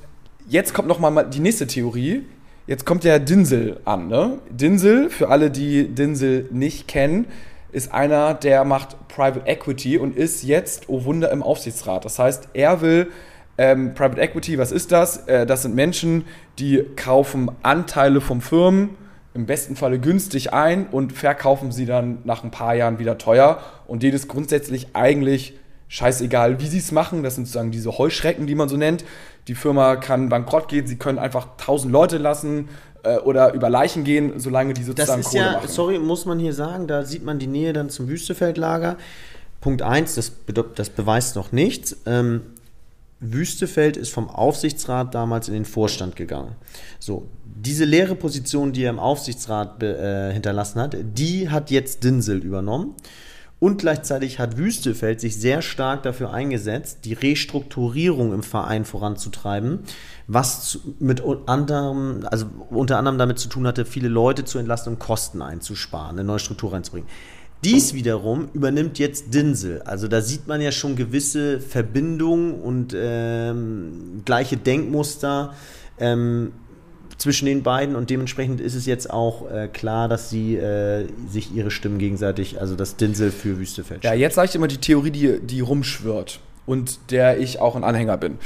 jetzt 0.48 0.74
kommt 0.74 0.88
noch 0.88 0.98
mal 0.98 1.24
die 1.24 1.40
nächste 1.40 1.66
Theorie. 1.66 2.24
Jetzt 2.66 2.86
kommt 2.86 3.04
der 3.04 3.18
Dinsel 3.18 3.80
an. 3.84 4.08
Ne? 4.08 4.38
Dinsel, 4.50 5.10
für 5.10 5.28
alle, 5.28 5.50
die 5.50 5.88
Dinsel 5.88 6.48
nicht 6.50 6.88
kennen, 6.88 7.26
ist 7.72 7.92
einer, 7.92 8.34
der 8.34 8.64
macht 8.64 9.08
Private 9.08 9.46
Equity 9.46 9.98
und 9.98 10.16
ist 10.16 10.44
jetzt, 10.44 10.88
oh 10.88 11.04
Wunder, 11.04 11.30
im 11.30 11.42
Aufsichtsrat. 11.42 12.04
Das 12.04 12.18
heißt, 12.18 12.48
er 12.54 12.80
will 12.80 13.08
ähm, 13.58 13.94
Private 13.94 14.20
Equity, 14.20 14.58
was 14.58 14.72
ist 14.72 14.92
das? 14.92 15.26
Äh, 15.26 15.44
das 15.44 15.62
sind 15.62 15.74
Menschen, 15.74 16.24
die 16.58 16.84
kaufen 16.96 17.50
Anteile 17.62 18.20
von 18.20 18.40
Firmen 18.40 18.90
im 19.34 19.46
besten 19.46 19.74
Falle 19.74 19.98
günstig 19.98 20.52
ein 20.52 20.86
und 20.86 21.12
verkaufen 21.12 21.72
sie 21.72 21.86
dann 21.86 22.18
nach 22.24 22.44
ein 22.44 22.52
paar 22.52 22.74
Jahren 22.74 22.98
wieder 23.00 23.18
teuer. 23.18 23.60
Und 23.86 24.02
denen 24.02 24.14
ist 24.14 24.28
grundsätzlich 24.28 24.88
eigentlich 24.94 25.54
scheißegal, 25.88 26.60
wie 26.60 26.68
sie 26.68 26.78
es 26.78 26.92
machen. 26.92 27.22
Das 27.22 27.34
sind 27.34 27.46
sozusagen 27.46 27.72
diese 27.72 27.98
Heuschrecken, 27.98 28.46
die 28.46 28.54
man 28.54 28.68
so 28.68 28.76
nennt. 28.76 29.04
Die 29.48 29.54
Firma 29.54 29.96
kann 29.96 30.28
bankrott 30.28 30.68
gehen, 30.68 30.86
sie 30.86 30.96
können 30.96 31.18
einfach 31.18 31.48
tausend 31.58 31.92
Leute 31.92 32.18
lassen 32.18 32.68
äh, 33.02 33.18
oder 33.18 33.52
über 33.52 33.68
Leichen 33.68 34.04
gehen, 34.04 34.38
solange 34.38 34.72
die 34.72 34.84
sozusagen 34.84 35.20
das 35.20 35.26
ist 35.26 35.32
Kohle 35.32 35.44
ja, 35.44 35.52
machen. 35.52 35.68
Sorry, 35.68 35.98
muss 35.98 36.24
man 36.24 36.38
hier 36.38 36.54
sagen, 36.54 36.86
da 36.86 37.04
sieht 37.04 37.24
man 37.24 37.38
die 37.38 37.46
Nähe 37.46 37.72
dann 37.72 37.90
zum 37.90 38.08
Wüstefeldlager. 38.08 38.96
Punkt 39.60 39.82
1, 39.82 40.14
das, 40.14 40.32
das 40.74 40.90
beweist 40.90 41.36
noch 41.36 41.52
nichts. 41.52 41.96
Ähm, 42.06 42.42
Wüstefeld 43.32 43.96
ist 43.96 44.12
vom 44.12 44.28
Aufsichtsrat 44.28 45.14
damals 45.14 45.48
in 45.48 45.54
den 45.54 45.64
Vorstand 45.64 46.16
gegangen. 46.16 46.56
So, 46.98 47.28
diese 47.44 47.84
leere 47.84 48.14
Position, 48.14 48.72
die 48.72 48.84
er 48.84 48.90
im 48.90 48.98
Aufsichtsrat 48.98 49.82
äh, 49.82 50.32
hinterlassen 50.32 50.80
hat, 50.80 50.96
die 51.00 51.48
hat 51.48 51.70
jetzt 51.70 52.04
Dinsel 52.04 52.38
übernommen. 52.38 52.94
Und 53.60 53.78
gleichzeitig 53.78 54.40
hat 54.40 54.58
Wüstefeld 54.58 55.20
sich 55.22 55.40
sehr 55.40 55.62
stark 55.62 56.02
dafür 56.02 56.34
eingesetzt, 56.34 56.98
die 57.04 57.14
Restrukturierung 57.14 58.34
im 58.34 58.42
Verein 58.42 58.84
voranzutreiben, 58.84 59.78
was 60.26 60.80
mit 60.98 61.22
anderem, 61.46 62.26
also 62.30 62.46
unter 62.68 62.98
anderem 62.98 63.16
damit 63.16 63.38
zu 63.38 63.48
tun 63.48 63.66
hatte, 63.66 63.86
viele 63.86 64.08
Leute 64.08 64.44
zu 64.44 64.58
entlasten 64.58 64.94
und 64.94 64.98
Kosten 64.98 65.40
einzusparen, 65.40 66.18
eine 66.18 66.24
neue 66.24 66.40
Struktur 66.40 66.74
reinzubringen. 66.74 67.08
Dies 67.62 67.94
wiederum 67.94 68.48
übernimmt 68.52 68.98
jetzt 68.98 69.32
Dinsel. 69.32 69.82
Also 69.82 70.08
da 70.08 70.20
sieht 70.20 70.46
man 70.46 70.60
ja 70.60 70.70
schon 70.70 70.96
gewisse 70.96 71.60
Verbindungen 71.60 72.54
und 72.54 72.94
ähm, 72.94 74.22
gleiche 74.24 74.56
Denkmuster 74.56 75.54
ähm, 75.98 76.52
zwischen 77.16 77.46
den 77.46 77.62
beiden 77.62 77.96
und 77.96 78.10
dementsprechend 78.10 78.60
ist 78.60 78.74
es 78.74 78.86
jetzt 78.86 79.10
auch 79.10 79.50
äh, 79.50 79.68
klar, 79.68 80.08
dass 80.08 80.30
sie 80.30 80.56
äh, 80.56 81.06
sich 81.30 81.54
ihre 81.54 81.70
Stimmen 81.70 81.98
gegenseitig, 81.98 82.60
also 82.60 82.74
das 82.74 82.96
Dinsel 82.96 83.30
für 83.30 83.58
Wüstefeld. 83.58 84.04
Ja, 84.04 84.14
jetzt 84.14 84.34
sage 84.34 84.48
ich 84.48 84.54
immer 84.54 84.68
die 84.68 84.78
Theorie, 84.78 85.10
die, 85.10 85.40
die 85.40 85.60
rumschwirrt 85.60 86.40
und 86.66 87.10
der 87.10 87.38
ich 87.38 87.60
auch 87.60 87.76
ein 87.76 87.84
Anhänger 87.84 88.16
bin. 88.16 88.38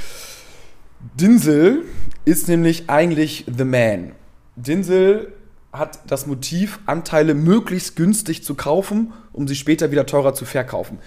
Dinsel 1.19 1.83
ist 2.25 2.47
nämlich 2.47 2.89
eigentlich 2.89 3.45
The 3.53 3.63
Man. 3.63 4.11
Dinsel 4.55 5.33
hat 5.71 5.99
das 6.07 6.25
Motiv, 6.25 6.79
Anteile 6.85 7.33
möglichst 7.33 7.95
günstig 7.95 8.43
zu 8.43 8.55
kaufen, 8.55 9.13
um 9.33 9.47
sie 9.47 9.55
später 9.55 9.91
wieder 9.91 10.05
teurer 10.05 10.33
zu 10.33 10.45
verkaufen. 10.45 10.99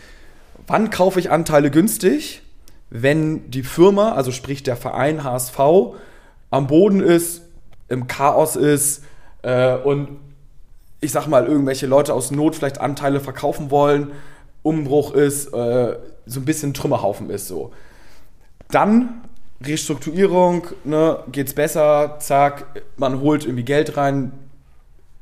Wann 0.67 0.91
kaufe 0.91 1.19
ich 1.19 1.31
Anteile 1.31 1.71
günstig? 1.71 2.43
Wenn 2.91 3.51
die 3.51 3.63
Firma, 3.63 4.13
also 4.13 4.31
sprich 4.31 4.63
der 4.63 4.77
Verein 4.77 5.25
HSV, 5.25 5.59
am 6.51 6.67
Boden 6.67 7.01
ist, 7.01 7.43
im 7.89 8.07
Chaos 8.07 8.57
ist 8.57 9.03
äh, 9.43 9.75
und 9.77 10.09
ich 11.01 11.11
sag 11.11 11.27
mal, 11.27 11.47
irgendwelche 11.47 11.87
Leute 11.87 12.15
aus 12.15 12.31
Not 12.31 12.55
vielleicht 12.55 12.81
Anteile 12.81 13.21
verkaufen 13.21 13.71
wollen, 13.71 14.13
Umbruch 14.63 15.13
ist, 15.15 15.53
äh, 15.53 15.97
so 16.27 16.41
ein 16.41 16.45
bisschen 16.45 16.75
Trümmerhaufen 16.75 17.29
ist 17.31 17.49
so. 17.49 17.73
Dann 18.71 19.23
Restrukturierung, 19.61 20.69
ne, 20.85 21.19
geht's 21.31 21.55
besser, 21.55 22.17
zack, 22.21 22.83
man 22.97 23.21
holt 23.21 23.45
irgendwie 23.45 23.65
Geld 23.65 23.97
rein, 23.97 24.33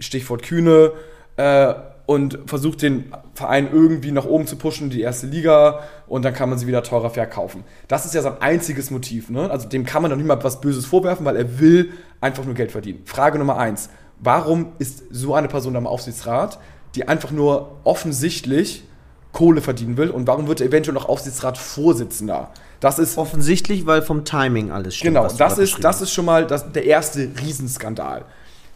Stichwort 0.01 0.43
Kühne, 0.43 0.93
äh, 1.37 1.75
und 2.11 2.41
versucht 2.47 2.83
den 2.83 3.13
Verein 3.35 3.69
irgendwie 3.73 4.11
nach 4.11 4.25
oben 4.25 4.49
zu 4.49 4.57
pushen, 4.57 4.91
die 4.91 5.01
erste 5.01 5.29
Liga, 5.29 5.85
und 6.09 6.25
dann 6.25 6.35
kann 6.35 6.51
man 6.51 6.59
sie 6.59 6.67
wieder 6.67 6.83
teurer 6.83 7.11
verkaufen. 7.11 7.63
Das 7.87 8.05
ist 8.05 8.15
ja 8.15 8.21
sein 8.21 8.35
einziges 8.41 8.91
Motiv. 8.91 9.31
Ne? 9.31 9.49
Also 9.49 9.69
dem 9.69 9.85
kann 9.85 10.03
man 10.03 10.11
doch 10.11 10.17
nicht 10.17 10.27
mal 10.27 10.43
was 10.43 10.61
Böses 10.61 10.87
vorwerfen, 10.87 11.25
weil 11.25 11.37
er 11.37 11.61
will 11.61 11.93
einfach 12.21 12.45
nur 12.45 12.55
Geld 12.55 12.73
verdienen. 12.73 13.03
Frage 13.05 13.39
Nummer 13.39 13.59
eins. 13.59 13.91
Warum 14.19 14.73
ist 14.81 15.05
so 15.13 15.35
eine 15.35 15.47
Person 15.47 15.77
am 15.77 15.87
Aufsichtsrat, 15.87 16.59
die 16.97 17.07
einfach 17.07 17.31
nur 17.31 17.77
offensichtlich 17.85 18.83
Kohle 19.31 19.61
verdienen 19.61 19.97
will 19.97 20.11
und 20.11 20.27
warum 20.27 20.49
wird 20.49 20.61
er 20.61 20.67
eventuell 20.67 20.95
noch 20.95 21.09
Aufsichtsratsvorsitzender? 21.09 22.51
Das 22.81 22.99
ist 22.99 23.19
offensichtlich, 23.19 23.87
weil 23.87 24.03
vom 24.03 24.25
Timing 24.25 24.73
alles 24.73 24.97
stimmt. 24.97 25.15
Genau, 25.15 25.29
das 25.29 25.59
ist, 25.59 25.85
das 25.85 26.03
ist 26.03 26.13
schon 26.13 26.25
mal 26.25 26.45
das, 26.45 26.73
der 26.73 26.87
erste 26.87 27.31
Riesenskandal. 27.41 28.25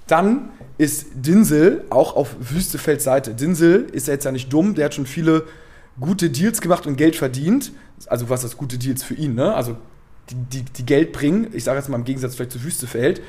Dann 0.07 0.51
ist 0.77 1.07
Dinsel 1.15 1.85
auch 1.91 2.17
auf 2.17 2.37
Wüstefelds 2.39 3.05
Seite. 3.05 3.35
Dinsel 3.35 3.87
ist 3.93 4.07
ja 4.07 4.15
jetzt 4.15 4.25
ja 4.25 4.33
nicht 4.33 4.53
dumm, 4.53 4.75
der 4.75 4.87
hat 4.87 4.95
schon 4.95 5.07
viele 5.07 5.45
gute 5.99 6.31
Deals 6.31 6.61
gemacht 6.61 6.87
und 6.87 6.97
Geld 6.97 7.17
verdient. 7.17 7.73
Also 8.07 8.29
was 8.29 8.43
das 8.43 8.57
gute 8.57 8.77
Deals 8.77 9.03
für 9.03 9.15
ihn, 9.15 9.35
ne? 9.35 9.55
Also 9.55 9.77
die, 10.31 10.35
die, 10.35 10.63
die 10.63 10.87
Geld 10.87 11.13
bringen, 11.13 11.49
ich 11.53 11.65
sage 11.65 11.79
jetzt 11.79 11.89
mal 11.89 11.97
im 11.97 12.05
Gegensatz 12.05 12.35
vielleicht 12.35 12.53
zu 12.53 12.63
Wüstefeld. 12.65 13.23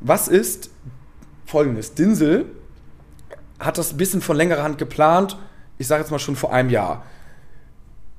Was 0.00 0.28
ist 0.28 0.70
folgendes? 1.46 1.94
Dinsel 1.94 2.46
hat 3.58 3.78
das 3.78 3.92
ein 3.92 3.96
bisschen 3.96 4.20
von 4.20 4.36
längerer 4.36 4.62
Hand 4.62 4.78
geplant, 4.78 5.38
ich 5.78 5.86
sage 5.86 6.02
jetzt 6.02 6.10
mal 6.10 6.18
schon 6.18 6.36
vor 6.36 6.52
einem 6.52 6.70
Jahr. 6.70 7.04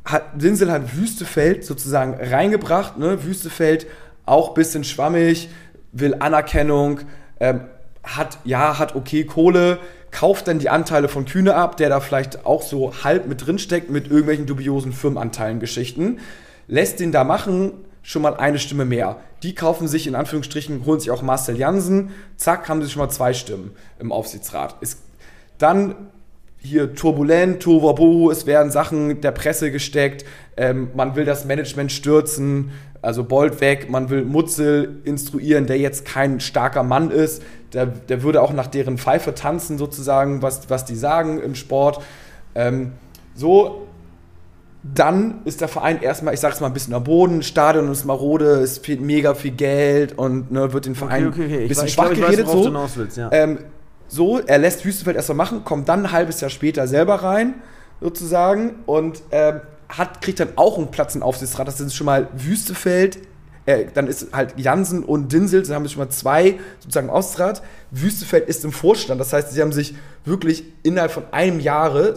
Hat, 0.06 0.42
Dinsel 0.42 0.72
hat 0.72 0.96
Wüstefeld 0.96 1.66
sozusagen 1.66 2.14
reingebracht, 2.14 2.98
ne? 2.98 3.24
Wüstefeld 3.24 3.88
auch 4.26 4.50
ein 4.50 4.54
bisschen 4.54 4.84
schwammig, 4.84 5.50
will 5.92 6.16
Anerkennung, 6.20 7.02
ähm, 7.46 7.62
hat, 8.04 8.40
ja, 8.44 8.78
hat 8.78 8.96
okay 8.96 9.24
Kohle, 9.24 9.80
kauft 10.12 10.48
dann 10.48 10.60
die 10.60 10.70
Anteile 10.70 11.08
von 11.08 11.26
Kühne 11.26 11.56
ab, 11.56 11.78
der 11.78 11.90
da 11.90 12.00
vielleicht 12.00 12.46
auch 12.46 12.62
so 12.62 12.94
halb 13.04 13.28
mit 13.28 13.46
drin 13.46 13.60
steckt 13.60 13.90
mit 13.90 14.08
irgendwelchen 14.08 14.46
dubiosen 14.46 14.94
Firmenanteilen 14.94 15.60
Geschichten, 15.60 16.20
lässt 16.68 17.00
den 17.00 17.12
da 17.12 17.24
machen, 17.24 17.74
schon 18.04 18.22
mal 18.22 18.36
eine 18.36 18.60
Stimme 18.60 18.86
mehr. 18.86 19.18
Die 19.44 19.56
kaufen 19.56 19.88
sich 19.88 20.08
in 20.08 20.16
Anführungsstrichen, 20.16 20.86
holen 20.86 21.00
sich 21.00 21.12
auch 21.12 21.22
Marcel 21.22 21.58
Jansen, 21.58 22.12
zack, 22.38 22.70
haben 22.70 22.82
sie 22.82 22.90
schon 22.90 23.02
mal 23.02 23.10
zwei 23.10 23.34
Stimmen 23.34 23.72
im 24.00 24.12
Aufsichtsrat. 24.12 24.76
Ist, 24.82 25.00
dann 25.58 25.96
hier 26.58 26.96
turbulent, 26.96 27.62
Tohuwabohu, 27.62 28.32
es 28.32 28.46
werden 28.46 28.72
Sachen 28.72 29.22
der 29.22 29.32
Presse 29.32 29.72
gesteckt, 29.72 30.26
ähm, 30.58 30.90
man 30.96 31.16
will 31.16 31.26
das 31.26 31.46
Management 31.46 31.92
stürzen, 31.92 32.72
also 33.06 33.24
Bolt 33.24 33.62
weg, 33.62 33.90
man 33.90 34.10
will 34.10 34.26
Mutzel 34.26 35.02
instruieren, 35.04 35.68
der 35.68 35.78
jetzt 35.78 36.06
kein 36.06 36.40
starker 36.40 36.84
Mann 36.84 37.12
ist, 37.12 37.44
der, 37.74 37.86
der 37.86 38.24
würde 38.24 38.42
auch 38.42 38.52
nach 38.52 38.68
deren 38.68 38.98
Pfeife 38.98 39.36
tanzen 39.36 39.78
sozusagen, 39.78 40.42
was, 40.42 40.70
was 40.70 40.86
die 40.86 40.96
sagen 40.96 41.40
im 41.40 41.56
Sport. 41.56 42.02
Ähm, 42.56 42.94
so, 43.36 43.88
dann 44.82 45.42
ist 45.46 45.62
der 45.62 45.68
Verein 45.68 46.02
erstmal, 46.02 46.34
ich 46.34 46.40
sag's 46.40 46.62
mal, 46.62 46.68
ein 46.68 46.74
bisschen 46.74 46.94
am 46.94 47.04
Boden, 47.04 47.44
Stadion 47.44 47.92
ist 47.92 48.06
marode, 48.06 48.62
es 48.62 48.80
fehlt 48.80 49.02
mega 49.02 49.34
viel 49.34 49.52
Geld 49.52 50.18
und 50.18 50.52
ne, 50.52 50.74
wird 50.74 50.86
den 50.86 50.96
Verein 50.96 51.28
Okay, 51.28 51.44
okay, 51.44 51.54
okay. 51.54 51.62
ein 51.64 51.68
bisschen 51.68 51.88
ich 51.88 51.94
schwach 51.94 52.06
glaub, 52.06 52.18
ich 52.18 52.24
weiß, 52.24 52.46
geredet. 52.46 52.90
so. 52.92 53.00
willst, 53.00 53.18
ja. 53.18 53.30
ähm, 53.32 53.60
so, 54.08 54.40
er 54.40 54.58
lässt 54.58 54.86
Wüstefeld 54.86 55.16
erstmal 55.16 55.38
machen, 55.38 55.64
kommt 55.64 55.90
dann 55.90 56.08
ein 56.08 56.12
halbes 56.12 56.42
Jahr 56.42 56.50
später 56.50 56.88
selber 56.88 57.16
rein, 57.16 57.56
sozusagen, 58.02 58.76
und 58.86 59.22
ähm, 59.32 59.62
hat, 59.90 60.22
kriegt 60.22 60.40
dann 60.40 60.50
auch 60.56 60.78
einen 60.78 60.92
Platz 60.92 61.16
im 61.16 61.24
Aufsichtsrat. 61.24 61.68
Das 61.68 61.78
sind 61.78 61.94
schon 61.94 62.06
mal 62.06 62.28
Wüstefeld, 62.34 63.20
äh, 63.66 63.86
dann 63.94 64.08
ist 64.08 64.34
halt 64.34 64.60
Jansen 64.60 65.04
und 65.04 65.32
Dinsel, 65.32 65.64
dann 65.64 65.76
haben 65.76 65.84
wir 65.84 65.90
schon 65.90 66.04
mal 66.04 66.10
zwei 66.10 66.60
sozusagen 66.80 67.08
im 67.08 67.14
Aufsichtsrat. 67.14 67.64
Wüstefeld 67.92 68.48
ist 68.48 68.64
im 68.64 68.72
Vorstand, 68.72 69.20
das 69.20 69.34
heißt, 69.34 69.52
sie 69.52 69.62
haben 69.62 69.72
sich 69.72 69.96
wirklich 70.24 70.64
innerhalb 70.84 71.12
von 71.12 71.24
einem 71.32 71.60
Jahre 71.60 72.16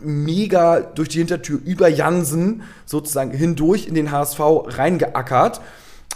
mega 0.00 0.80
durch 0.80 1.08
die 1.08 1.18
Hintertür 1.18 1.58
über 1.64 1.88
Jansen 1.88 2.62
sozusagen 2.84 3.30
hindurch 3.30 3.86
in 3.86 3.94
den 3.94 4.10
HSV 4.12 4.40
reingeackert 4.40 5.60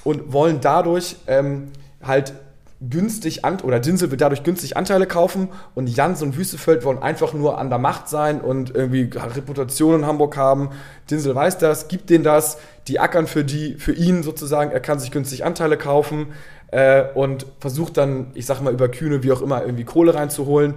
und 0.05 0.33
wollen 0.33 0.61
dadurch 0.61 1.17
ähm, 1.27 1.73
halt 2.03 2.35
günstig 2.81 3.45
an 3.45 3.61
oder 3.61 3.79
Dinsel 3.79 4.11
wird 4.11 4.23
dadurch 4.23 4.43
günstig 4.43 4.77
Anteile 4.77 5.07
kaufen 5.07 5.49
und 5.75 5.87
Jansen 5.87 6.29
und 6.29 6.39
Wüstefeld 6.39 6.83
wollen 6.85 6.99
einfach 6.99 7.35
nur 7.35 7.59
an 7.59 7.69
der 7.69 7.79
Macht 7.79 8.09
sein 8.09 8.41
und 8.41 8.75
irgendwie 8.75 9.11
Reputation 9.13 9.97
in 9.97 10.07
Hamburg 10.07 10.37
haben. 10.39 10.71
Dinsel 11.11 11.35
weiß 11.35 11.59
das, 11.59 11.89
gibt 11.89 12.09
denen 12.09 12.25
das, 12.25 12.57
die 12.89 12.99
ackern 12.99 13.27
für 13.27 13.45
die, 13.45 13.75
für 13.75 13.93
ihn 13.93 14.23
sozusagen, 14.23 14.71
er 14.71 14.81
kann 14.81 14.99
sich 14.99 15.11
günstig 15.11 15.45
Anteile 15.45 15.77
kaufen 15.77 16.29
äh, 16.69 17.05
und 17.15 17.47
versucht 17.59 17.99
dann, 17.99 18.29
ich 18.33 18.47
sag 18.47 18.63
mal 18.63 18.73
über 18.73 18.89
Kühne, 18.89 19.23
wie 19.23 19.33
auch 19.33 19.43
immer, 19.43 19.63
irgendwie 19.63 19.85
Kohle 19.85 20.15
reinzuholen. 20.15 20.75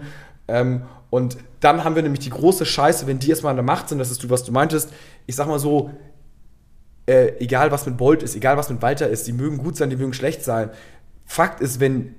Ähm, 0.49 0.83
und 1.09 1.37
dann 1.61 1.85
haben 1.85 1.95
wir 1.95 2.03
nämlich 2.03 2.21
die 2.21 2.31
große 2.31 2.65
Scheiße, 2.65 3.07
wenn 3.07 3.19
die 3.19 3.29
erstmal 3.29 3.51
an 3.51 3.57
der 3.57 3.63
Macht 3.63 3.87
sind, 3.87 3.99
das 3.99 4.11
ist 4.11 4.21
du, 4.23 4.29
was 4.29 4.43
du 4.43 4.51
meintest, 4.51 4.89
ich 5.25 5.37
sag 5.37 5.47
mal 5.47 5.59
so, 5.59 5.91
äh, 7.05 7.37
egal 7.39 7.71
was 7.71 7.85
mit 7.85 7.97
Bolt 7.97 8.23
ist, 8.23 8.35
egal 8.35 8.57
was 8.57 8.69
mit 8.69 8.81
Walter 8.81 9.07
ist, 9.09 9.27
die 9.27 9.33
mögen 9.33 9.57
gut 9.57 9.75
sein, 9.75 9.89
die 9.89 9.97
mögen 9.97 10.13
schlecht 10.13 10.43
sein. 10.43 10.69
Fakt 11.25 11.61
ist, 11.61 11.79
wenn, 11.79 12.15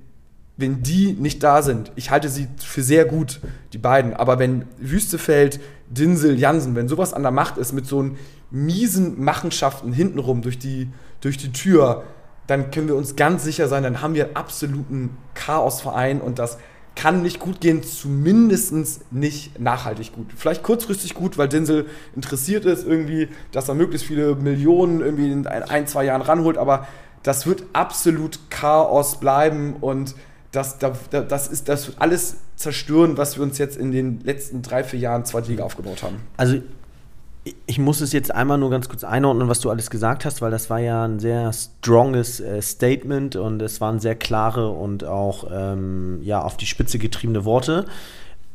wenn 0.57 0.83
die 0.83 1.13
nicht 1.13 1.43
da 1.43 1.61
sind, 1.61 1.91
ich 1.95 2.11
halte 2.11 2.29
sie 2.29 2.47
für 2.57 2.83
sehr 2.83 3.05
gut, 3.05 3.39
die 3.73 3.77
beiden, 3.77 4.13
aber 4.13 4.39
wenn 4.39 4.65
Wüstefeld, 4.77 5.59
Dinsel, 5.89 6.37
Jansen, 6.39 6.75
wenn 6.75 6.87
sowas 6.87 7.13
an 7.13 7.21
der 7.21 7.31
Macht 7.31 7.57
ist 7.57 7.73
mit 7.73 7.85
so 7.85 7.99
einen 7.99 8.17
miesen 8.51 9.23
Machenschaften 9.23 9.93
hintenrum 9.93 10.41
durch 10.41 10.57
die, 10.57 10.89
durch 11.21 11.37
die 11.37 11.51
Tür, 11.51 12.03
dann 12.47 12.71
können 12.71 12.87
wir 12.87 12.95
uns 12.95 13.15
ganz 13.15 13.43
sicher 13.43 13.67
sein, 13.67 13.83
dann 13.83 14.01
haben 14.01 14.13
wir 14.13 14.31
absoluten 14.35 15.17
Chaosverein 15.33 16.21
und 16.21 16.39
das 16.39 16.57
kann 16.95 17.21
nicht 17.21 17.39
gut 17.39 17.59
gehen, 17.59 17.83
zumindest 17.83 19.11
nicht 19.11 19.59
nachhaltig 19.59 20.13
gut. 20.13 20.27
Vielleicht 20.35 20.63
kurzfristig 20.63 21.13
gut, 21.13 21.37
weil 21.37 21.49
Dinsel 21.49 21.87
interessiert 22.15 22.65
ist 22.65 22.87
irgendwie, 22.87 23.27
dass 23.51 23.67
er 23.67 23.75
möglichst 23.75 24.07
viele 24.07 24.35
Millionen 24.35 25.01
irgendwie 25.01 25.29
in 25.29 25.45
ein 25.45 25.87
zwei 25.87 26.05
Jahren 26.05 26.21
ranholt, 26.21 26.57
aber 26.57 26.87
das 27.25 27.45
wird 27.45 27.63
absolut 27.73 28.39
Chaos 28.49 29.19
bleiben 29.19 29.75
und 29.81 30.15
das, 30.51 30.77
da- 30.79 30.93
da- 31.09 31.21
das, 31.21 31.47
ist, 31.47 31.67
das 31.67 31.87
wird 31.87 31.99
alles 32.01 32.37
zerstören, 32.55 33.17
was 33.17 33.35
wir 33.35 33.43
uns 33.43 33.57
jetzt 33.57 33.75
in 33.77 33.91
den 33.91 34.21
letzten 34.23 34.61
drei, 34.61 34.83
vier 34.83 34.99
Jahren 34.99 35.25
zweite 35.25 35.49
Liga 35.51 35.63
aufgebaut 35.63 36.01
haben. 36.03 36.21
Also 36.37 36.55
ich- 37.43 37.55
ich 37.67 37.77
muss 37.77 38.01
es 38.01 38.11
jetzt 38.13 38.31
einmal 38.33 38.57
nur 38.57 38.69
ganz 38.69 38.87
kurz 38.89 39.03
einordnen, 39.03 39.49
was 39.49 39.59
du 39.59 39.69
alles 39.69 39.89
gesagt 39.89 40.23
hast, 40.25 40.41
weil 40.41 40.49
das 40.51 40.69
war 40.69 40.79
ja 40.79 41.03
ein 41.05 41.19
sehr 41.19 41.51
stronges 41.53 42.39
äh, 42.39 42.61
Statement 42.61 43.35
und 43.35 43.61
es 43.61 43.81
waren 43.81 43.99
sehr 43.99 44.15
klare 44.15 44.69
und 44.69 45.03
auch 45.03 45.45
ähm, 45.51 46.19
ja, 46.23 46.41
auf 46.41 46.57
die 46.57 46.65
Spitze 46.65 46.97
getriebene 46.99 47.43
Worte. 47.45 47.85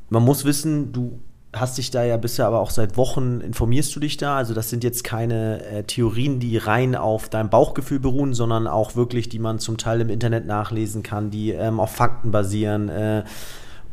Man 0.09 0.25
muss 0.25 0.45
wissen, 0.45 0.93
du 0.93 1.21
hast 1.53 1.79
dich 1.79 1.91
da 1.91 2.05
ja 2.05 2.17
bisher 2.17 2.47
aber 2.47 2.61
auch 2.61 2.71
seit 2.71 2.97
Wochen 2.97 3.41
informierst 3.41 3.95
du 3.97 4.01
dich 4.01 4.17
da. 4.17 4.37
Also 4.37 4.55
das 4.55 4.71
sind 4.71 4.85
jetzt 4.85 5.03
keine 5.03 5.65
äh, 5.65 5.83
Theorien, 5.83 6.39
die 6.39 6.57
rein 6.57 6.95
auf 6.95 7.29
deinem 7.29 7.51
Bauchgefühl 7.51 7.99
beruhen, 7.99 8.35
sondern 8.35 8.67
auch 8.67 8.95
wirklich, 8.95 9.29
die 9.29 9.41
man 9.41 9.59
zum 9.59 9.77
Teil 9.77 10.01
im 10.01 10.11
Internet 10.11 10.47
nachlesen 10.47 11.03
kann, 11.03 11.31
die 11.31 11.51
ähm, 11.51 11.81
auf 11.81 11.91
Fakten 11.91 12.31
basieren. 12.31 12.89
Äh, 12.89 13.25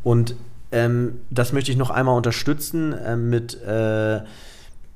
und 0.03 0.35
ähm, 0.71 1.21
das 1.31 1.51
möchte 1.51 1.71
ich 1.71 1.77
noch 1.77 1.89
einmal 1.89 2.15
unterstützen 2.15 2.93
äh, 2.93 3.15
mit, 3.15 3.57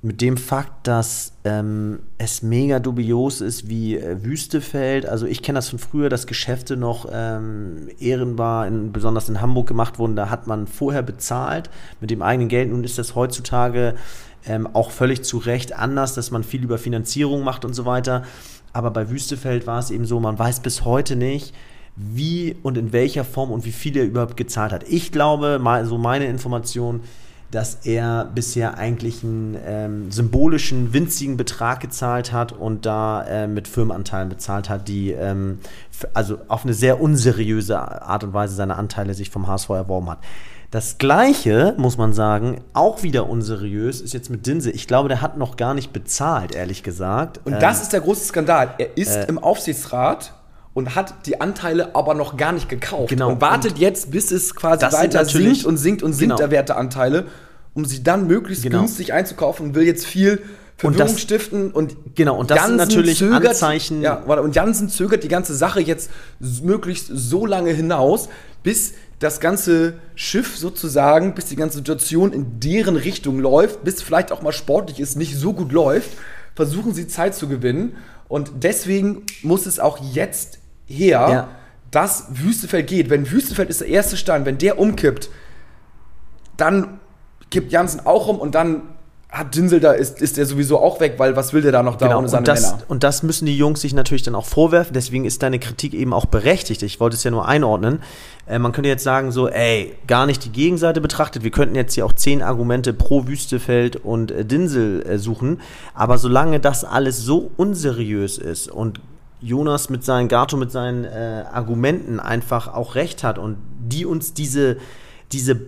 mit 0.03 0.19
dem 0.21 0.35
Fakt, 0.35 0.87
dass 0.87 1.33
ähm, 1.43 1.99
es 2.17 2.41
mega 2.41 2.79
dubios 2.79 3.39
ist, 3.39 3.69
wie 3.69 3.97
äh, 3.97 4.23
Wüstefeld. 4.23 5.05
Also 5.05 5.27
ich 5.27 5.43
kenne 5.43 5.57
das 5.57 5.69
von 5.69 5.77
früher, 5.77 6.09
dass 6.09 6.25
Geschäfte 6.25 6.75
noch 6.75 7.07
ähm, 7.11 7.87
ehrenbar, 7.99 8.65
in, 8.65 8.91
besonders 8.91 9.29
in 9.29 9.41
Hamburg 9.41 9.67
gemacht 9.67 9.99
wurden. 9.99 10.15
Da 10.15 10.31
hat 10.31 10.47
man 10.47 10.65
vorher 10.65 11.03
bezahlt 11.03 11.69
mit 11.99 12.09
dem 12.09 12.23
eigenen 12.23 12.49
Geld. 12.49 12.71
Nun 12.71 12.83
ist 12.83 12.97
das 12.97 13.13
heutzutage 13.13 13.93
ähm, 14.47 14.67
auch 14.73 14.89
völlig 14.89 15.23
zu 15.23 15.37
Recht 15.37 15.73
anders, 15.73 16.15
dass 16.15 16.31
man 16.31 16.43
viel 16.43 16.63
über 16.63 16.79
Finanzierung 16.79 17.43
macht 17.43 17.63
und 17.63 17.75
so 17.75 17.85
weiter. 17.85 18.23
Aber 18.73 18.89
bei 18.89 19.09
Wüstefeld 19.11 19.67
war 19.67 19.77
es 19.77 19.91
eben 19.91 20.05
so, 20.05 20.19
man 20.19 20.39
weiß 20.39 20.61
bis 20.61 20.83
heute 20.83 21.15
nicht, 21.15 21.53
wie 21.95 22.55
und 22.63 22.75
in 22.77 22.91
welcher 22.91 23.23
Form 23.23 23.51
und 23.51 23.65
wie 23.65 23.71
viel 23.71 23.95
er 23.97 24.05
überhaupt 24.05 24.37
gezahlt 24.37 24.71
hat. 24.71 24.83
Ich 24.87 25.11
glaube, 25.11 25.59
mal 25.59 25.85
so 25.85 25.99
meine 25.99 26.25
Information, 26.25 27.01
dass 27.51 27.79
er 27.83 28.29
bisher 28.33 28.77
eigentlich 28.77 29.23
einen 29.23 29.57
ähm, 29.65 30.11
symbolischen, 30.11 30.93
winzigen 30.93 31.35
Betrag 31.35 31.81
gezahlt 31.81 32.31
hat 32.31 32.53
und 32.53 32.85
da 32.85 33.23
äh, 33.25 33.47
mit 33.47 33.67
Firmenanteilen 33.67 34.29
bezahlt 34.29 34.69
hat, 34.69 34.87
die 34.87 35.11
ähm, 35.11 35.59
also 36.13 36.39
auf 36.47 36.63
eine 36.63 36.73
sehr 36.73 37.01
unseriöse 37.01 37.77
Art 37.77 38.23
und 38.23 38.33
Weise 38.33 38.55
seine 38.55 38.77
Anteile 38.77 39.13
sich 39.13 39.29
vom 39.29 39.47
HSV 39.47 39.69
erworben 39.69 40.09
hat. 40.09 40.19
Das 40.71 40.97
gleiche, 40.97 41.75
muss 41.77 41.97
man 41.97 42.13
sagen, 42.13 42.61
auch 42.71 43.03
wieder 43.03 43.29
unseriös, 43.29 43.99
ist 43.99 44.13
jetzt 44.13 44.29
mit 44.29 44.47
Dinse. 44.47 44.71
Ich 44.71 44.87
glaube, 44.87 45.09
der 45.09 45.21
hat 45.21 45.37
noch 45.37 45.57
gar 45.57 45.73
nicht 45.73 45.91
bezahlt, 45.91 46.55
ehrlich 46.55 46.81
gesagt. 46.81 47.41
Und 47.43 47.53
Ähm, 47.53 47.59
das 47.59 47.81
ist 47.81 47.91
der 47.91 47.99
große 47.99 48.23
Skandal. 48.23 48.75
Er 48.77 48.97
ist 48.97 49.13
äh, 49.13 49.25
im 49.25 49.37
Aufsichtsrat 49.37 50.33
und 50.73 50.95
hat 50.95 51.25
die 51.25 51.41
Anteile 51.41 51.95
aber 51.95 52.13
noch 52.13 52.37
gar 52.37 52.51
nicht 52.51 52.69
gekauft. 52.69 53.09
Genau. 53.09 53.29
Und 53.31 53.41
wartet 53.41 53.77
jetzt, 53.77 54.11
bis 54.11 54.31
es 54.31 54.55
quasi 54.55 54.85
weiter 54.85 55.25
sinkt 55.25 55.65
und 55.65 55.77
sinkt 55.77 56.03
und 56.03 56.13
sinkt 56.13 56.21
Genau. 56.29 56.37
der 56.37 56.51
Werteanteile, 56.51 57.25
um 57.73 57.85
sie 57.85 58.03
dann 58.03 58.27
möglichst 58.27 58.63
Genau. 58.63 58.79
günstig 58.79 59.13
einzukaufen 59.13 59.67
und 59.67 59.75
will 59.75 59.83
jetzt 59.83 60.05
viel 60.05 60.41
Und 60.83 60.95
Verwirrung 60.95 61.13
das- 61.13 61.21
stiften 61.21 61.71
und 61.71 61.95
Genau, 62.15 62.37
und 62.39 62.49
das 62.51 62.65
sind 62.65 62.77
natürlich 62.77 63.23
Anzeichen- 63.23 64.01
Ja, 64.01 64.15
und 64.15 64.55
Jansen 64.55 64.89
zögert 64.89 65.23
die 65.23 65.27
ganze 65.27 65.53
Sache 65.55 65.81
jetzt 65.81 66.09
möglichst 66.39 67.07
so 67.13 67.45
lange 67.45 67.71
hinaus, 67.71 68.29
bis 68.63 68.93
das 69.19 69.39
ganze 69.39 69.93
Schiff 70.15 70.57
sozusagen, 70.57 71.35
bis 71.35 71.45
die 71.45 71.55
ganze 71.55 71.77
Situation 71.77 72.33
in 72.33 72.59
deren 72.59 72.95
Richtung 72.95 73.39
läuft, 73.39 73.83
bis 73.83 74.01
vielleicht 74.01 74.31
auch 74.31 74.41
mal 74.41 74.51
sportlich 74.53 74.99
ist, 74.99 75.15
nicht 75.17 75.37
so 75.37 75.53
gut 75.53 75.71
läuft, 75.71 76.09
versuchen 76.55 76.93
sie 76.95 77.07
Zeit 77.07 77.35
zu 77.35 77.47
gewinnen. 77.47 77.95
Und 78.27 78.51
deswegen 78.63 79.23
muss 79.43 79.65
es 79.67 79.79
auch 79.79 79.99
jetzt 80.13 80.57
her, 80.91 81.27
Ja. 81.31 81.47
dass 81.91 82.25
Wüstefeld 82.29 82.87
geht. 82.87 83.09
Wenn 83.09 83.29
Wüstefeld 83.31 83.69
ist 83.69 83.81
der 83.81 83.87
erste 83.87 84.17
Stein, 84.17 84.45
wenn 84.45 84.57
der 84.57 84.79
umkippt, 84.79 85.29
dann 86.57 86.99
kippt 87.49 87.71
Jansen 87.71 88.05
auch 88.05 88.27
um 88.27 88.39
und 88.39 88.55
dann 88.55 88.81
hat 89.29 89.55
Dinsel 89.55 89.79
da, 89.79 89.93
ist, 89.93 90.21
ist 90.21 90.35
der 90.35 90.45
sowieso 90.45 90.77
auch 90.79 90.99
weg, 90.99 91.13
weil 91.17 91.37
was 91.37 91.53
will 91.53 91.61
der 91.61 91.71
da 91.71 91.83
noch 91.83 91.95
da 91.95 92.07
Genau, 92.07 92.19
ohne 92.19 92.27
seine 92.27 92.39
und 92.39 92.47
das, 92.49 92.71
Männer? 92.71 92.83
und 92.89 93.03
das 93.05 93.23
müssen 93.23 93.45
die 93.45 93.57
Jungs 93.57 93.79
sich 93.79 93.93
natürlich 93.93 94.23
dann 94.23 94.35
auch 94.35 94.45
vorwerfen. 94.45 94.93
Deswegen 94.93 95.23
ist 95.23 95.41
deine 95.41 95.57
Kritik 95.57 95.93
eben 95.93 96.13
auch 96.13 96.25
berechtigt. 96.25 96.83
Ich 96.83 96.99
wollte 96.99 97.15
es 97.15 97.23
ja 97.23 97.31
nur 97.31 97.47
einordnen. 97.47 98.03
Äh, 98.45 98.59
man 98.59 98.73
könnte 98.73 98.89
jetzt 98.89 99.05
sagen, 99.05 99.31
so, 99.31 99.47
ey, 99.47 99.95
gar 100.05 100.25
nicht 100.25 100.43
die 100.43 100.49
Gegenseite 100.51 100.99
betrachtet. 100.99 101.45
Wir 101.45 101.51
könnten 101.51 101.75
jetzt 101.75 101.93
hier 101.93 102.05
auch 102.05 102.11
zehn 102.11 102.41
Argumente 102.41 102.91
pro 102.91 103.25
Wüstefeld 103.25 103.95
und 103.95 104.31
äh, 104.31 104.43
Dinsel 104.43 105.01
äh, 105.07 105.17
suchen. 105.17 105.61
Aber 105.93 106.17
solange 106.17 106.59
das 106.59 106.83
alles 106.83 107.19
so 107.19 107.51
unseriös 107.55 108.37
ist 108.37 108.69
und 108.69 108.99
Jonas 109.41 109.89
mit 109.89 110.03
seinen, 110.03 110.27
Gato 110.27 110.57
mit 110.57 110.71
seinen 110.71 111.05
äh, 111.05 111.45
Argumenten 111.51 112.19
einfach 112.19 112.67
auch 112.73 112.95
recht 112.95 113.23
hat 113.23 113.37
und 113.37 113.57
die 113.79 114.05
uns 114.05 114.33
diese, 114.33 114.77
diese 115.31 115.61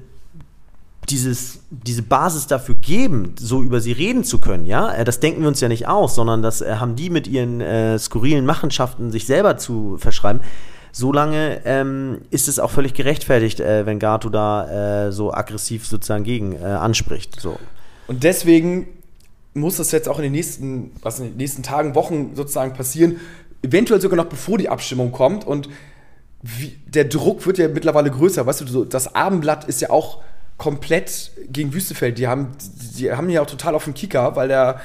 dieses, 1.10 1.60
diese 1.70 2.02
Basis 2.02 2.48
dafür 2.48 2.76
geben, 2.76 3.36
so 3.38 3.62
über 3.62 3.82
sie 3.82 3.92
reden 3.92 4.24
zu 4.24 4.40
können, 4.40 4.66
ja, 4.66 4.94
Äh, 4.94 5.04
das 5.04 5.20
denken 5.20 5.42
wir 5.42 5.48
uns 5.48 5.60
ja 5.60 5.68
nicht 5.68 5.88
aus, 5.88 6.16
sondern 6.16 6.42
das 6.42 6.62
äh, 6.62 6.76
haben 6.76 6.96
die 6.96 7.10
mit 7.10 7.28
ihren 7.28 7.62
äh, 7.62 8.00
skurrilen 8.00 8.46
Machenschaften 8.46 9.12
sich 9.12 9.26
selber 9.26 9.58
zu 9.58 9.98
verschreiben. 9.98 10.42
Solange 10.92 11.62
ähm, 11.66 12.20
ist 12.30 12.48
es 12.48 12.60
auch 12.60 12.70
völlig 12.70 12.94
gerechtfertigt, 12.94 13.60
äh, 13.60 13.86
wenn 13.86 13.98
Gato 13.98 14.30
da 14.30 15.08
äh, 15.08 15.12
so 15.12 15.34
aggressiv 15.34 15.88
sozusagen 15.88 16.24
gegen 16.24 16.54
äh, 16.54 16.66
anspricht. 16.66 17.40
So. 17.40 17.58
Und 18.08 18.24
deswegen 18.24 18.88
muss 19.56 19.78
das 19.78 19.92
jetzt 19.92 20.08
auch 20.08 20.18
in 20.18 20.24
den 20.24 20.32
nächsten, 20.32 20.92
was 21.02 21.20
in 21.20 21.30
den 21.30 21.38
nächsten 21.38 21.64
Tagen, 21.64 21.96
Wochen 21.96 22.36
sozusagen 22.36 22.74
passieren. 22.74 23.20
Eventuell 23.64 24.00
sogar 24.00 24.18
noch 24.18 24.26
bevor 24.26 24.58
die 24.58 24.70
Abstimmung 24.70 25.12
kommt. 25.12 25.46
Und 25.46 25.70
wie, 26.42 26.78
der 26.86 27.06
Druck 27.06 27.46
wird 27.46 27.58
ja 27.58 27.68
mittlerweile 27.68 28.12
größer. 28.12 28.46
Weißt 28.46 28.62
du, 28.62 28.68
so, 28.68 28.86
das 28.86 29.16
Abendblatt 29.16 29.66
ist 29.66 29.82
ja 29.82 29.90
auch 29.90 30.22
komplett 30.58 31.32
gegen 31.52 31.74
Wüstefeld. 31.74 32.18
Die 32.18 32.28
haben, 32.28 32.52
die 32.98 33.12
haben 33.12 33.30
ja 33.30 33.42
auch 33.42 33.48
total 33.48 33.76
auf 33.76 33.86
den 33.86 33.94
Kicker, 33.94 34.36
weil 34.36 34.48
der, 34.48 34.82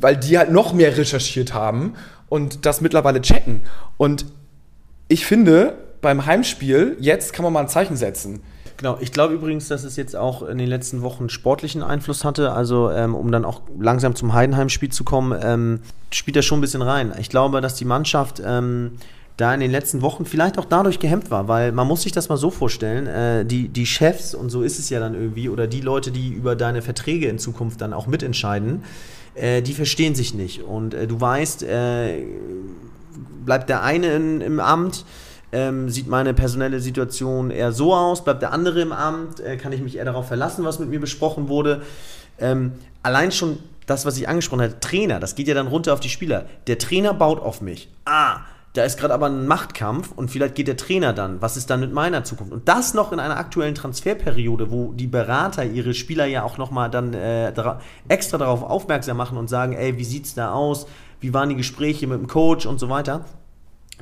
weil 0.00 0.16
die 0.16 0.38
halt 0.38 0.50
noch 0.50 0.72
mehr 0.72 0.96
recherchiert 0.96 1.52
haben 1.52 1.94
und 2.28 2.64
das 2.64 2.80
mittlerweile 2.80 3.20
checken. 3.20 3.62
Und 3.96 4.26
ich 5.08 5.26
finde, 5.26 5.76
beim 6.00 6.26
Heimspiel, 6.26 6.96
jetzt 7.00 7.32
kann 7.32 7.42
man 7.42 7.52
mal 7.52 7.60
ein 7.60 7.68
Zeichen 7.68 7.96
setzen. 7.96 8.42
Genau, 8.76 8.98
ich 9.00 9.10
glaube 9.12 9.34
übrigens, 9.34 9.68
dass 9.68 9.84
es 9.84 9.96
jetzt 9.96 10.14
auch 10.14 10.42
in 10.42 10.58
den 10.58 10.68
letzten 10.68 11.00
Wochen 11.02 11.30
sportlichen 11.30 11.82
Einfluss 11.82 12.24
hatte. 12.24 12.52
Also, 12.52 12.90
ähm, 12.90 13.14
um 13.14 13.32
dann 13.32 13.44
auch 13.44 13.62
langsam 13.78 14.14
zum 14.14 14.34
Heidenheim-Spiel 14.34 14.90
zu 14.90 15.02
kommen, 15.02 15.38
ähm, 15.42 15.80
spielt 16.10 16.36
das 16.36 16.44
schon 16.44 16.58
ein 16.58 16.60
bisschen 16.60 16.82
rein. 16.82 17.12
Ich 17.18 17.30
glaube, 17.30 17.60
dass 17.62 17.74
die 17.76 17.86
Mannschaft 17.86 18.42
ähm, 18.44 18.92
da 19.38 19.52
in 19.52 19.60
den 19.60 19.70
letzten 19.70 20.02
Wochen 20.02 20.26
vielleicht 20.26 20.58
auch 20.58 20.64
dadurch 20.64 20.98
gehemmt 20.98 21.30
war, 21.30 21.48
weil 21.48 21.72
man 21.72 21.86
muss 21.86 22.02
sich 22.02 22.12
das 22.12 22.28
mal 22.28 22.36
so 22.36 22.50
vorstellen, 22.50 23.06
äh, 23.06 23.44
die, 23.44 23.68
die 23.68 23.86
Chefs, 23.86 24.34
und 24.34 24.50
so 24.50 24.62
ist 24.62 24.78
es 24.78 24.90
ja 24.90 25.00
dann 25.00 25.14
irgendwie, 25.14 25.48
oder 25.48 25.66
die 25.66 25.80
Leute, 25.80 26.10
die 26.10 26.28
über 26.28 26.56
deine 26.56 26.82
Verträge 26.82 27.28
in 27.28 27.38
Zukunft 27.38 27.80
dann 27.80 27.92
auch 27.92 28.06
mitentscheiden, 28.06 28.82
äh, 29.34 29.62
die 29.62 29.72
verstehen 29.72 30.14
sich 30.14 30.34
nicht. 30.34 30.62
Und 30.62 30.94
äh, 30.94 31.06
du 31.06 31.20
weißt, 31.20 31.62
äh, 31.64 32.24
bleibt 33.44 33.68
der 33.68 33.82
eine 33.82 34.08
in, 34.08 34.40
im 34.40 34.60
Amt, 34.60 35.04
ähm, 35.52 35.88
sieht 35.88 36.08
meine 36.08 36.34
personelle 36.34 36.80
Situation 36.80 37.50
eher 37.50 37.72
so 37.72 37.94
aus, 37.94 38.24
bleibt 38.24 38.42
der 38.42 38.52
andere 38.52 38.80
im 38.80 38.92
Amt, 38.92 39.40
äh, 39.40 39.56
kann 39.56 39.72
ich 39.72 39.80
mich 39.80 39.96
eher 39.96 40.04
darauf 40.04 40.28
verlassen, 40.28 40.64
was 40.64 40.78
mit 40.78 40.88
mir 40.88 41.00
besprochen 41.00 41.48
wurde. 41.48 41.82
Ähm, 42.38 42.72
allein 43.02 43.32
schon 43.32 43.58
das, 43.86 44.04
was 44.04 44.18
ich 44.18 44.28
angesprochen 44.28 44.62
habe, 44.62 44.80
Trainer, 44.80 45.20
das 45.20 45.34
geht 45.34 45.48
ja 45.48 45.54
dann 45.54 45.68
runter 45.68 45.92
auf 45.92 46.00
die 46.00 46.08
Spieler. 46.08 46.46
Der 46.66 46.78
Trainer 46.78 47.14
baut 47.14 47.40
auf 47.40 47.60
mich. 47.60 47.88
Ah, 48.04 48.40
da 48.76 48.84
ist 48.84 48.98
gerade 48.98 49.14
aber 49.14 49.26
ein 49.26 49.46
Machtkampf 49.46 50.12
und 50.14 50.30
vielleicht 50.30 50.54
geht 50.54 50.68
der 50.68 50.76
Trainer 50.76 51.14
dann. 51.14 51.40
Was 51.40 51.56
ist 51.56 51.70
dann 51.70 51.80
mit 51.80 51.92
meiner 51.92 52.24
Zukunft? 52.24 52.52
Und 52.52 52.68
das 52.68 52.92
noch 52.92 53.10
in 53.10 53.20
einer 53.20 53.38
aktuellen 53.38 53.74
Transferperiode, 53.74 54.70
wo 54.70 54.92
die 54.92 55.06
Berater 55.06 55.64
ihre 55.64 55.94
Spieler 55.94 56.26
ja 56.26 56.42
auch 56.42 56.58
nochmal 56.58 56.90
dann 56.90 57.14
äh, 57.14 57.54
extra 58.08 58.36
darauf 58.36 58.62
aufmerksam 58.62 59.16
machen 59.16 59.38
und 59.38 59.48
sagen, 59.48 59.72
ey, 59.72 59.96
wie 59.96 60.04
sieht's 60.04 60.34
da 60.34 60.52
aus? 60.52 60.86
Wie 61.20 61.32
waren 61.32 61.48
die 61.48 61.56
Gespräche 61.56 62.06
mit 62.06 62.18
dem 62.18 62.26
Coach 62.26 62.66
und 62.66 62.78
so 62.78 62.90
weiter? 62.90 63.24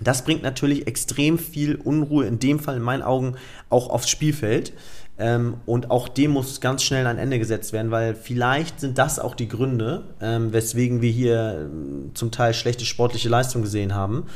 Das 0.00 0.24
bringt 0.24 0.42
natürlich 0.42 0.86
extrem 0.86 1.38
viel 1.38 1.76
Unruhe, 1.76 2.26
in 2.26 2.38
dem 2.38 2.58
Fall 2.58 2.76
in 2.76 2.82
meinen 2.82 3.02
Augen 3.02 3.36
auch 3.70 3.90
aufs 3.90 4.08
Spielfeld. 4.08 4.72
Ähm, 5.16 5.54
und 5.66 5.92
auch 5.92 6.08
dem 6.08 6.32
muss 6.32 6.60
ganz 6.60 6.82
schnell 6.82 7.06
ein 7.06 7.18
Ende 7.18 7.38
gesetzt 7.38 7.72
werden, 7.72 7.92
weil 7.92 8.16
vielleicht 8.16 8.80
sind 8.80 8.98
das 8.98 9.20
auch 9.20 9.36
die 9.36 9.46
Gründe, 9.46 10.02
ähm, 10.20 10.52
weswegen 10.52 11.02
wir 11.02 11.10
hier 11.10 11.68
ähm, 11.70 12.10
zum 12.14 12.32
Teil 12.32 12.52
schlechte 12.52 12.84
sportliche 12.84 13.28
Leistung 13.28 13.62
gesehen 13.62 13.94
haben. 13.94 14.26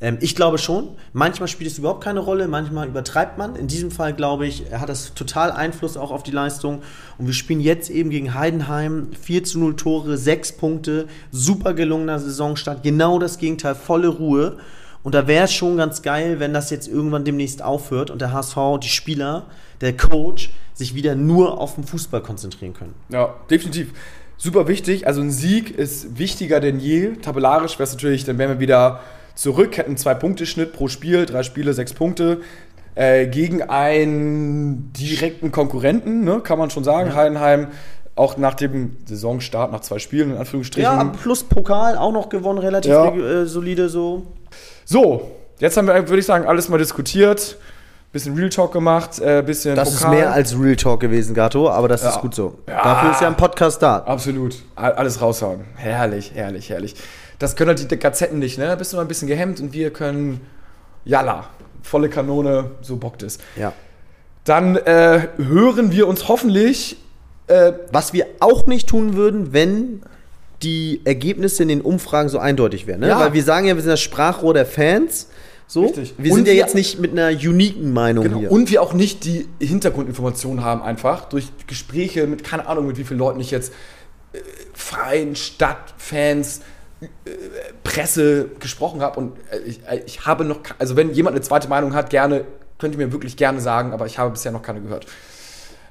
Ähm, 0.00 0.18
ich 0.20 0.36
glaube 0.36 0.58
schon, 0.58 0.90
manchmal 1.12 1.48
spielt 1.48 1.70
es 1.70 1.78
überhaupt 1.78 2.04
keine 2.04 2.20
Rolle, 2.20 2.46
manchmal 2.46 2.86
übertreibt 2.86 3.36
man. 3.36 3.56
In 3.56 3.66
diesem 3.66 3.90
Fall, 3.90 4.14
glaube 4.14 4.46
ich, 4.46 4.70
hat 4.72 4.88
das 4.88 5.12
total 5.14 5.50
Einfluss 5.50 5.96
auch 5.96 6.12
auf 6.12 6.22
die 6.22 6.30
Leistung. 6.30 6.82
Und 7.18 7.26
wir 7.26 7.34
spielen 7.34 7.60
jetzt 7.60 7.90
eben 7.90 8.10
gegen 8.10 8.34
Heidenheim 8.34 9.08
4 9.20 9.42
zu 9.42 9.58
0 9.58 9.74
Tore, 9.74 10.16
6 10.16 10.52
Punkte, 10.52 11.08
super 11.32 11.74
gelungener 11.74 12.20
Saisonstart, 12.20 12.84
genau 12.84 13.18
das 13.18 13.38
Gegenteil, 13.38 13.74
volle 13.74 14.08
Ruhe. 14.08 14.58
Und 15.02 15.14
da 15.14 15.26
wäre 15.26 15.44
es 15.44 15.52
schon 15.52 15.76
ganz 15.76 16.02
geil, 16.02 16.40
wenn 16.40 16.52
das 16.52 16.70
jetzt 16.70 16.88
irgendwann 16.88 17.24
demnächst 17.24 17.62
aufhört 17.62 18.10
und 18.10 18.20
der 18.20 18.32
HSV, 18.32 18.56
die 18.82 18.88
Spieler, 18.88 19.46
der 19.80 19.96
Coach 19.96 20.50
sich 20.74 20.94
wieder 20.94 21.14
nur 21.14 21.60
auf 21.60 21.76
den 21.76 21.84
Fußball 21.84 22.20
konzentrieren 22.20 22.74
können. 22.74 22.94
Ja, 23.08 23.34
definitiv. 23.50 23.92
Super 24.36 24.68
wichtig. 24.68 25.06
Also 25.06 25.20
ein 25.20 25.30
Sieg 25.30 25.76
ist 25.76 26.18
wichtiger 26.18 26.60
denn 26.60 26.78
je. 26.78 27.16
Tabellarisch 27.16 27.74
wäre 27.78 27.84
es 27.84 27.92
natürlich, 27.92 28.24
dann 28.24 28.38
wären 28.38 28.50
wir 28.50 28.60
wieder 28.60 29.00
zurück, 29.34 29.76
hätten 29.76 29.96
zwei 29.96 30.14
Punkte 30.14 30.46
Schnitt 30.46 30.72
pro 30.72 30.88
Spiel, 30.88 31.26
drei 31.26 31.42
Spiele, 31.42 31.74
sechs 31.74 31.92
Punkte. 31.92 32.40
Äh, 32.94 33.28
gegen 33.28 33.62
einen 33.62 34.92
direkten 34.92 35.52
Konkurrenten, 35.52 36.24
ne, 36.24 36.40
kann 36.40 36.58
man 36.58 36.70
schon 36.70 36.82
sagen. 36.82 37.10
Ja. 37.10 37.14
Heidenheim 37.14 37.68
auch 38.16 38.36
nach 38.36 38.54
dem 38.54 38.96
Saisonstart, 39.06 39.70
nach 39.70 39.80
zwei 39.80 39.98
Spielen 40.00 40.32
in 40.32 40.36
Anführungsstrichen. 40.36 40.90
Ja, 40.90 41.04
plus 41.04 41.44
Pokal 41.44 41.96
auch 41.96 42.12
noch 42.12 42.28
gewonnen, 42.28 42.58
relativ 42.58 42.90
ja. 42.90 43.14
äh, 43.14 43.46
solide 43.46 43.88
so. 43.88 44.26
So, 44.90 45.32
jetzt 45.58 45.76
haben 45.76 45.86
wir, 45.86 46.08
würde 46.08 46.18
ich 46.18 46.24
sagen, 46.24 46.46
alles 46.46 46.70
mal 46.70 46.78
diskutiert. 46.78 47.58
Bisschen 48.10 48.34
Real 48.34 48.48
Talk 48.48 48.72
gemacht, 48.72 49.20
äh, 49.20 49.42
bisschen. 49.42 49.76
Das 49.76 49.94
Pokal. 49.94 50.14
ist 50.14 50.18
mehr 50.18 50.32
als 50.32 50.58
Real 50.58 50.76
Talk 50.76 51.00
gewesen, 51.00 51.34
Gato, 51.34 51.68
aber 51.68 51.88
das 51.88 52.04
ja. 52.04 52.08
ist 52.08 52.22
gut 52.22 52.34
so. 52.34 52.56
Ja. 52.66 52.82
Dafür 52.82 53.10
ist 53.10 53.20
ja 53.20 53.26
ein 53.26 53.36
Podcast 53.36 53.82
da. 53.82 53.98
Absolut. 53.98 54.56
Alles 54.76 55.20
raushauen. 55.20 55.66
Herrlich, 55.74 56.32
herrlich, 56.34 56.70
herrlich. 56.70 56.94
Das 57.38 57.54
können 57.54 57.68
halt 57.68 57.90
die 57.90 57.98
Gazetten 57.98 58.38
nicht, 58.38 58.56
ne? 58.56 58.66
Da 58.66 58.76
bist 58.76 58.94
du 58.94 58.96
mal 58.96 59.02
ein 59.02 59.08
bisschen 59.08 59.28
gehemmt 59.28 59.60
und 59.60 59.74
wir 59.74 59.92
können. 59.92 60.40
Jalla. 61.04 61.44
Volle 61.82 62.08
Kanone, 62.08 62.70
so 62.80 62.96
bockt 62.96 63.22
es. 63.22 63.36
Ja. 63.56 63.74
Dann 64.44 64.76
äh, 64.76 65.28
hören 65.36 65.92
wir 65.92 66.08
uns 66.08 66.28
hoffentlich. 66.28 66.96
Äh, 67.46 67.74
Was 67.92 68.14
wir 68.14 68.24
auch 68.40 68.66
nicht 68.66 68.88
tun 68.88 69.16
würden, 69.16 69.52
wenn 69.52 70.00
die 70.62 71.00
Ergebnisse 71.04 71.62
in 71.62 71.68
den 71.68 71.80
Umfragen 71.80 72.28
so 72.28 72.38
eindeutig 72.38 72.86
wären. 72.86 73.00
Ne? 73.00 73.08
Ja. 73.08 73.20
Weil 73.20 73.32
wir 73.32 73.44
sagen 73.44 73.66
ja, 73.66 73.74
wir 73.74 73.82
sind 73.82 73.90
das 73.90 74.00
Sprachrohr 74.00 74.54
der 74.54 74.66
Fans. 74.66 75.28
So. 75.66 75.84
Richtig. 75.84 76.14
Wir 76.16 76.32
sind 76.32 76.48
ja 76.48 76.54
jetzt 76.54 76.74
nicht 76.74 76.98
mit 76.98 77.12
einer 77.12 77.28
uniken 77.28 77.92
Meinung 77.92 78.24
genau. 78.24 78.38
hier. 78.38 78.50
Und 78.50 78.70
wir 78.70 78.82
auch 78.82 78.94
nicht 78.94 79.24
die 79.24 79.46
Hintergrundinformationen 79.60 80.64
haben, 80.64 80.82
einfach 80.82 81.26
durch 81.28 81.48
Gespräche 81.66 82.26
mit, 82.26 82.42
keine 82.42 82.66
Ahnung, 82.66 82.86
mit 82.86 82.96
wie 82.96 83.04
vielen 83.04 83.18
Leuten 83.18 83.38
ich 83.38 83.50
jetzt 83.50 83.72
äh, 84.32 84.38
freien 84.72 85.36
Stadtfans, 85.36 86.62
äh, 87.00 87.06
Presse 87.84 88.50
gesprochen 88.58 89.02
habe. 89.02 89.20
Und 89.20 89.36
äh, 89.50 89.58
ich, 89.58 89.86
äh, 89.86 90.02
ich 90.06 90.24
habe 90.24 90.44
noch, 90.44 90.60
also 90.78 90.96
wenn 90.96 91.12
jemand 91.12 91.36
eine 91.36 91.44
zweite 91.44 91.68
Meinung 91.68 91.92
hat, 91.92 92.08
gerne, 92.10 92.44
könnt 92.78 92.94
ihr 92.94 93.06
mir 93.06 93.12
wirklich 93.12 93.36
gerne 93.36 93.60
sagen, 93.60 93.92
aber 93.92 94.06
ich 94.06 94.18
habe 94.18 94.30
bisher 94.30 94.52
noch 94.52 94.62
keine 94.62 94.80
gehört. 94.80 95.06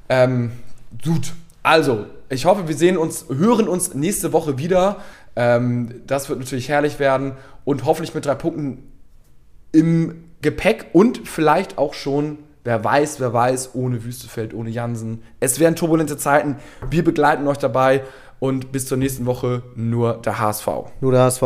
Ähm, 0.10 0.54
gut, 1.04 1.34
also, 1.68 2.06
ich 2.30 2.46
hoffe, 2.46 2.70
wir 2.70 2.76
sehen 2.76 2.98
uns, 2.98 3.26
hören 3.28 3.68
uns 3.68 3.94
nächste 3.94 4.32
Woche 4.32 4.58
wieder. 4.58 5.02
Ähm, 5.36 6.02
das 6.08 6.30
wird 6.30 6.40
natürlich 6.40 6.70
herrlich 6.70 6.98
werden 6.98 7.34
und 7.66 7.84
hoffentlich 7.84 8.16
mit 8.16 8.26
drei 8.26 8.36
Punkten 8.36 8.90
im 9.74 10.24
Gepäck 10.42 10.86
und 10.94 11.28
vielleicht 11.28 11.78
auch 11.78 11.94
schon, 11.94 12.40
wer 12.64 12.86
weiß, 12.86 13.20
wer 13.20 13.34
weiß, 13.34 13.72
ohne 13.74 14.06
Wüstefeld, 14.06 14.54
ohne 14.54 14.70
Jansen. 14.70 15.24
Es 15.42 15.60
werden 15.60 15.76
turbulente 15.76 16.16
Zeiten. 16.16 16.56
Wir 16.90 17.04
begleiten 17.04 17.46
euch 17.50 17.58
dabei 17.58 18.04
und 18.40 18.72
bis 18.72 18.86
zur 18.86 18.98
nächsten 18.98 19.26
Woche 19.26 19.62
nur 19.76 20.22
der 20.22 20.40
HSV. 20.40 20.68
Nur 21.02 21.12
der 21.12 21.24
HSV. 21.24 21.44